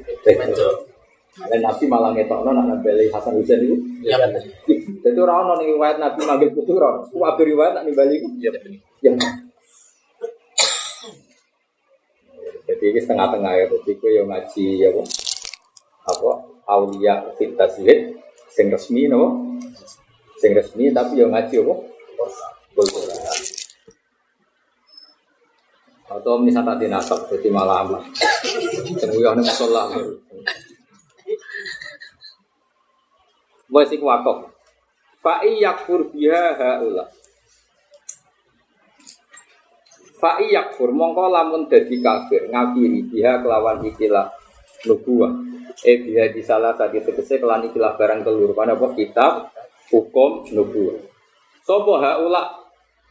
Dan 1.49 1.65
Nabi 1.65 1.89
malah 1.89 2.13
ngetokno 2.13 2.53
nak 2.53 2.65
nambeli 2.69 3.09
Hasan 3.09 3.41
Husain 3.41 3.65
itu. 3.65 3.81
Ya 4.05 4.21
benar. 4.21 4.45
Jadi 4.77 5.17
orang 5.17 5.49
ono 5.49 5.53
ning 5.57 5.73
riwayat 5.73 5.97
Nabi 5.97 6.21
manggil 6.21 6.53
putu 6.53 6.77
ora. 6.77 7.01
Abe 7.01 7.41
riwayat 7.49 7.81
nak 7.81 7.89
nimbali 7.89 8.21
ku. 8.21 8.29
Ya. 8.37 8.53
Ya. 9.01 9.17
Jadi 12.67 12.83
ini 12.93 12.99
setengah-tengah 13.01 13.53
ya, 13.57 13.65
jadi 13.73 13.91
ku 13.97 14.05
yang 14.05 14.29
ngaji 14.29 14.65
ya 14.85 14.93
apa? 14.93 15.01
Apa? 16.13 16.31
Aulia 16.69 17.25
fit 17.41 17.57
taswid 17.57 18.21
sing 18.53 18.69
resmi 18.69 19.09
no? 19.09 19.55
Sing 20.37 20.53
resmi 20.53 20.93
tapi 20.93 21.25
yang 21.25 21.33
ngaji 21.33 21.57
apa? 21.57 21.73
Kultural. 22.77 23.16
Atau 26.17 26.41
misalnya 26.41 26.73
tadi 26.73 26.89
nasab, 26.89 27.29
jadi 27.29 27.53
malah 27.53 27.85
aman. 27.85 28.01
Semuyah 28.97 29.37
ini 29.37 29.45
masalah. 29.45 29.85
Wes 33.67 33.91
iku 33.93 34.09
wakaf. 34.09 34.49
Fa 35.21 35.43
yakfur 35.43 36.09
biha 36.09 36.55
haula. 36.55 37.05
Fa 40.17 40.41
yakfur 40.41 40.89
mongko 40.89 41.29
lamun 41.29 41.69
dadi 41.69 42.01
kafir 42.01 42.49
ngafiri 42.49 43.05
biha 43.11 43.43
kelawan 43.43 43.85
ikilah 43.85 44.33
nubuwah. 44.87 45.35
Eh 45.85 46.01
biha 46.01 46.33
di 46.33 46.41
salah 46.41 46.73
satu 46.73 46.97
tegese 47.03 47.37
kelan 47.37 47.69
ikilah 47.69 47.93
barang 47.99 48.25
telur 48.25 48.55
pada 48.57 48.73
apa 48.73 48.97
kitab 48.97 49.53
hukum 49.93 50.47
nubuwah. 50.49 50.97
Sopo 51.67 51.99
haula 51.99 52.55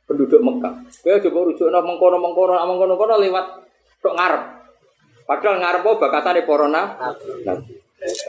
penduduk 0.09 0.41
Mekah. 0.41 0.86
Kowe 1.07 1.23
coba 1.23 1.39
rujuk 1.47 1.71
nang 1.71 1.87
mengkono-mengkono 1.87 2.59
mengkono-kono 2.67 3.23
lewat 3.23 3.47
tok 4.03 4.19
ngarep. 4.19 4.43
Padahal 5.23 5.63
ngarep 5.63 5.83
apa 5.87 6.03
bakatane 6.03 6.43
para 6.43 6.67
nabi. 6.67 7.79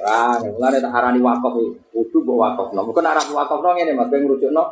Ah, 0.06 0.38
mulane 0.38 0.78
tak 0.78 0.94
arani 0.94 1.18
wakaf 1.18 1.58
iki. 1.58 1.74
Kudu 1.90 2.22
mbok 2.22 2.38
wakafno. 2.38 2.86
Mungkin 2.86 3.10
arah 3.10 3.26
wakafno 3.26 3.74
ngene 3.74 3.98
Mas, 3.98 4.14
ben 4.14 4.30
ngrujukno 4.30 4.64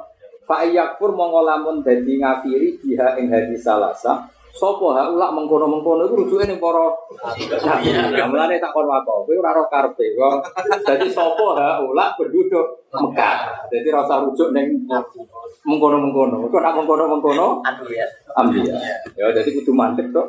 fa 0.46 0.62
yakfur 0.62 1.18
mongko 1.18 1.42
lamun 1.50 1.82
dadi 1.82 2.22
ngafiri 2.22 2.78
biha 2.78 3.18
ing 3.18 3.34
hadis 3.34 3.66
salasa. 3.66 4.30
Sopo 4.56 4.96
ha 4.96 5.12
ulak 5.12 5.36
mengkono-mengkono 5.36 6.08
iku 6.08 6.16
rujuke 6.24 6.48
ning 6.48 6.64
para 6.64 6.88
nabi. 7.68 7.92
Ya 8.16 8.24
mulane 8.24 8.56
tak 8.56 8.72
kon 8.72 8.88
wakaf. 8.88 9.28
Kowe 9.28 9.36
ora 9.36 9.52
ro 9.52 9.68
karepe 9.68 10.16
kok. 10.16 10.48
Dadi 10.88 11.12
sopo 11.12 11.60
ha 11.60 11.84
ulak 11.84 12.16
penduduk 12.16 12.88
Mekah. 12.96 13.68
Dadi 13.68 13.88
rasa 13.92 14.24
rujuk 14.24 14.56
ning 14.56 14.88
mengkono-mengkono. 15.68 16.48
Kok 16.48 16.62
nak 16.64 16.76
mengkono-mengkono 16.80 17.68
Aduh 17.68 17.92
ya. 17.92 18.08
ambil. 18.40 18.64
Ya 19.20 19.28
jadi 19.36 19.50
kudu 19.60 19.76
mantep 19.76 20.08
to. 20.16 20.24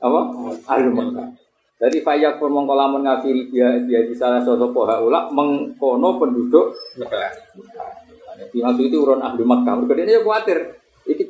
Apa? 0.00 0.20
Ahli 0.64 0.88
Mekah. 0.96 1.28
Jadi 1.76 2.00
fayak 2.00 2.40
pun 2.40 2.56
mongko 2.56 2.72
lamun 2.72 3.04
ngafiri 3.04 3.52
dia 3.52 3.68
dia 3.84 4.00
di 4.08 4.16
salah 4.16 4.40
sosok 4.40 4.72
poha 4.72 4.96
ulak 5.04 5.28
mengkono 5.28 6.16
penduduk 6.16 6.72
Jadi 8.36 8.56
maksud 8.64 8.84
itu 8.88 8.96
urun 8.96 9.20
ahli 9.20 9.44
Mekah. 9.44 9.76
Mereka 9.84 10.08
ini 10.08 10.16
ya 10.16 10.20
khawatir. 10.24 10.85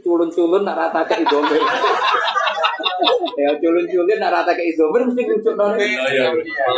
Culun-culun 0.06 0.62
nak 0.62 0.78
rata 0.78 1.02
ke 1.02 1.26
idomir. 1.26 1.58
ya 3.42 3.50
culun-culun 3.58 4.18
nak 4.22 4.30
rata 4.30 4.54
ke 4.54 4.62
idomir 4.70 5.02
mesti 5.02 5.22
kucuk 5.26 5.54
nol. 5.58 5.74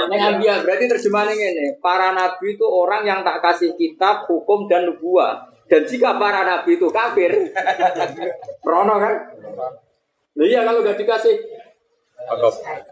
Neng 0.09 0.21
ambia 0.25 0.65
berarti 0.65 0.89
terjemahannya 0.89 1.47
ini. 1.53 1.67
Para 1.85 2.17
nabi 2.17 2.57
itu 2.57 2.65
orang 2.65 3.05
yang 3.05 3.21
tak 3.21 3.45
kasih 3.45 3.77
kitab, 3.77 4.25
hukum 4.25 4.65
dan 4.65 4.89
nubuah. 4.89 5.45
Dan 5.69 5.85
jika 5.85 6.17
para 6.17 6.49
nabi 6.49 6.81
itu 6.81 6.89
kafir, 6.89 7.53
Rono 8.65 8.97
kan? 8.97 9.15
Iya 10.39 10.65
kalau 10.65 10.81
gak 10.87 10.97
dikasih 10.97 11.35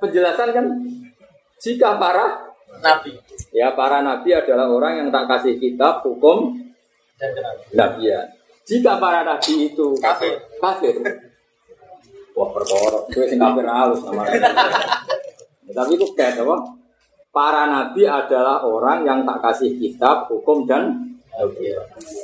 penjelasan 0.03 0.49
kan 0.51 0.67
jika 1.61 1.95
para 2.01 2.53
Nabi 2.83 3.15
ya 3.55 3.73
para 3.73 4.03
nabi 4.03 4.35
adalah 4.35 4.69
orang 4.69 5.05
yang 5.05 5.09
tak 5.15 5.25
kasih 5.31 5.55
kitab 5.57 6.03
hukum 6.05 6.59
dan 7.17 7.31
kenal. 7.33 7.55
nabian 7.73 8.27
jika 8.67 8.99
para 8.99 9.23
nabi 9.23 9.71
itu 9.71 9.95
Kafir. 10.03 10.35
kafir 10.59 10.95
wah 12.35 12.51
perkara 12.51 12.99
gue 13.09 13.25
sing 13.31 13.39
kafir 13.39 13.65
halus 13.65 14.03
sama 14.03 14.27
tapi 15.71 15.93
itu 15.95 16.07
kayak 16.19 16.43
apa 16.43 16.57
para 17.31 17.71
nabi 17.71 18.03
adalah 18.05 18.67
orang 18.67 19.07
yang 19.07 19.21
tak 19.23 19.39
kasih 19.41 19.79
kitab 19.79 20.27
hukum 20.27 20.67
dan 20.67 21.17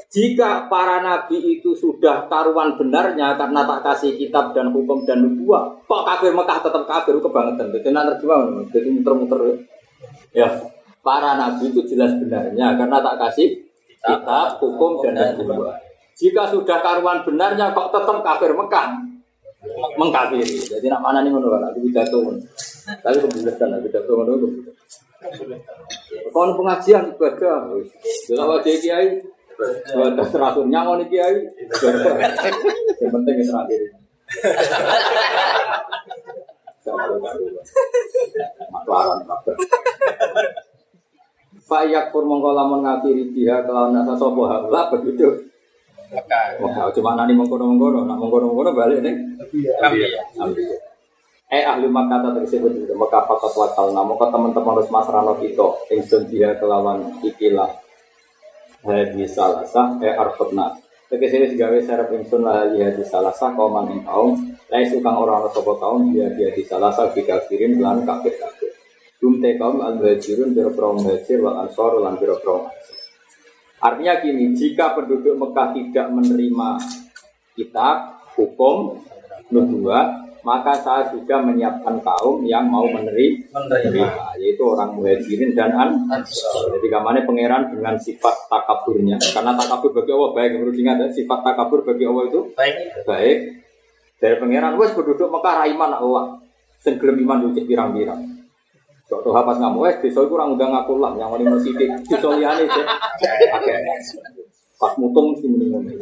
jika 0.09 0.73
para 0.73 1.05
nabi 1.05 1.61
itu 1.61 1.77
sudah 1.77 2.25
taruhan 2.33 2.81
benarnya 2.81 3.37
karena 3.37 3.61
tak 3.69 3.81
kasih 3.85 4.17
kitab 4.17 4.57
dan 4.57 4.73
hukum 4.73 5.05
dan 5.05 5.21
nubuah, 5.21 5.69
kok 5.85 6.03
kafir 6.09 6.33
Mekah 6.33 6.65
tetap 6.65 6.89
kafir 6.89 7.21
kebangetan. 7.21 7.77
Jadi 7.77 7.93
nak 7.93 8.17
terjemah, 8.17 8.65
jadi 8.73 8.89
muter-muter. 8.89 9.41
Ya, 10.33 10.49
para 11.05 11.37
nabi 11.37 11.69
itu 11.69 11.85
jelas 11.93 12.17
benarnya 12.17 12.73
karena 12.81 13.05
tak 13.05 13.21
kasih 13.21 13.69
kitab, 14.01 14.57
hukum 14.65 15.05
dan 15.05 15.37
nubuah. 15.37 15.92
Jika 16.21 16.43
sudah 16.53 16.79
taruhan 16.85 17.25
benarnya 17.25 17.73
kok 17.73 17.89
tetap 17.93 18.19
kafir 18.21 18.53
Mekah, 18.53 18.87
mengkafiri. 19.97 20.59
Jadi 20.61 20.87
nak 20.91 21.03
mana 21.03 21.23
nih 21.23 21.33
menurut 21.33 21.63
aku 21.63 21.81
pidato. 21.89 22.19
Tapi 22.83 23.17
kebuletan, 23.23 23.79
pidato 23.83 24.13
menurut. 24.19 24.53
Kon 26.35 26.51
pengajian 26.59 27.15
ibadah. 27.15 27.71
Kalau 28.27 28.59
wajah 28.59 28.75
kiai, 28.83 29.23
ibadah 29.95 30.27
teratur 30.27 30.67
nyangon 30.67 31.07
iki 31.07 31.19
kiai. 31.19 31.37
Yang 32.99 33.11
penting 33.15 33.35
itu 33.39 33.51
terakhir. 33.51 33.81
Maklaran 38.73 39.21
kabar. 39.23 39.57
Fayak 41.63 42.11
pur 42.11 42.27
mongko 42.27 42.51
lamun 42.53 42.83
ngafiri 42.83 43.31
dia 43.31 43.63
kelawan 43.63 43.95
nasa 43.95 44.19
sopo 44.19 44.51
haula 44.51 44.91
begitu. 44.91 45.52
Wah, 46.13 46.93
cuma 46.93 47.17
nani 47.17 47.33
mengkono-mengkono, 47.33 48.05
nak 48.05 48.21
mengkono-mengkono 48.21 48.71
balik 48.77 49.01
nih. 49.01 49.15
Nabi. 49.81 50.05
Ambil. 50.37 50.77
Eh 51.53 51.69
ahli 51.69 51.85
Makkah 51.85 52.25
kata 52.25 52.41
tersebut 52.41 52.73
itu 52.81 52.97
Maka 52.97 53.29
fakat 53.29 53.53
wakal 53.53 53.93
namun 53.93 54.17
ke 54.17 54.25
teman-teman 54.25 54.73
harus 54.73 54.89
masrano 54.89 55.37
kita 55.37 55.69
Ingsun 55.93 56.33
dia 56.33 56.57
kelawan 56.57 57.21
ikilah. 57.21 57.69
Hadi 58.89 59.29
salasah 59.29 60.01
eh 60.01 60.17
arfutna 60.17 60.73
Tegesi 61.13 61.45
wis 61.45 61.53
gawe 61.61 61.77
serap 61.85 62.09
ingsun 62.09 62.41
lah 62.41 62.65
hadi 62.65 62.81
hadi 62.81 63.05
salasah 63.05 63.53
kauman 63.53 63.93
ing 63.93 64.01
kaum 64.01 64.33
Lai 64.73 64.89
sukang 64.89 65.13
orang 65.13 65.45
sopo 65.53 65.77
kaum 65.77 66.09
dia 66.17 66.33
dia 66.33 66.49
di 66.57 66.65
salasah 66.65 67.13
Bikafirin 67.13 67.77
lan 67.85 68.09
kafir 68.09 68.33
kafir 68.41 68.73
Hum 69.21 69.45
te 69.45 69.61
kaum 69.61 69.85
al 69.85 70.01
muhajirun 70.01 70.57
biro 70.57 70.73
pro 70.73 70.97
muhajir 70.97 71.45
wal 71.45 71.69
ansor 71.69 72.01
lan 72.01 72.17
biro 72.17 72.41
pro 72.41 72.65
Artinya 73.83 74.15
gini, 74.23 74.55
jika 74.55 74.95
penduduk 74.95 75.35
Mekah 75.35 75.75
tidak 75.75 76.07
menerima 76.09 76.69
kitab, 77.53 78.23
hukum, 78.39 79.03
nubuat, 79.51 80.09
maka 80.43 80.75
saya 80.75 81.07
juga 81.11 81.39
menyiapkan 81.39 81.99
kaum 81.99 82.43
yang 82.43 82.67
mau 82.67 82.83
meneri- 82.83 83.43
Menerima. 83.47 83.91
menerima, 83.95 84.27
yaitu 84.39 84.63
orang 84.63 84.91
muhajirin 84.95 85.51
dan 85.53 85.71
an. 85.75 85.91
Jadi 86.11 86.87
kamane 86.87 87.23
pangeran 87.23 87.71
dengan 87.71 87.95
sifat 87.95 88.47
takaburnya, 88.47 89.19
karena 89.19 89.55
takabur 89.55 89.91
bagi 89.93 90.11
Allah 90.11 90.31
baik 90.33 90.51
menurut 90.57 90.75
ingat 90.75 90.97
ya, 90.99 91.09
sifat 91.13 91.39
takabur 91.43 91.83
bagi 91.83 92.05
Allah 92.07 92.25
itu 92.27 92.41
Baik. 92.55 92.75
baik 93.03 93.39
dari 94.19 94.37
pangeran 94.39 94.75
wes 94.79 94.91
penduduk 94.93 95.27
Mekah 95.27 95.55
raiman 95.59 95.93
Allah 95.93 96.25
sing 96.79 96.99
gelem 96.99 97.23
iman 97.23 97.51
cek 97.51 97.63
pirang-pirang 97.63 98.23
Kok 99.13 99.21
tuh 99.21 99.33
pas 99.37 99.57
ngamu 99.61 99.85
wes 99.85 100.01
desa 100.01 100.25
iku 100.25 100.41
ora 100.41 100.49
ngundang 100.49 100.73
aku 100.73 100.97
lah 100.97 101.13
yang 101.21 101.29
wali 101.29 101.45
masjid 101.45 101.77
desa 102.09 102.33
liyane 102.33 102.65
cek 102.65 102.87
akeh 103.61 103.77
pas 104.81 104.93
mutung 104.97 105.37
muni 105.37 105.69
ngono 105.69 105.93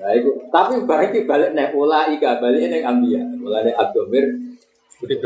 Nah, 0.00 0.16
itu. 0.16 0.32
Tapi 0.48 0.80
barang 0.88 1.12
iki 1.12 1.28
balik 1.28 1.52
nek 1.52 1.76
ula 1.76 2.08
ika 2.08 2.40
balik 2.40 2.72
ning 2.72 2.88
ambia. 2.88 3.20
Ula 3.36 3.60
nek 3.60 3.76
abdomir. 3.76 4.24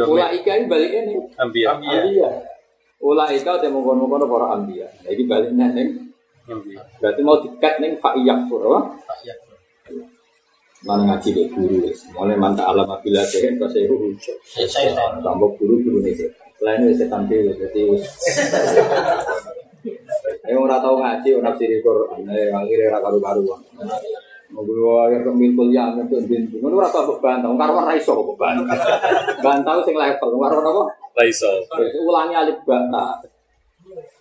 Ula 0.02 0.34
ika 0.34 0.50
iki 0.58 0.66
balik 0.66 0.90
ning 0.90 1.30
Ambia. 1.38 1.78
ambia. 1.78 2.28
Ula 2.98 3.30
ika 3.30 3.62
te 3.62 3.70
mongkon-mongkon 3.70 4.26
para 4.26 4.46
ambia. 4.58 4.90
Nah, 4.90 5.10
iki 5.14 5.30
balik 5.30 5.54
ning 5.54 6.10
Ambia. 6.50 6.82
berarti 6.98 7.20
mau 7.22 7.38
dikat 7.38 7.78
ning 7.78 7.94
fa'iyak 8.02 8.50
pura. 8.50 8.82
Ya. 9.22 9.34
Mana 10.84 11.02
ngaji 11.08 11.28
deh 11.32 11.46
guru 11.48 11.88
wis. 11.88 12.04
Mulai 12.12 12.36
mantap 12.36 12.68
alam 12.68 12.84
apabila 12.84 13.24
sehen 13.24 13.56
kau. 13.56 13.68
Saya 13.72 14.92
tahu. 14.92 15.24
Tambah 15.24 15.50
guru 15.56 15.80
guru 15.80 15.98
nih 16.04 16.12
sih. 16.12 16.28
Selain 16.60 16.84
itu 16.84 17.00
setan 17.00 17.24
dewi 17.24 17.56
jadi 17.56 17.80
wis. 17.88 18.04
Yang 20.44 20.58
ora 20.60 20.76
tau 20.80 21.00
ngaji 21.00 21.28
ora 21.40 21.52
nafsiri 21.52 21.80
Quran. 21.80 22.28
Eh 22.28 22.52
akhirnya 22.52 22.92
ora 22.92 23.00
karu-karuan. 23.00 23.60
Ngobrol 24.52 25.08
akhir 25.08 25.20
kemil 25.24 25.50
kuliah 25.56 25.88
ngerti 25.96 26.28
bintu. 26.28 26.60
Ngono 26.60 26.84
ora 26.84 26.92
tau 26.92 27.16
bantah. 27.16 27.48
Wong 27.48 27.56
karo 27.56 27.72
ora 27.80 27.96
iso 27.96 28.12
kok 28.12 28.36
bantah. 28.36 28.76
Bantah 29.44 29.72
sing 29.88 29.96
level. 29.96 30.30
Karo 30.36 30.56
apa? 30.60 30.82
Terus 31.64 31.96
Ulangi 32.04 32.34
alif 32.36 32.60
bata. 32.68 33.24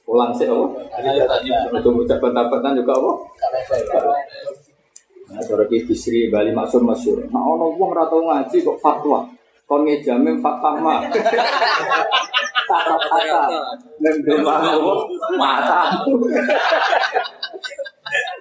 Ulang 0.07 0.31
sih 0.35 0.47
apa? 0.47 0.65
Untuk 1.75 2.07
ucap 2.07 2.23
bantah-bantahan 2.23 2.79
juga 2.79 2.95
apa? 2.95 3.11
Nah, 5.33 5.41
cara 5.41 5.65
ki 5.65 5.89
bisri 5.89 6.29
Bali 6.29 6.53
maksud 6.53 6.85
masyur. 6.85 7.25
Nah, 7.33 7.41
ono 7.41 7.73
wong 7.73 7.89
ora 7.89 8.05
tau 8.05 8.21
ngaji 8.21 8.61
kok 8.61 8.77
fatwa. 8.77 9.25
Kon 9.65 9.81
ngejamin 9.81 10.37
fatwa 10.37 10.77
mah. 10.77 11.01
Kata-kata. 12.69 13.41
Mendemang 13.97 14.77
mata. 15.33 15.89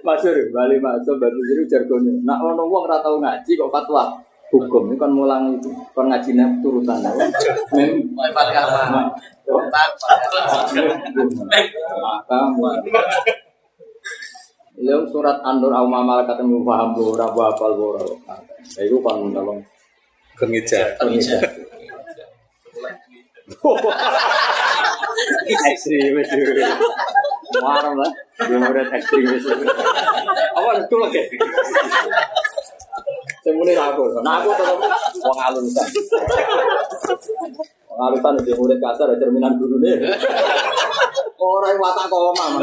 Masyur 0.04 0.36
Bali 0.52 0.76
maksud 0.76 1.16
Bali 1.16 1.40
jadi 1.48 1.64
jargonnya. 1.64 2.12
Nah, 2.28 2.36
ono 2.44 2.68
wong 2.68 2.84
ora 2.84 3.00
tau 3.00 3.16
ngaji 3.16 3.52
kok 3.56 3.72
fatwa. 3.72 4.12
Hukum 4.52 4.92
ini 4.92 5.00
kan 5.00 5.08
mulang 5.08 5.56
itu, 5.56 5.72
kan 5.96 6.12
ngajinya 6.12 6.44
turutan 6.60 7.00
apa? 7.00 7.24
Mem, 7.72 8.04
Mulai 8.12 8.36
paling 8.36 8.52
aman. 8.60 9.08
Lalu 14.82 15.06
surat 15.14 15.38
An-Nur 15.46 15.70
au 15.70 15.86
malakat 15.86 16.42
yang 16.42 16.66
paham 16.66 16.90
ora 16.98 17.30
apa 17.30 17.66
ora. 17.70 18.02
Ya 18.74 18.82
itu 18.82 18.98
kan 18.98 19.22
dalam 19.30 19.62
Kemeja. 20.34 20.98
Kemeja. 20.98 21.38
ekstremis. 25.70 26.28
Marah 27.62 27.94
lah. 27.94 28.10
Dia 28.42 28.58
murid 28.58 28.88
ekstremis. 28.90 29.44
Apa 30.56 30.70
itu 30.82 30.96
lagi? 30.98 31.22
Saya 33.42 33.58
mulai 33.58 33.74
aku, 33.74 34.06
nah 34.22 34.38
aku 34.38 34.54
tetap 34.54 34.78
wong 35.18 35.38
alusan. 35.50 35.82
Wong 37.90 38.00
alusan 38.06 38.38
dia 38.46 38.54
murid 38.54 38.78
kasar, 38.78 39.10
ada 39.10 39.18
cerminan 39.18 39.58
guru 39.58 39.82
nih. 39.82 39.98
Orang 41.42 41.74
watak 41.82 42.06
koma, 42.06 42.62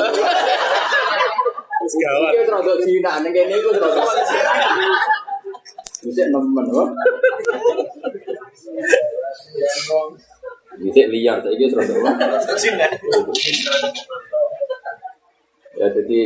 mas. 1.79 1.93
Gawat. 1.95 2.31
Iki 2.35 2.51
rada 2.51 2.73
Cina, 2.83 3.11
ning 3.23 3.31
kene 3.31 3.55
iku 3.55 3.69
rada. 3.75 4.03
Bisa 5.99 6.23
nemen 6.31 6.65
kok. 6.67 6.87
Bisa 10.79 11.03
liar, 11.11 11.37
saya 11.43 11.55
gitu 11.55 11.75
rada. 11.75 11.95
Ya 15.79 15.87
jadi 15.95 16.21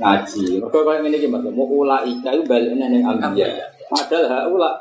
ngaji. 0.00 0.44
Mereka 0.64 0.78
kayak 0.80 1.00
gini 1.04 1.16
gimana? 1.20 1.48
Mau 1.52 1.68
ula 1.68 2.00
ika 2.02 2.32
itu 2.32 2.42
baliknya 2.48 2.88
ning 2.88 3.04
ambiya. 3.04 3.46
Padahal 3.92 4.24
hak 4.26 4.44
ula. 4.48 4.72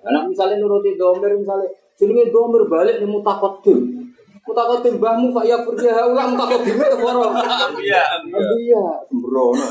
Anak 0.00 0.32
misalnya 0.32 0.56
nuruti 0.56 0.96
domir 0.96 1.36
misalnya, 1.36 1.68
jenenge 2.00 2.32
domir 2.32 2.64
balik 2.64 2.96
nih 2.98 3.08
mutakotim. 3.08 3.99
Mutakotim 4.40 4.96
mbahmu 4.96 5.36
pak 5.36 5.44
ya 5.46 5.56
pergi 5.62 5.88
hak 5.92 6.06
ula 6.10 6.24
mutakotim 6.32 6.74
itu 6.80 6.96
orang. 7.04 7.32
Iya. 7.76 8.04
Iya, 8.56 8.84
sembrono. 9.06 9.64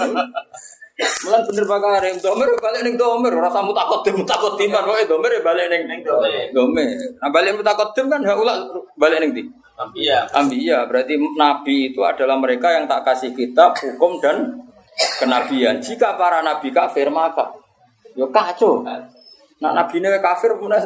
Mulan 1.00 1.42
bener 1.48 1.64
bakar 1.64 2.04
yang 2.04 2.20
domir 2.20 2.52
balik 2.60 2.84
ning 2.84 3.00
domir, 3.00 3.32
rasa 3.32 3.64
mutakotim 3.64 4.20
mutakotim 4.20 4.68
kan 4.68 4.84
pokoknya 4.84 5.08
domir 5.08 5.32
ya 5.32 5.42
balik 5.42 5.66
ning 5.72 6.04
domir. 6.04 6.52
domir. 6.52 6.92
Nah 7.24 7.30
balik 7.32 7.56
mutakotim 7.56 8.12
kan 8.12 8.20
hak 8.20 8.36
ula 8.36 8.68
balik 9.00 9.24
ning 9.24 9.32
di. 9.32 9.44
Iya. 9.96 10.28
Ambiya 10.36 10.92
berarti 10.92 11.16
nabi 11.40 11.96
itu 11.96 12.04
adalah 12.04 12.36
mereka 12.36 12.76
yang 12.76 12.84
tak 12.84 13.08
kasih 13.08 13.32
kitab, 13.32 13.80
hukum 13.80 14.20
dan 14.20 14.60
kenabian. 15.24 15.80
Jika 15.80 16.20
para 16.20 16.44
nabi 16.44 16.68
kafir 16.76 17.08
maka 17.08 17.48
yo 18.20 18.28
kacau. 18.28 18.84
Nah 19.64 19.72
nabi 19.72 20.04
ini 20.04 20.20
kafir 20.20 20.60
punya 20.60 20.84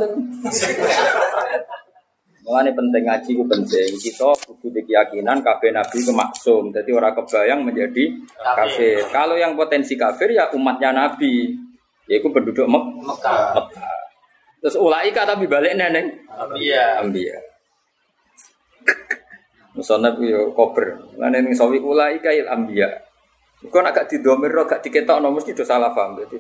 Mengenai 2.43 2.75
penting 2.75 3.03
ngaji 3.07 3.31
itu 3.31 3.43
penting. 3.47 3.91
Kita 4.03 4.35
butuh 4.35 4.83
keyakinan 4.83 5.39
kafir 5.39 5.71
nabi 5.71 5.97
itu 6.03 6.11
maksum. 6.11 6.75
Jadi 6.75 6.91
orang 6.91 7.15
kebayang 7.15 7.63
menjadi 7.63 8.03
kafir. 8.35 8.99
Kalau 9.15 9.39
yang 9.39 9.55
potensi 9.55 9.95
kafir 9.95 10.35
ya 10.35 10.51
umatnya 10.51 10.91
nabi. 10.91 11.55
Yaitu 12.11 12.27
penduduk 12.27 12.67
Mek 12.67 12.83
Mekah. 12.99 13.55
Mekah. 13.55 13.95
Terus 14.59 14.75
ulaika 14.75 15.23
tapi 15.23 15.47
balik 15.47 15.79
neneng. 15.79 16.19
Iya. 16.59 16.99
Ambiya. 16.99 17.39
Musonab 19.79 20.19
yo 20.19 20.51
kober. 20.51 21.15
Lan 21.15 21.39
ning 21.39 21.55
sawi 21.55 21.79
ulai 21.79 22.19
kail 22.19 22.51
ambiya. 22.51 22.91
Kok 23.63 23.79
nak 23.79 23.95
gak 23.95 24.07
didomir 24.11 24.51
gak 24.67 24.83
diketokno 24.83 25.31
mesti 25.31 25.55
do 25.55 25.63
salah 25.63 25.95
paham 25.95 26.19
dadi. 26.19 26.35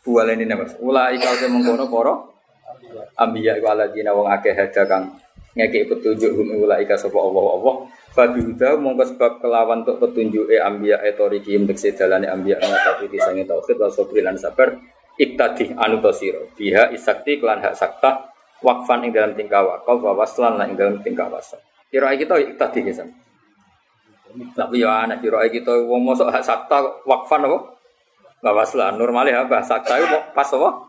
Buale 0.00 0.32
ini 0.32 0.48
Mas. 0.48 0.72
Ulai 0.80 1.20
kau 1.20 1.36
mengkono 1.52 1.84
para 1.92 2.14
ambiya 3.18 3.58
iku 3.58 3.66
aladina 3.72 4.12
wong 4.12 4.28
akeh 4.28 4.54
hada 4.54 4.82
kang 4.86 5.16
ngekek 5.56 5.88
petunjuk 5.88 6.36
hum 6.36 6.68
ulai 6.68 6.84
ka 6.84 6.94
sapa 7.00 7.16
Allah 7.16 7.46
Allah. 7.56 7.74
Fabi 8.12 8.40
huda 8.40 8.80
mongko 8.80 9.12
sebab 9.12 9.32
kelawan 9.44 9.84
untuk 9.84 10.00
petunjuke 10.00 10.56
ambiya 10.56 11.04
etori 11.04 11.40
kim 11.44 11.68
tekse 11.68 11.92
dalane 11.92 12.28
ambiya 12.28 12.56
ngatapi 12.60 13.12
disange 13.12 13.44
tauhid 13.44 13.76
wa 13.76 13.88
sabri 13.92 14.20
lan 14.24 14.40
sabar 14.40 14.72
iktadi 15.20 15.72
anu 15.76 16.00
tosiro 16.00 16.48
biha 16.56 16.92
isakti 16.96 17.40
kelan 17.40 17.60
hak 17.60 17.76
sakta 17.76 18.32
wakfan 18.64 19.04
ing 19.04 19.12
dalam 19.12 19.36
tingkah 19.36 19.64
wakaf 19.64 20.00
wa 20.00 20.12
waslan 20.16 20.56
lan 20.56 20.72
ing 20.72 20.76
dalam 20.80 20.96
tingkah 21.04 21.28
wasal. 21.28 21.60
Kira 21.92 22.12
kita 22.16 22.40
iktadi 22.40 22.80
kesan. 22.88 23.08
Tapi 24.52 24.84
ya 24.84 25.08
anak 25.08 25.24
kira 25.24 25.40
kita 25.48 25.72
wong 25.72 26.04
mosok 26.04 26.28
hak 26.28 26.44
sakta 26.44 26.84
wakfan 27.04 27.48
apa? 27.48 27.58
Wa 28.44 28.52
waslan. 28.52 28.96
Normalnya 28.96 29.44
apa? 29.44 29.60
Sakta 29.60 30.00
pas 30.32 30.48
apa? 30.52 30.85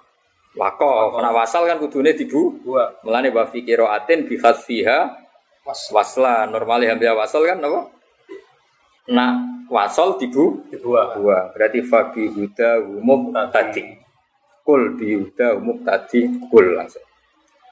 Wakaf. 0.57 1.21
Nah 1.21 1.31
wasal 1.31 1.69
kan 1.69 1.77
kudune 1.77 2.17
dibu. 2.17 2.57
Mulane 3.05 3.29
wa 3.29 3.45
fi 3.45 3.61
qiraatin 3.61 4.25
bi 4.25 4.35
khasfiha 4.41 5.13
waslan. 5.93 6.49
Normalnya 6.49 6.97
hamzah 6.97 7.13
wasal 7.13 7.45
kan 7.45 7.61
apa? 7.61 7.81
Nah, 9.07 9.39
wasal 9.71 10.19
dibu 10.19 10.67
Dua. 10.67 11.15
dua 11.15 11.51
berarti 11.51 11.79
fabi 11.83 12.27
huda 12.31 12.83
umum 12.83 13.31
tadi 13.51 13.83
kul 14.63 14.95
bi 14.99 15.15
huda 15.15 15.59
umum 15.59 15.79
tadi 15.83 16.27
kul 16.47 16.75
langsung 16.75 17.03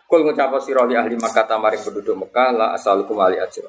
kul 0.07 0.23
ngucap 0.27 0.51
sira 0.63 0.83
li 0.87 0.95
ahli 0.95 1.15
Makkah 1.19 1.47
tamaring 1.47 1.83
penduduk 1.83 2.15
Mekah 2.19 2.49
la 2.51 2.67
asalukum 2.75 3.19
ali 3.19 3.39
ajra 3.39 3.67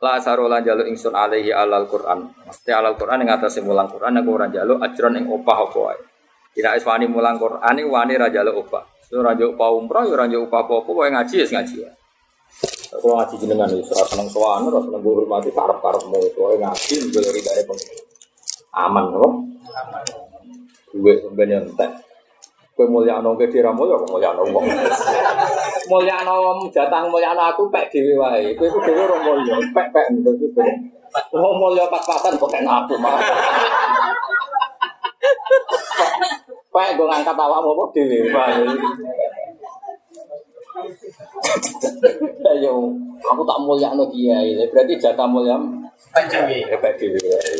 la 0.00 0.20
asaru 0.20 0.48
lan 0.48 0.60
jaluk 0.60 0.84
ingsun 0.88 1.16
alaihi 1.16 1.52
alal 1.52 1.88
Quran 1.88 2.28
mesti 2.44 2.70
alal 2.72 2.96
Quran 3.00 3.24
ing 3.24 3.30
atase 3.32 3.64
mulang 3.64 3.88
Quran 3.88 4.12
aku 4.20 4.28
ora 4.32 4.46
jaluk 4.52 4.80
ajron 4.84 5.16
ing 5.16 5.24
opah 5.32 5.58
apa 5.64 5.78
wae 5.80 6.00
Tidak 6.54 6.72
es 6.78 6.86
wani 6.86 7.10
mulang 7.10 7.34
Quran 7.34 7.74
ing 7.82 7.90
wani 7.90 8.14
ra 8.14 8.30
jaluk 8.30 8.62
opah 8.62 8.86
so 9.02 9.18
ra 9.18 9.34
jaluk 9.34 9.58
opah 9.58 9.68
umroh 9.74 10.06
ya 10.06 10.14
ra 10.14 10.26
jaluk 10.30 10.46
opah 10.46 10.62
apa-apa 10.62 10.90
wae 10.94 11.10
ngaji 11.10 11.34
ya 11.42 11.46
ngaji 11.50 11.74
wae 11.82 11.94
kalau 12.94 13.18
ngaji 13.18 13.34
jenengan 13.42 13.68
itu 13.74 13.90
ora 13.90 14.06
seneng 14.06 14.28
sowan 14.30 14.62
ora 14.70 14.78
seneng 14.78 15.02
hormati 15.02 15.50
karep-karepmu 15.50 16.18
itu 16.22 16.38
wae 16.38 16.56
ngaji 16.62 16.94
njaluk 17.10 17.30
ridane 17.34 17.62
pengen 17.66 17.88
aman 18.70 19.04
loh 19.18 19.32
gue 20.94 21.14
sebenarnya 21.26 21.66
entek 21.66 21.90
gue 22.74 22.82
Kowe 22.82 22.90
mulyano 22.90 23.38
ke 23.38 23.46
dira 23.46 23.70
mulya 23.70 23.94
kok 24.02 24.10
mulyano 24.10 24.42
wong. 24.50 24.66
Mulyano 25.90 26.58
jatah 26.74 27.06
mulyano 27.06 27.46
aku 27.46 27.70
pek 27.70 27.86
dhewe 27.86 28.18
wae. 28.18 28.50
Kowe 28.58 28.66
ku 28.66 28.82
dhewe 28.82 28.98
ora 28.98 29.14
mulya, 29.22 29.54
pek-pek 29.70 30.10
ngono 30.10 30.34
kowe. 30.34 30.70
Oh 31.38 31.54
mulya 31.54 31.86
pas-pasan 31.86 32.34
kok 32.34 32.50
kena 32.50 32.82
aku 32.82 32.98
mah. 32.98 33.14
Pek 36.74 36.98
gue 36.98 37.06
ngangkat 37.06 37.38
awakmu 37.38 37.70
apa 37.70 37.84
dhewe 37.94 38.18
wae. 38.34 38.66
Ayo, 42.50 42.90
aku 43.22 43.42
tak 43.46 43.58
mulyano 43.62 44.10
kiai. 44.10 44.58
Berarti 44.66 44.98
jatah 44.98 45.30
mulia 45.30 45.54
Pak 46.10 46.26
dhewe 46.98 47.20
wae. 47.30 47.54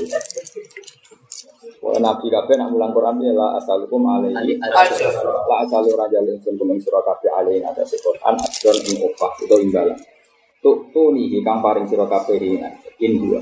Wah, 1.78 2.00
Nabi 2.00 2.26
kabeh 2.32 2.58
nak 2.58 2.72
mulang 2.74 2.90
Quran 2.96 3.20
ya 3.20 3.30
la 3.36 3.60
asalukum 3.60 4.02
alaihi 4.08 4.56
Aja. 4.56 5.04
la 5.46 5.56
asalu 5.62 5.92
raja 5.92 6.16
ingsun 6.24 6.56
kumeng 6.56 6.80
sira 6.80 6.96
kabeh 7.04 7.28
alaihi 7.28 7.60
ada 7.60 7.84
Quran 7.84 8.34
adon 8.40 8.76
ing 8.88 8.98
opah 9.04 9.30
utawa 9.44 9.60
imbalan. 9.60 9.98
Tuk 10.64 10.90
tuni 10.96 11.28
kang 11.44 11.60
paring 11.60 11.84
sira 11.84 12.08
kabeh 12.08 12.40
ing 12.40 12.56
in 13.04 13.12
dua. 13.20 13.40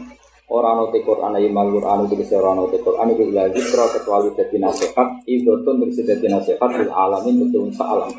Ora 0.53 0.77
ana 0.77 0.85
te 0.93 1.01
Quran 1.01 1.33
ayi 1.33 1.49
mal 1.49 1.73
Quran 1.73 2.05
iki 2.05 2.29
sira 2.29 2.53
ana 2.53 2.69
te 2.69 2.77
Quran 2.77 3.17
iki 3.17 3.33
la 3.33 3.49
zikra 3.49 3.89
kecuali 3.89 4.37
dadi 4.37 4.61
nasihat 4.61 5.25
idotun 5.25 5.81
terus 5.81 6.05
dadi 6.05 6.29
nasihat 6.29 6.61
alamin 6.93 7.49
betul 7.49 7.73
alam. 7.81 8.13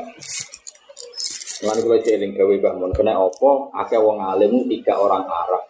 Lan 1.63 1.77
kula 1.77 1.97
celing 2.01 2.33
gawe 2.33 2.53
Mbah 2.57 2.73
Mun 2.81 2.91
kena 2.97 3.13
apa 3.21 3.51
akeh 3.85 4.01
wong 4.01 4.17
alim 4.17 4.65
tiga 4.65 4.97
orang 4.97 5.29
Arab. 5.29 5.61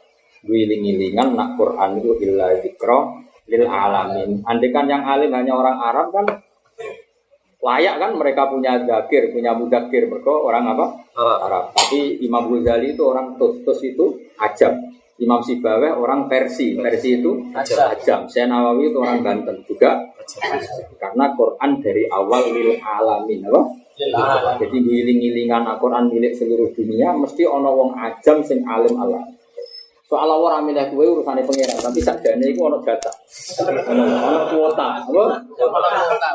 Wiling-wilingan 0.48 1.36
nak 1.36 1.60
Quran 1.60 2.00
itu 2.00 2.16
illa 2.24 2.56
zikra 2.64 3.12
lil 3.52 3.66
alamin. 3.68 4.48
Andekan 4.48 4.88
yang 4.88 5.04
alim 5.04 5.36
hanya 5.36 5.60
orang 5.60 5.78
Arab 5.84 6.16
kan 6.16 6.26
layak 7.64 7.96
kan 8.00 8.12
mereka 8.16 8.48
punya 8.48 8.80
zakir, 8.88 9.36
punya 9.36 9.52
mudakir 9.52 10.08
mereka 10.08 10.32
orang 10.32 10.72
apa? 10.72 10.86
Arab. 11.20 11.76
Tapi 11.76 12.24
Imam 12.24 12.48
Ghazali 12.48 12.96
itu 12.96 13.04
orang 13.04 13.36
tus, 13.36 13.60
tus 13.68 13.84
itu 13.84 14.16
ajam. 14.40 15.03
Imam 15.22 15.42
Sibaweh 15.46 15.94
orang 15.94 16.26
Persi, 16.26 16.74
Persi 16.74 17.22
itu 17.22 17.32
Ajam. 17.54 18.26
Saya 18.26 18.50
Nawawi 18.50 18.90
itu 18.90 18.98
orang 18.98 19.22
Banten 19.22 19.62
juga. 19.68 20.02
Karena 20.98 21.36
Quran 21.38 21.84
dari 21.84 22.10
awal 22.10 22.50
lil 22.50 22.80
alamin? 22.82 23.46
Lillah. 23.94 24.58
Jadi 24.58 24.78
ngiling-ngilingan 24.82 25.70
Al-Quran 25.70 26.10
milik 26.10 26.34
seluruh 26.34 26.74
dunia 26.74 27.14
mesti 27.14 27.46
ono 27.46 27.70
wong 27.78 27.92
ajam 27.94 28.42
sing 28.42 28.66
alim 28.66 28.98
alam. 28.98 29.22
Soal 30.10 30.30
ora 30.30 30.62
milih 30.62 30.94
kuwe 30.94 31.10
urusane 31.10 31.42
pangeran, 31.42 31.78
tapi 31.78 31.98
sakjane 31.98 32.46
iku 32.54 32.70
ono 32.70 32.78
jatah. 32.86 33.14
Ono 33.90 34.50
kuota? 34.50 35.02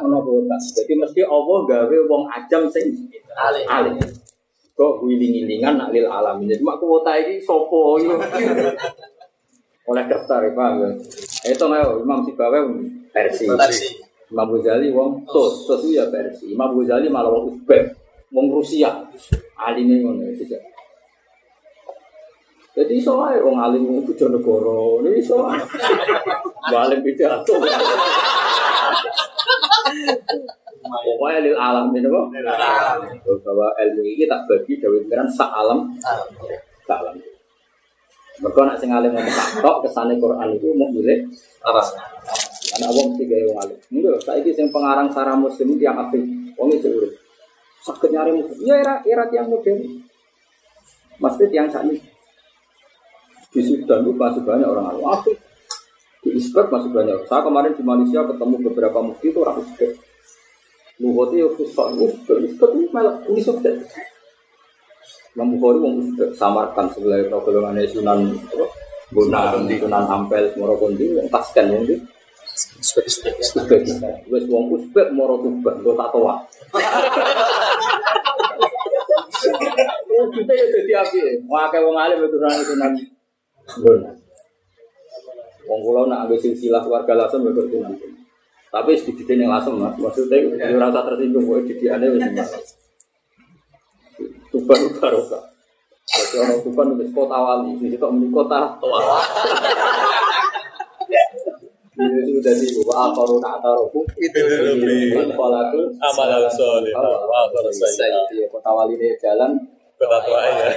Ono 0.02 0.18
kuota. 0.22 0.56
Jadi 0.58 0.92
mesti 0.98 1.20
Allah 1.26 1.58
gawe 1.66 1.96
wong 2.06 2.22
ajam 2.26 2.66
sing 2.70 2.94
Alim. 3.70 3.94
Kok 4.78 5.02
wiling-wilingan 5.02 5.74
nak 5.74 5.90
lil 5.90 6.06
alamin. 6.06 6.54
Jadi 6.54 6.62
mak 6.62 6.78
kuota 6.78 7.18
iki 7.18 7.42
sopo? 7.42 7.98
Oleh 9.88 10.04
daftar 10.06 10.46
ya, 10.46 10.54
paham 10.54 10.86
ya? 10.86 10.90
Itu 11.50 11.66
ayo 11.66 12.06
Imam 12.06 12.22
Sibaweh 12.22 12.62
versi. 13.10 13.50
Versi. 13.50 13.98
Imam 14.28 14.52
Ghazali 14.54 14.92
wong 14.92 15.24
tos, 15.26 15.66
tos 15.66 15.82
itu 15.82 15.98
ya 15.98 16.06
versi. 16.12 16.52
Imam 16.54 16.76
Ghazali 16.78 17.10
malah 17.10 17.32
wong 17.32 17.58
Uzbek, 17.58 17.96
wong 18.30 18.54
Rusia. 18.54 19.02
Alime 19.58 19.98
ngono 20.04 20.30
ya. 20.30 20.60
Jadi 22.78 23.02
iso 23.02 23.18
ae 23.26 23.42
wong 23.42 23.58
alim 23.58 24.06
Bojonegoro, 24.06 25.02
ini 25.02 25.18
iso 25.18 25.42
alim 26.70 27.00
pidato. 27.02 27.58
Pokoknya 30.88 31.38
lil 31.42 31.56
alam 31.58 31.90
ini 31.92 32.08
kok. 32.08 32.26
Bahwa 33.44 33.68
ilmu 33.76 34.02
ini 34.04 34.24
tak 34.24 34.46
bagi 34.46 34.78
Dawi 34.78 35.04
Pikiran 35.04 35.28
sak 35.28 35.50
alam, 35.50 35.92
sak 36.86 36.98
alam. 37.02 37.16
Mereka 38.38 38.60
nak 38.62 38.78
sing 38.78 38.94
alim 38.94 39.10
ngomong 39.10 39.34
tok 39.58 39.76
kesane 39.82 40.14
Quran 40.14 40.54
itu 40.54 40.70
mau 40.78 40.86
milik 40.94 41.26
Anak 42.78 42.90
wong 42.94 43.18
tiga 43.18 43.34
wong 43.50 43.58
alim. 43.58 43.78
Enggak, 43.90 44.22
saiki 44.22 44.54
sing 44.54 44.70
pengarang 44.70 45.10
sarah 45.10 45.34
muslim 45.34 45.74
itu 45.74 45.82
yang 45.82 45.98
asli. 45.98 46.22
Wong 46.54 46.70
itu 46.70 46.86
urip. 46.86 47.12
Sakit 47.82 48.14
nyari 48.14 48.38
muslim. 48.38 48.62
Ya 48.62 48.78
era 48.78 49.02
era 49.02 49.26
yang 49.34 49.50
modern. 49.50 50.06
Maksudnya 51.18 51.66
yang 51.66 51.66
saat 51.66 51.90
ini 51.90 51.98
di 53.50 53.60
Sudan 53.64 54.06
itu 54.06 54.14
banyak 54.14 54.68
orang 54.68 54.86
alim. 54.94 55.02
Asli. 55.10 55.34
Uzbek 56.38 56.70
masih 56.70 56.94
banyak. 56.94 57.26
Saya 57.26 57.42
kemarin 57.42 57.74
di 57.74 57.82
Malaysia 57.82 58.22
ketemu 58.22 58.54
beberapa 58.70 59.02
mufti 59.02 59.34
itu 59.34 59.42
orang 59.42 59.58
Uzbek. 59.58 59.90
Ya 61.02 61.46
susah. 61.58 61.90
Uzbek 61.98 62.38
itu 62.46 62.86
malah 62.94 63.18
ini 63.26 63.42
Uzbek. 63.42 63.74
Imam 65.34 65.58
Bukhari 65.58 65.78
wong 65.82 65.94
Uzbek 65.98 66.30
samarkan 66.38 66.86
sebelah 66.94 67.26
golongan 67.26 67.82
Sunan 67.90 68.38
apa? 68.54 68.66
Sunan 69.10 70.04
Ampel 70.06 70.46
semua 70.54 70.78
kondi 70.78 71.10
tasken 71.26 71.74
wong 71.74 71.82
di 71.90 71.98
Uzbek. 72.78 73.34
Wes 74.30 74.46
wong 74.46 74.70
Uzbek 74.78 75.10
moro. 75.10 75.42
Oh, 80.18 80.26
kita 80.34 80.50
ya 80.50 80.66
jadi 80.74 80.92
api. 80.98 81.46
Wah, 81.46 81.70
kayak 81.70 81.86
wong 81.86 81.94
alim 81.94 82.26
itu 82.26 82.38
nang 82.42 82.54
itu 82.58 82.74
nang. 82.74 82.90
Wong 85.68 85.80
kulo 85.84 86.08
nak 86.08 86.24
ambil 86.24 86.40
silsilah 86.40 86.80
keluarga 86.80 87.12
lasem 87.12 87.44
ya 87.44 87.52
kudu 87.52 87.78
nang. 87.84 87.94
Tapi 88.68 88.96
sedikit 88.96 89.32
yang 89.32 89.52
lasem 89.52 89.76
mas, 89.76 89.96
maksudnya 89.96 90.44
ya 90.60 90.76
rasa 90.76 91.00
tersinggung, 91.04 91.44
gue 91.44 91.72
didiannya 91.72 92.08
wes 92.16 92.28
mas. 92.36 92.50
Tuban 94.48 94.80
barokah. 94.96 95.44
Jadi 96.08 96.36
orang 96.40 96.60
Tuban 96.64 96.88
wis 96.96 97.12
kota 97.12 97.36
wali, 97.36 97.76
di 97.76 97.92
situ 97.92 98.06
meni 98.08 98.28
kota 98.32 98.80
tua. 98.80 99.00
Ini 101.98 102.20
sudah 102.30 102.54
di 102.54 102.68
wa 102.86 103.10
ta'tarufu 103.42 104.06
Itu 104.22 104.38
lebih 104.38 105.34
Falatu 105.34 105.90
amal 105.98 106.46
soleh. 106.54 106.94
Iya, 106.94 108.46
kota 108.48 108.70
wali 108.70 108.94
ini 108.96 109.18
jalan 109.20 109.52
kota 109.98 110.18
tua 110.24 110.40
ya. 110.46 110.68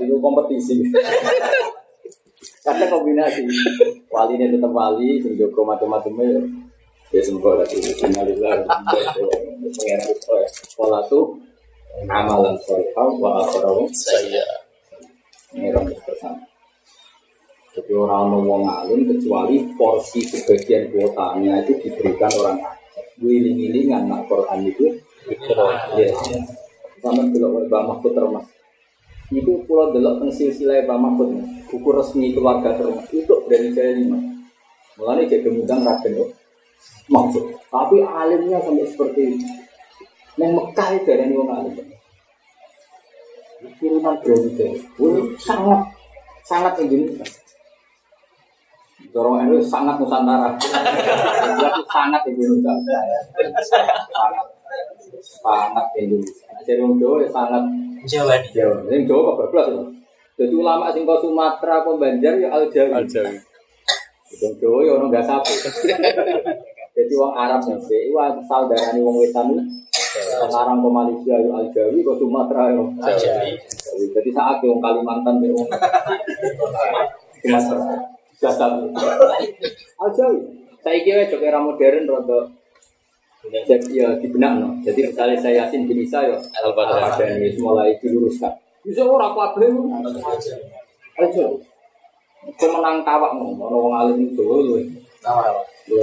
itu 0.00 0.16
kompetisi. 0.16 0.80
Karena 2.68 2.84
kombinasi 2.92 3.48
wali 4.12 4.36
ini 4.36 4.52
tetap 4.52 4.68
wali, 4.68 5.16
sing 5.24 5.32
joko 5.40 5.64
macam-macamnya 5.64 6.44
ya 7.08 7.20
semoga 7.24 7.64
lagi 7.64 7.80
Innalillah 7.80 8.60
pengen 8.68 10.00
itu 10.04 10.28
ya 10.36 10.44
sekolah 10.52 11.00
tuh 11.08 11.32
amalan 12.04 12.52
solehah 12.68 13.08
wa 13.16 13.40
akhirahu 13.40 13.88
Saya 13.96 14.44
ini 15.56 15.72
rambut 15.72 15.96
bersama. 16.04 16.44
Jadi 17.72 17.92
orang 17.96 18.36
wong 18.36 18.68
alim 18.68 19.08
kecuali 19.08 19.64
porsi 19.80 20.20
sebagian 20.28 20.92
kuotanya 20.92 21.64
itu 21.64 21.72
diberikan 21.80 22.28
orang 22.36 22.60
alim. 22.60 22.84
Wiling-wilingan 23.18 24.12
nak 24.12 24.28
Quran 24.28 24.68
itu 24.68 24.92
Ya. 25.96 26.08
Sama 27.04 27.20
delok 27.28 27.68
Mbak 27.68 27.82
Mahfud 27.84 28.12
termas. 28.16 28.46
Itu 29.28 29.60
pulau 29.68 29.92
delok 29.92 30.24
teng 30.24 30.32
silsilah 30.32 30.88
Mbak 30.88 30.98
Mahfud. 31.04 31.28
Buku 31.68 31.88
resmi 31.92 32.32
keluarga 32.32 32.72
termas. 32.80 33.04
Itu 33.12 33.44
dari 33.44 33.68
saya 33.76 33.92
lima. 33.92 34.16
Mulanya 34.96 35.28
kayak 35.28 35.42
gemudang 35.44 35.84
raden 35.84 36.12
loh. 36.16 36.30
Mahfud. 37.12 37.44
Tapi 37.68 38.00
alimnya 38.00 38.56
sampai 38.64 38.88
seperti 38.88 39.20
itu. 39.36 39.46
Yang 40.40 40.52
Mekah 40.56 40.88
itu 40.96 41.10
dari 41.12 41.34
wong 41.36 41.50
alim. 41.52 41.74
Kiriman 43.78 44.16
berarti 44.22 44.66
sangat 45.38 45.80
sangat 46.46 46.72
Indonesia. 46.80 47.26
Dorong 49.12 49.44
itu 49.44 49.60
sangat 49.66 49.98
Nusantara. 49.98 50.52
Itu 51.58 51.82
sangat 51.90 52.22
Indonesia. 52.28 53.00
Sangat 53.66 54.46
sangat 55.22 55.86
Indonesia. 55.96 56.46
Jadi 56.66 56.82
Jawa 56.98 57.16
ya 57.24 57.28
sangat 57.32 57.64
Jawa 58.06 58.34
nih. 58.38 58.50
Jawa. 58.54 58.76
Yang 58.86 59.02
Jawa 59.10 59.20
kebablas 59.34 59.66
itu. 59.72 59.84
Jadi 60.38 60.54
ulama 60.54 60.86
sing 60.94 61.02
kau 61.02 61.18
Sumatera, 61.18 61.82
kau 61.82 61.98
Banjar 61.98 62.38
ya 62.38 62.48
Al 62.54 62.70
Jawi. 62.70 62.92
Aljawi. 62.94 63.34
Yang 64.38 64.54
Jawa 64.62 64.78
ya 64.86 64.90
orang 64.94 65.10
gak 65.10 65.26
sapu. 65.26 65.52
Jadi 66.98 67.14
orang 67.14 67.34
Arab 67.38 67.60
nih, 67.62 67.78
sih, 67.86 68.10
wah 68.10 68.34
nih 68.34 68.98
orang 68.98 69.16
Wetan 69.22 69.46
sekarang 70.18 70.78
ke 70.82 70.88
Malaysia 70.90 71.34
ya 71.38 71.50
Al 71.54 71.66
Jawi, 71.70 71.98
ke 72.02 72.12
Sumatera 72.18 72.74
ya 72.74 72.82
Al 72.82 73.14
Jawi. 73.14 73.50
Jawi. 73.54 74.04
Jadi 74.14 74.30
saat 74.34 74.58
yang 74.62 74.82
Kalimantan 74.82 75.34
ya 75.42 75.50
orang 75.54 75.70
Sumatera. 77.42 77.94
Jasa 78.42 78.66
Al 79.98 80.10
Jawi. 80.14 80.38
Saya 80.78 80.98
kira 81.02 81.26
juga 81.26 81.50
era 81.50 81.58
modern 81.58 82.06
rada 82.06 82.57
jadi 83.50 83.88
ya 83.90 84.08
di 84.18 84.28
benak 84.28 84.60
no. 84.60 84.68
Jadi 84.84 85.08
misalnya 85.08 85.36
saya 85.40 85.64
Yasin 85.64 85.88
bin 85.88 86.04
Isa 86.04 86.24
ya 86.24 86.36
Al-Badani 86.64 87.54
mulai 87.60 87.96
diluruskan. 88.00 88.52
Bisa 88.84 89.04
orang 89.04 89.34
kabeh 89.34 89.68
aja. 91.18 91.44
Kau 92.56 92.68
menang 92.70 93.02
kawak 93.02 93.34
mau, 93.34 93.52
orang 93.60 94.08
alim 94.08 94.30
itu 94.32 94.40
lu. 94.40 94.78
Tahu. 95.20 95.52
Lu. 95.90 95.98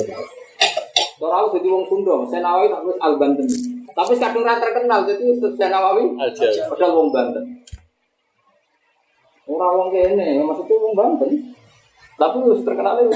Ora 1.15 1.35
aku 1.41 1.55
dadi 1.55 1.71
wong 1.71 1.87
Sunda, 1.87 2.11
saya 2.27 2.43
nawai 2.43 2.67
tak 2.67 2.83
wis 2.83 2.99
Al 2.99 3.15
Banten. 3.15 3.47
Tapi 3.95 4.13
kadung 4.19 4.43
ra 4.43 4.59
terkenal 4.59 5.07
jadi 5.07 5.23
Ustaz 5.31 5.55
Nawawi 5.71 6.11
Aja. 6.19 6.67
padahal 6.67 6.91
wong 6.91 7.09
Banten. 7.15 7.63
Ora 9.47 9.67
wong 9.79 9.89
kene, 9.95 10.43
maksudnya 10.43 10.75
wong 10.75 10.93
Banten. 10.93 11.54
Tapi 12.16 12.38
wis 12.47 12.63
terkenal 12.63 12.95
itu. 13.03 13.11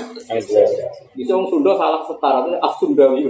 Bisa 1.15 1.31
wong 1.31 1.47
Sunda 1.47 1.71
salah 1.79 2.03
setara 2.03 2.43
itu 2.43 2.59
as 2.59 2.73
Sundawi. 2.83 3.21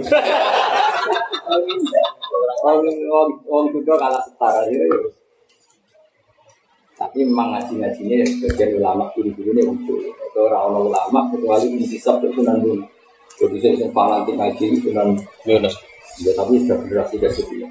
Wong 2.66 2.82
wong 2.86 3.28
wong 3.46 3.64
Sunda 3.70 3.94
kalah 3.94 4.22
setara 4.26 4.66
gitu. 4.66 5.14
Tapi 7.00 7.24
memang 7.24 7.56
ngaji-ngajinya 7.56 8.28
sebagian 8.28 8.76
ulama 8.76 9.08
guru-guru 9.16 9.56
ini 9.56 9.62
muncul. 9.64 9.96
Itu 10.04 10.38
orang 10.44 10.84
ulama 10.84 11.32
kecuali 11.32 11.72
intisab 11.78 12.20
itu 12.20 12.42
sunan 12.42 12.60
dulu. 12.60 12.84
Jadi 13.40 13.56
saya 13.56 13.88
yang 13.88 13.90
fanatik 13.96 14.36
ngaji 14.36 14.64
sunan 14.84 15.08
Yunus. 15.48 15.74
Ya 16.20 16.34
tapi 16.36 16.60
sudah 16.60 16.76
generasi 16.84 17.16
ke 17.16 17.30
sekian. 17.32 17.70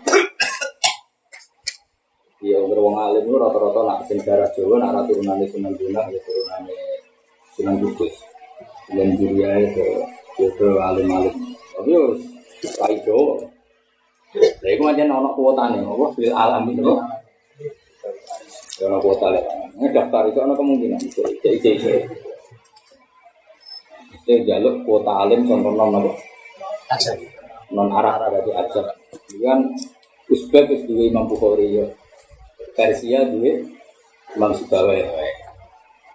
Ya 2.39 2.57
wong 2.63 2.95
alim 2.95 3.27
itu 3.27 3.35
rata-rata 3.35 3.79
nak 3.83 3.99
sing 4.07 4.23
darah 4.23 4.47
Jawa 4.55 4.79
nak 4.79 4.95
rata 4.95 5.11
turunane 5.11 5.43
Sunan 5.51 5.75
Gunung 5.75 6.07
ya 6.07 6.19
turunane 6.23 6.71
Sunan 7.59 7.75
Kudus. 7.83 8.15
Dan 8.87 9.19
Juria 9.19 9.51
itu 9.59 9.83
ke 10.55 10.69
alim-alim. 10.79 11.35
Tapi 11.75 11.91
yo 11.91 12.15
rai 12.79 12.95
Jawa. 13.03 13.35
Lah 14.39 14.69
iku 14.71 14.83
aja 14.87 15.03
ono 15.03 15.35
kuotane, 15.35 15.83
apa 15.83 16.05
bil 16.15 16.31
alam 16.31 16.63
itu. 16.71 16.95
Ya 18.79 18.87
ono 18.87 19.03
kuota 19.03 19.35
lek. 19.35 19.43
Ini 19.75 19.91
daftar 19.91 20.31
itu 20.31 20.39
ono 20.39 20.55
kemungkinan. 20.55 21.03
Cek 21.03 21.59
cek 21.59 21.75
cek. 21.83 22.01
Itu 24.23 24.31
jaluk 24.47 24.87
kuota 24.87 25.27
alim 25.27 25.43
contoh 25.43 25.75
non 25.75 25.99
apa? 25.99 26.11
Aja. 26.95 27.11
non 27.75 27.91
Arab 27.91 28.23
berarti 28.31 28.55
ajab. 28.55 28.87
Itu 29.29 29.43
kan 29.43 29.59
Uzbek 30.29 30.69
itu 30.69 30.93
dua 30.93 31.03
Imam 31.09 31.25
Bukhari 31.27 31.81
ya. 31.81 31.85
Persia 32.77 33.27
dua 33.27 33.61
Imam 34.37 34.53
Sibawai. 34.55 35.03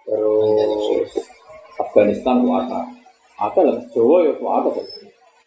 Terus 0.05 0.74
Afghanistan 1.95 2.43
itu 2.43 2.51
ada. 2.51 2.83
Lah, 3.39 3.79
Jawa 3.95 4.27
ya 4.27 4.35
tuh. 4.35 4.83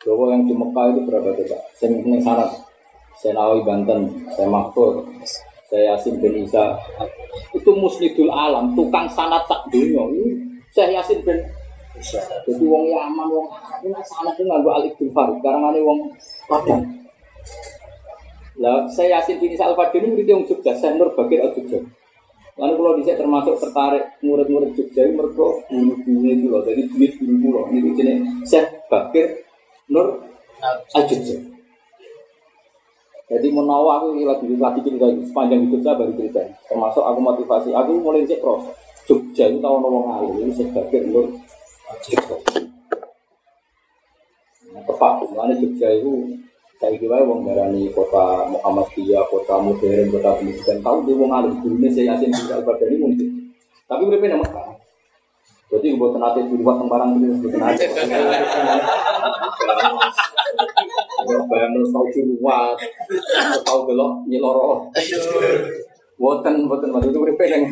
Jawa 0.00 0.24
yang 0.32 0.48
di 0.48 0.56
Mekah 0.56 0.84
itu 0.96 1.00
berapa 1.04 1.28
coba? 1.36 1.58
Saya 1.76 1.92
ini 1.92 2.16
syarat. 2.24 2.48
Saya 3.20 3.36
Nawawi 3.36 3.66
Banten, 3.68 4.00
saya 4.32 4.48
Mahfud, 4.48 5.04
saya 5.68 5.92
Yasin 5.92 6.22
bin 6.22 6.40
Isa. 6.40 6.72
Itu 7.52 7.74
musnidul 7.76 8.32
alam, 8.32 8.72
tukang 8.72 9.10
sanat 9.12 9.44
sak 9.44 9.68
dunia. 9.68 10.06
Saya 10.72 10.96
Yasin 11.02 11.20
bin 11.20 11.36
jadi 12.46 12.62
wong 12.62 12.94
Yaman, 12.94 13.26
wong 13.26 13.50
Arab, 13.50 13.82
ini 13.82 13.98
sana 14.06 14.30
itu 14.30 14.46
nggak 14.46 14.70
alif 14.70 14.94
bin 15.02 15.10
Farid, 15.10 15.42
karena 15.42 15.66
ada 15.66 15.82
wong 15.82 16.14
Padang. 16.46 16.86
Lah, 18.62 18.86
saya 18.86 19.18
Yasin 19.18 19.42
bin 19.42 19.50
Isa 19.50 19.66
Al-Fadil 19.66 20.06
ini 20.06 20.14
murid 20.14 20.26
yang 20.30 20.46
Jogja, 20.46 20.78
saya 20.78 20.94
Nur 20.94 21.10
Bakir 21.18 21.42
Al 21.42 21.50
Jogja. 21.58 21.82
Lalu 22.58 22.74
kalau 22.74 22.94
bisa 22.98 23.14
termasuk 23.14 23.54
tertarik 23.62 24.18
murid-murid 24.18 24.74
Jogja, 24.74 25.06
ini 25.06 25.14
mereka 25.14 25.46
guru-guru 25.70 26.26
itu 26.26 26.46
loh, 26.50 26.62
jadi 26.66 26.82
duit 26.90 27.12
guru 27.22 27.48
loh. 27.54 27.64
Ini 27.70 27.94
jenis 27.94 28.18
saya 28.50 28.66
Bakir 28.90 29.46
Nur 29.86 30.26
Al 30.66 31.02
Jogja. 31.06 31.38
Jadi 33.28 33.46
menawa 33.52 34.02
aku 34.02 34.24
lagi 34.24 34.48
lagi 34.56 34.80
cerita 34.82 35.06
itu 35.06 35.22
sepanjang 35.30 35.68
hidup 35.68 35.80
saya 35.84 36.00
baru 36.00 36.12
cerita. 36.18 36.40
Termasuk 36.66 37.04
aku 37.04 37.18
motivasi, 37.22 37.70
aku 37.76 37.90
mulai 38.02 38.26
cek 38.26 38.42
proses. 38.42 38.74
Jogja 39.06 39.46
itu 39.46 39.62
tahu 39.62 39.74
ngomong 39.78 40.04
alim, 40.18 40.32
ini 40.42 40.52
saya 40.52 40.68
Bakir 40.74 41.06
Nur 41.06 41.30
Nah, 44.68 44.82
tepat, 44.84 45.14
mana 45.32 45.54
Jogja 45.56 45.88
itu 45.94 46.37
saya 46.78 46.94
kira 46.94 47.26
wong 47.26 47.42
darani 47.42 47.90
kota 47.90 48.46
Muhammadiyah, 48.54 49.26
kota 49.26 49.58
modern, 49.58 50.14
kota 50.14 50.38
pendidikan 50.38 50.78
tahu 50.78 51.02
dia 51.10 51.18
wong 51.18 51.34
alim 51.34 51.58
gurunya 51.58 51.90
saya 51.90 52.14
yasin 52.14 52.30
di 52.30 52.54
al 52.54 52.62
badani 52.62 52.96
mungkin. 53.02 53.28
Tapi 53.90 54.02
mereka 54.06 54.38
nama 54.38 54.46
kan. 54.46 54.78
Jadi 55.68 55.98
buat 55.98 56.16
nanti 56.16 56.46
di 56.46 56.54
luar 56.54 56.78
tembarang 56.78 57.18
itu 57.18 57.34
buat 57.42 57.58
nanti. 57.58 57.82
Bayang 61.28 61.74
lu 61.76 61.84
tahu 61.90 62.06
ciruat, 62.14 62.78
tahu 63.66 63.78
belok 63.90 64.24
nyeloro. 64.30 64.86
Buatan, 66.18 66.66
buatan, 66.66 66.94
waktu 66.94 67.10
itu 67.10 67.18
mereka 67.20 67.44
yang 67.46 67.62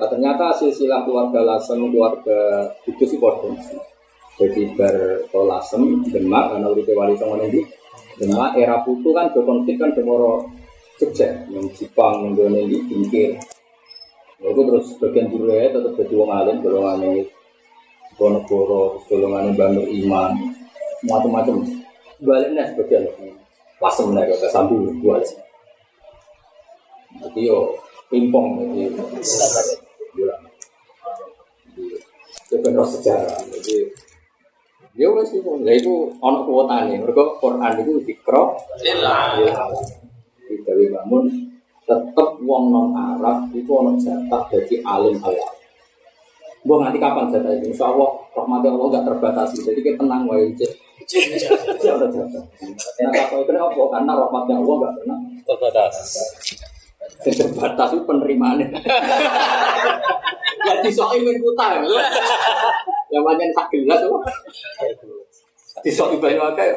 Nah, 0.00 0.08
ternyata 0.08 0.48
silsilah 0.56 1.04
keluarga 1.04 1.44
Lasem, 1.44 1.76
keluarga 1.76 2.72
itu 2.88 3.04
sih 3.04 3.20
bodoh. 3.20 3.52
Jadi 4.40 4.72
bertolasem, 4.72 6.00
demak, 6.08 6.56
karena 6.56 6.72
udah 6.72 6.94
wali 6.96 7.14
sama 7.20 7.36
ini. 7.44 7.60
Demak, 8.16 8.56
era 8.56 8.80
putu 8.80 9.12
kan 9.12 9.28
berkonflik 9.36 9.76
kan 9.76 9.92
demoro 9.92 10.48
Jogja, 10.96 11.44
yang 11.52 11.68
Jepang, 11.76 12.32
yang 12.32 12.56
ini, 12.64 12.80
Bingkir. 12.88 13.36
Nah, 14.40 14.48
itu 14.48 14.60
terus 14.64 14.86
bagian 14.96 15.28
dulu 15.28 15.52
ya, 15.52 15.68
tetap 15.68 15.92
jadi 16.00 16.14
wong 16.16 16.32
alim, 16.32 16.56
golongan 16.64 17.04
ini 17.04 17.22
Bonegoro, 18.16 19.04
golongan 19.08 19.52
Bandung 19.52 19.88
Iman, 19.88 20.32
macam-macam. 21.04 21.60
Baliknya 22.20 22.68
sebagian 22.72 23.04
Lasem 23.80 24.12
lah, 24.12 24.28
kata 24.28 24.48
sambil 24.52 24.92
dua 25.00 25.24
Jadi 27.20 27.48
yo, 27.48 27.76
pingpong, 28.12 28.60
jadi 28.76 28.92
bulan. 30.12 30.40
Roh 32.76 32.88
sejarah. 32.88 33.40
Jadi 33.48 33.88
ya 35.00 35.08
itu, 35.24 35.50
ya 35.64 35.72
itu 35.72 35.92
ono 36.20 36.44
kuota 36.44 36.84
nih. 36.84 37.00
Mereka 37.00 37.40
Quran 37.40 37.72
itu 37.80 37.92
dikro, 38.04 38.52
dari 40.60 40.84
bangun 40.92 41.24
tetap 41.88 42.38
wong 42.44 42.64
non 42.70 42.88
Arab 42.94 43.50
itu 43.50 43.70
ono 43.72 43.96
jatah 43.96 44.46
dari 44.52 44.76
alim 44.84 45.16
alam. 45.24 45.52
Gue 46.60 46.76
nanti 46.76 47.00
kapan 47.00 47.32
jatah 47.32 47.50
itu? 47.56 47.72
Insya 47.72 47.88
Allah 47.88 48.10
rahmati 48.36 48.68
Allah 48.68 48.86
gak 48.92 49.04
terbatasi. 49.08 49.56
Jadi 49.64 49.80
kita 49.80 49.96
tenang 50.04 50.28
wae 50.28 50.52
cek. 50.54 50.72
Siapa 51.80 52.06
jatah? 52.06 52.44
Nah 53.02 53.24
kalau 53.26 53.42
itu 53.42 53.52
apa? 53.56 53.82
Karena 53.96 54.12
rahmatnya 54.14 54.54
Allah 54.60 54.74
gak 54.84 54.92
pernah 55.00 55.18
Terbatas. 55.48 55.96
terbatas 57.20 57.88
itu 57.96 58.04
penerimaannya. 58.06 58.68
ya 60.68 60.74
disoi 60.84 61.18
min 61.24 61.36
kuta 63.10 63.16
ya. 63.16 63.18
Yang 63.18 63.24
banyak 63.26 63.48
sak 63.50 63.66
gelas 63.74 63.98
tuh. 64.06 64.22
Disoi 65.82 66.16
banyak 66.22 66.44
akeh. 66.54 66.68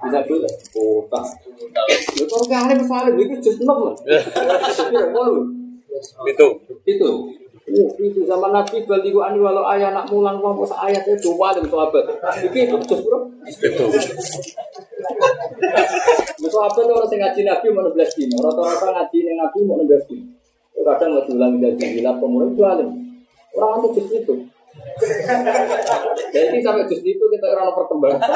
Bisa 0.00 0.18
dulu. 0.24 0.48
Kuta. 0.72 1.20
Lu 2.16 2.24
kok 2.24 2.40
gak 2.48 2.62
ada 2.64 2.74
masalah 2.80 3.12
itu 3.12 3.36
just 3.44 3.60
enam 3.60 3.92
lah. 3.92 3.94
Itu. 6.24 6.46
Itu. 6.88 7.10
Oh, 7.70 7.86
itu 8.02 8.26
zaman 8.26 8.50
Nabi 8.50 8.82
baliku 8.82 9.22
ani 9.22 9.38
walau 9.38 9.62
ayah 9.70 9.94
nak 9.94 10.10
mulang 10.10 10.42
mau 10.42 10.58
pas 10.58 10.90
ayat 10.90 11.06
itu 11.06 11.30
dua 11.30 11.54
dan 11.54 11.62
sahabat. 11.70 12.02
Iki 12.42 12.66
itu 12.66 12.76
just 12.82 13.06
bro. 13.06 13.30
Itu. 13.46 13.84
Betul 16.40 16.60
apa 16.66 16.78
orang 16.82 17.06
sing 17.06 17.22
ngaji 17.22 17.40
Nabi 17.46 17.66
mau 17.70 17.86
16 17.86 18.16
dino, 18.18 18.42
rata-rata 18.42 18.90
ngaji 18.90 19.18
ning 19.22 19.36
Nabi 19.38 19.58
mau 19.62 19.78
16 19.78 20.08
dino. 20.10 20.34
Itu 20.74 20.82
kadang 20.82 21.14
nggak 21.14 21.24
diulang 21.30 21.52
dari 21.62 21.76
sembilan 21.78 22.14
pemuda 22.18 22.46
itu 22.50 22.62
alim. 22.66 22.90
Orang 23.54 23.78
itu 23.78 23.88
justru 24.02 24.16
itu. 24.18 24.34
Jadi 26.30 26.58
sampai 26.62 26.86
justru 26.86 27.10
itu 27.16 27.24
kita 27.26 27.46
orang 27.54 27.74
perkembangan. 27.74 28.30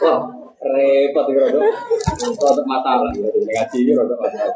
Wah, 0.00 0.20
repot 0.62 1.24
itu 1.28 1.40
rodo. 1.40 1.60
Rodo 2.38 2.62
masalah. 2.64 3.10
Ngaji 3.12 3.76
ini 3.82 3.92
rodo 3.92 4.14
masalah. 4.16 4.54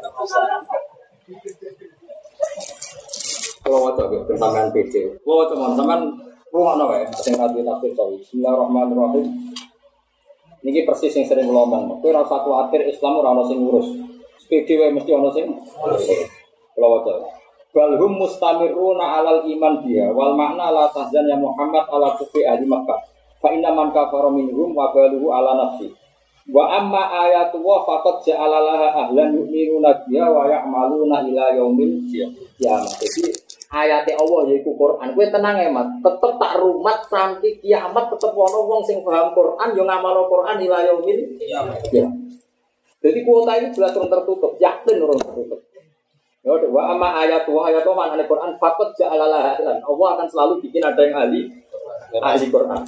Kalau 3.61 3.85
wajah 3.85 4.05
gitu, 4.09 4.25
tentang 4.25 4.73
PC. 4.73 4.93
Kalau 5.21 5.45
wajah 5.45 5.53
teman-teman 5.53 5.99
rumah 6.49 6.75
nawa 6.75 6.97
ya, 6.99 7.07
yang 7.29 7.37
ngaji 7.37 7.61
tafsir 7.61 7.91
sawi. 7.93 8.17
Bismillahirrahmanirrahim. 8.19 9.25
Niki 10.61 10.85
persis 10.85 11.13
yang 11.17 11.25
sering 11.25 11.49
ngomong. 11.49 12.01
Kowe 12.01 12.09
ora 12.13 12.21
usah 12.21 12.45
kuwatir 12.45 12.85
Islam 12.85 13.17
ora 13.17 13.33
ono 13.33 13.45
sing 13.49 13.57
ngurus. 13.61 13.97
Sepedi 14.37 14.77
wae 14.77 14.93
mesti 14.93 15.09
ono 15.09 15.29
sing 15.33 15.49
ngurus. 15.49 16.05
Kula 16.77 17.01
waca. 17.71 17.79
Bal 17.79 17.91
hum 17.95 18.19
mustamiruna 18.19 19.19
alal 19.19 19.47
iman 19.47 19.73
dia 19.87 20.11
wal 20.11 20.35
makna 20.35 20.71
la 20.71 20.91
tahzan 20.91 21.27
ya 21.27 21.39
Muhammad 21.39 21.87
ala 21.87 22.19
kufi 22.19 22.43
ahli 22.43 22.67
Makkah. 22.67 22.99
Fa 23.41 23.49
inna 23.55 23.73
man 23.73 23.89
kafara 23.95 24.29
minhum 24.29 24.75
wa 24.75 24.91
baluhu 24.93 25.31
ala 25.31 25.55
nafsi. 25.57 25.89
Wa 26.51 26.77
amma 26.77 27.09
ayatu 27.25 27.61
wa 27.61 27.85
faqad 27.85 28.27
ja'ala 28.27 28.59
laha 28.65 29.07
ahlan 29.07 29.33
yu'minuna 29.39 29.93
biha 30.09 30.25
wa 30.25 30.49
ya'maluna 30.49 31.23
ila 31.29 31.45
yaumil 31.53 32.01
qiyamah. 32.09 32.91
Jadi 32.97 33.29
ayatnya 33.71 34.17
Allah 34.19 34.49
yaiku 34.49 34.73
Quran. 34.73 35.13
Kowe 35.15 35.25
tenang 35.31 35.57
ya, 35.61 35.69
Mat. 35.69 36.01
Tetep 36.01 36.33
tak 36.41 36.53
rumat 36.59 37.07
sampai 37.07 37.61
kiamat 37.61 38.09
tetep 38.09 38.33
ono 38.33 38.67
wong 38.67 38.81
sing 38.83 39.05
paham 39.05 39.31
Quran 39.37 39.69
yo 39.77 39.85
ngamal 39.85 40.27
Quran 40.27 40.57
ila 40.65 40.77
yaumil 40.81 41.19
Ya. 41.93 42.09
Jadi 43.01 43.19
kuota 43.25 43.57
ini 43.57 43.73
jelas 43.73 43.97
orang 43.97 44.13
tertutup, 44.13 44.61
yakin 44.61 45.01
orang 45.01 45.17
tertutup. 45.17 45.70
Ya 46.41 46.57
wa 46.57 46.81
amma 46.89 47.21
ayat 47.21 47.45
wa 47.45 47.69
ayat 47.69 47.85
wa 47.85 47.93
mana 48.09 48.25
Quran 48.25 48.51
fakot 48.57 48.89
ja'alalah 48.97 49.53
ahlan. 49.53 49.77
Allah 49.77 50.07
akan 50.17 50.25
selalu 50.25 50.53
bikin 50.65 50.81
ada 50.81 51.01
yang 51.05 51.13
ahli 51.21 51.41
ahli 52.17 52.45
Quran. 52.49 52.81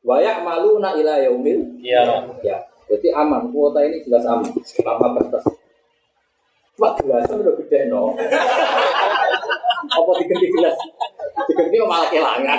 Wayak 0.00 0.40
malu 0.40 0.80
nak 0.80 0.96
ila 0.96 1.20
yaumil 1.20 1.60
Iya. 1.82 2.24
ya. 2.40 2.56
Jadi 2.86 3.10
aman, 3.10 3.50
kuota 3.50 3.82
ini 3.82 3.98
jelas 4.06 4.22
aman 4.24 4.46
selama 4.62 5.18
batas. 5.18 5.42
Mak 6.78 7.02
gelas 7.02 7.26
udah 7.28 7.54
gede 7.66 7.90
no. 7.90 8.14
Apa 9.86 10.10
diganti 10.22 10.46
gelas? 10.54 10.76
Diganti 11.50 11.76
malah 11.82 12.08
kelangan. 12.08 12.58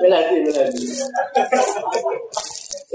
Melati, 0.00 0.36
melati. 0.42 0.82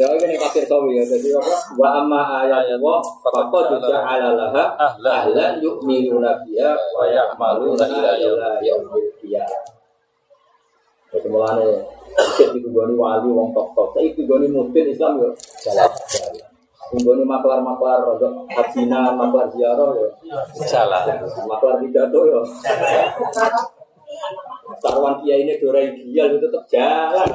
Ya 0.01 0.09
ini 0.17 0.33
kafir 0.33 0.65
sawi 0.65 0.97
ya. 0.97 1.05
Jadi 1.05 1.29
apa? 1.37 1.77
Wa 1.77 2.01
amma 2.01 2.41
ayat 2.41 2.81
wa 2.81 2.97
faqad 3.21 3.77
ja'ala 3.85 4.33
laha 4.33 4.73
ahlan 5.05 5.61
yu'minuna 5.61 6.41
biha 6.41 6.73
wa 6.97 7.05
ya'maluna 7.05 7.85
ila 7.85 8.57
yaumil 8.65 9.13
qiyamah. 9.21 9.61
Jadi 11.13 11.27
mulane 11.29 11.69
Cek 12.11 12.49
digoni 12.57 12.97
wali 12.97 13.29
wong 13.29 13.53
tok 13.55 13.77
tok. 13.77 13.87
Saya 13.95 14.09
digoni 14.11 14.49
mudin 14.49 14.89
Islam 14.89 15.21
yo 15.21 15.29
jalan. 15.63 15.87
Digoni 16.91 17.23
maklar-maklar 17.23 18.03
rodok 18.03 18.51
hajina, 18.51 19.15
maklar 19.15 19.47
ziarah 19.53 19.95
yo 19.95 20.07
Salah. 20.67 21.05
maklar 21.47 21.79
pidato 21.79 22.19
yo. 22.27 22.41
Sarwan 24.79 25.19
kiai 25.19 25.43
ini 25.43 25.59
dora 25.59 25.83
ideal 25.83 26.31
itu 26.31 26.47
tetap 26.47 26.63
jalan. 26.71 27.27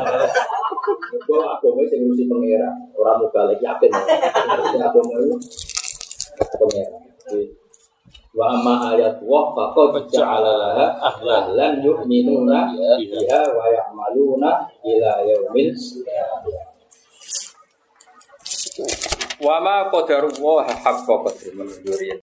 Gue 1.26 1.40
agama 1.42 1.82
sing 1.90 2.06
ngurusi 2.06 2.24
pangeran, 2.30 2.74
orang 2.94 3.16
muka 3.20 3.40
lagi 3.50 3.64
yakin. 3.66 3.90
Agama 3.92 5.02
itu 5.20 5.38
pangeran. 6.56 7.00
Wa 8.36 8.52
amma 8.52 8.92
ayat 8.92 9.24
wa 9.24 9.48
faqad 9.56 10.12
ja'ala 10.12 10.92
ahlan 11.00 11.80
yu'minuna 11.80 12.68
biha 13.00 13.42
wa 13.56 13.64
ya'maluna 13.72 14.68
ila 14.84 15.12
yaumil 15.24 15.72
Wa 19.40 19.56
ma 19.60 19.88
qadarullah 19.88 20.68
haqqa 20.68 21.14
qadri 21.24 21.56
menurut 21.56 21.80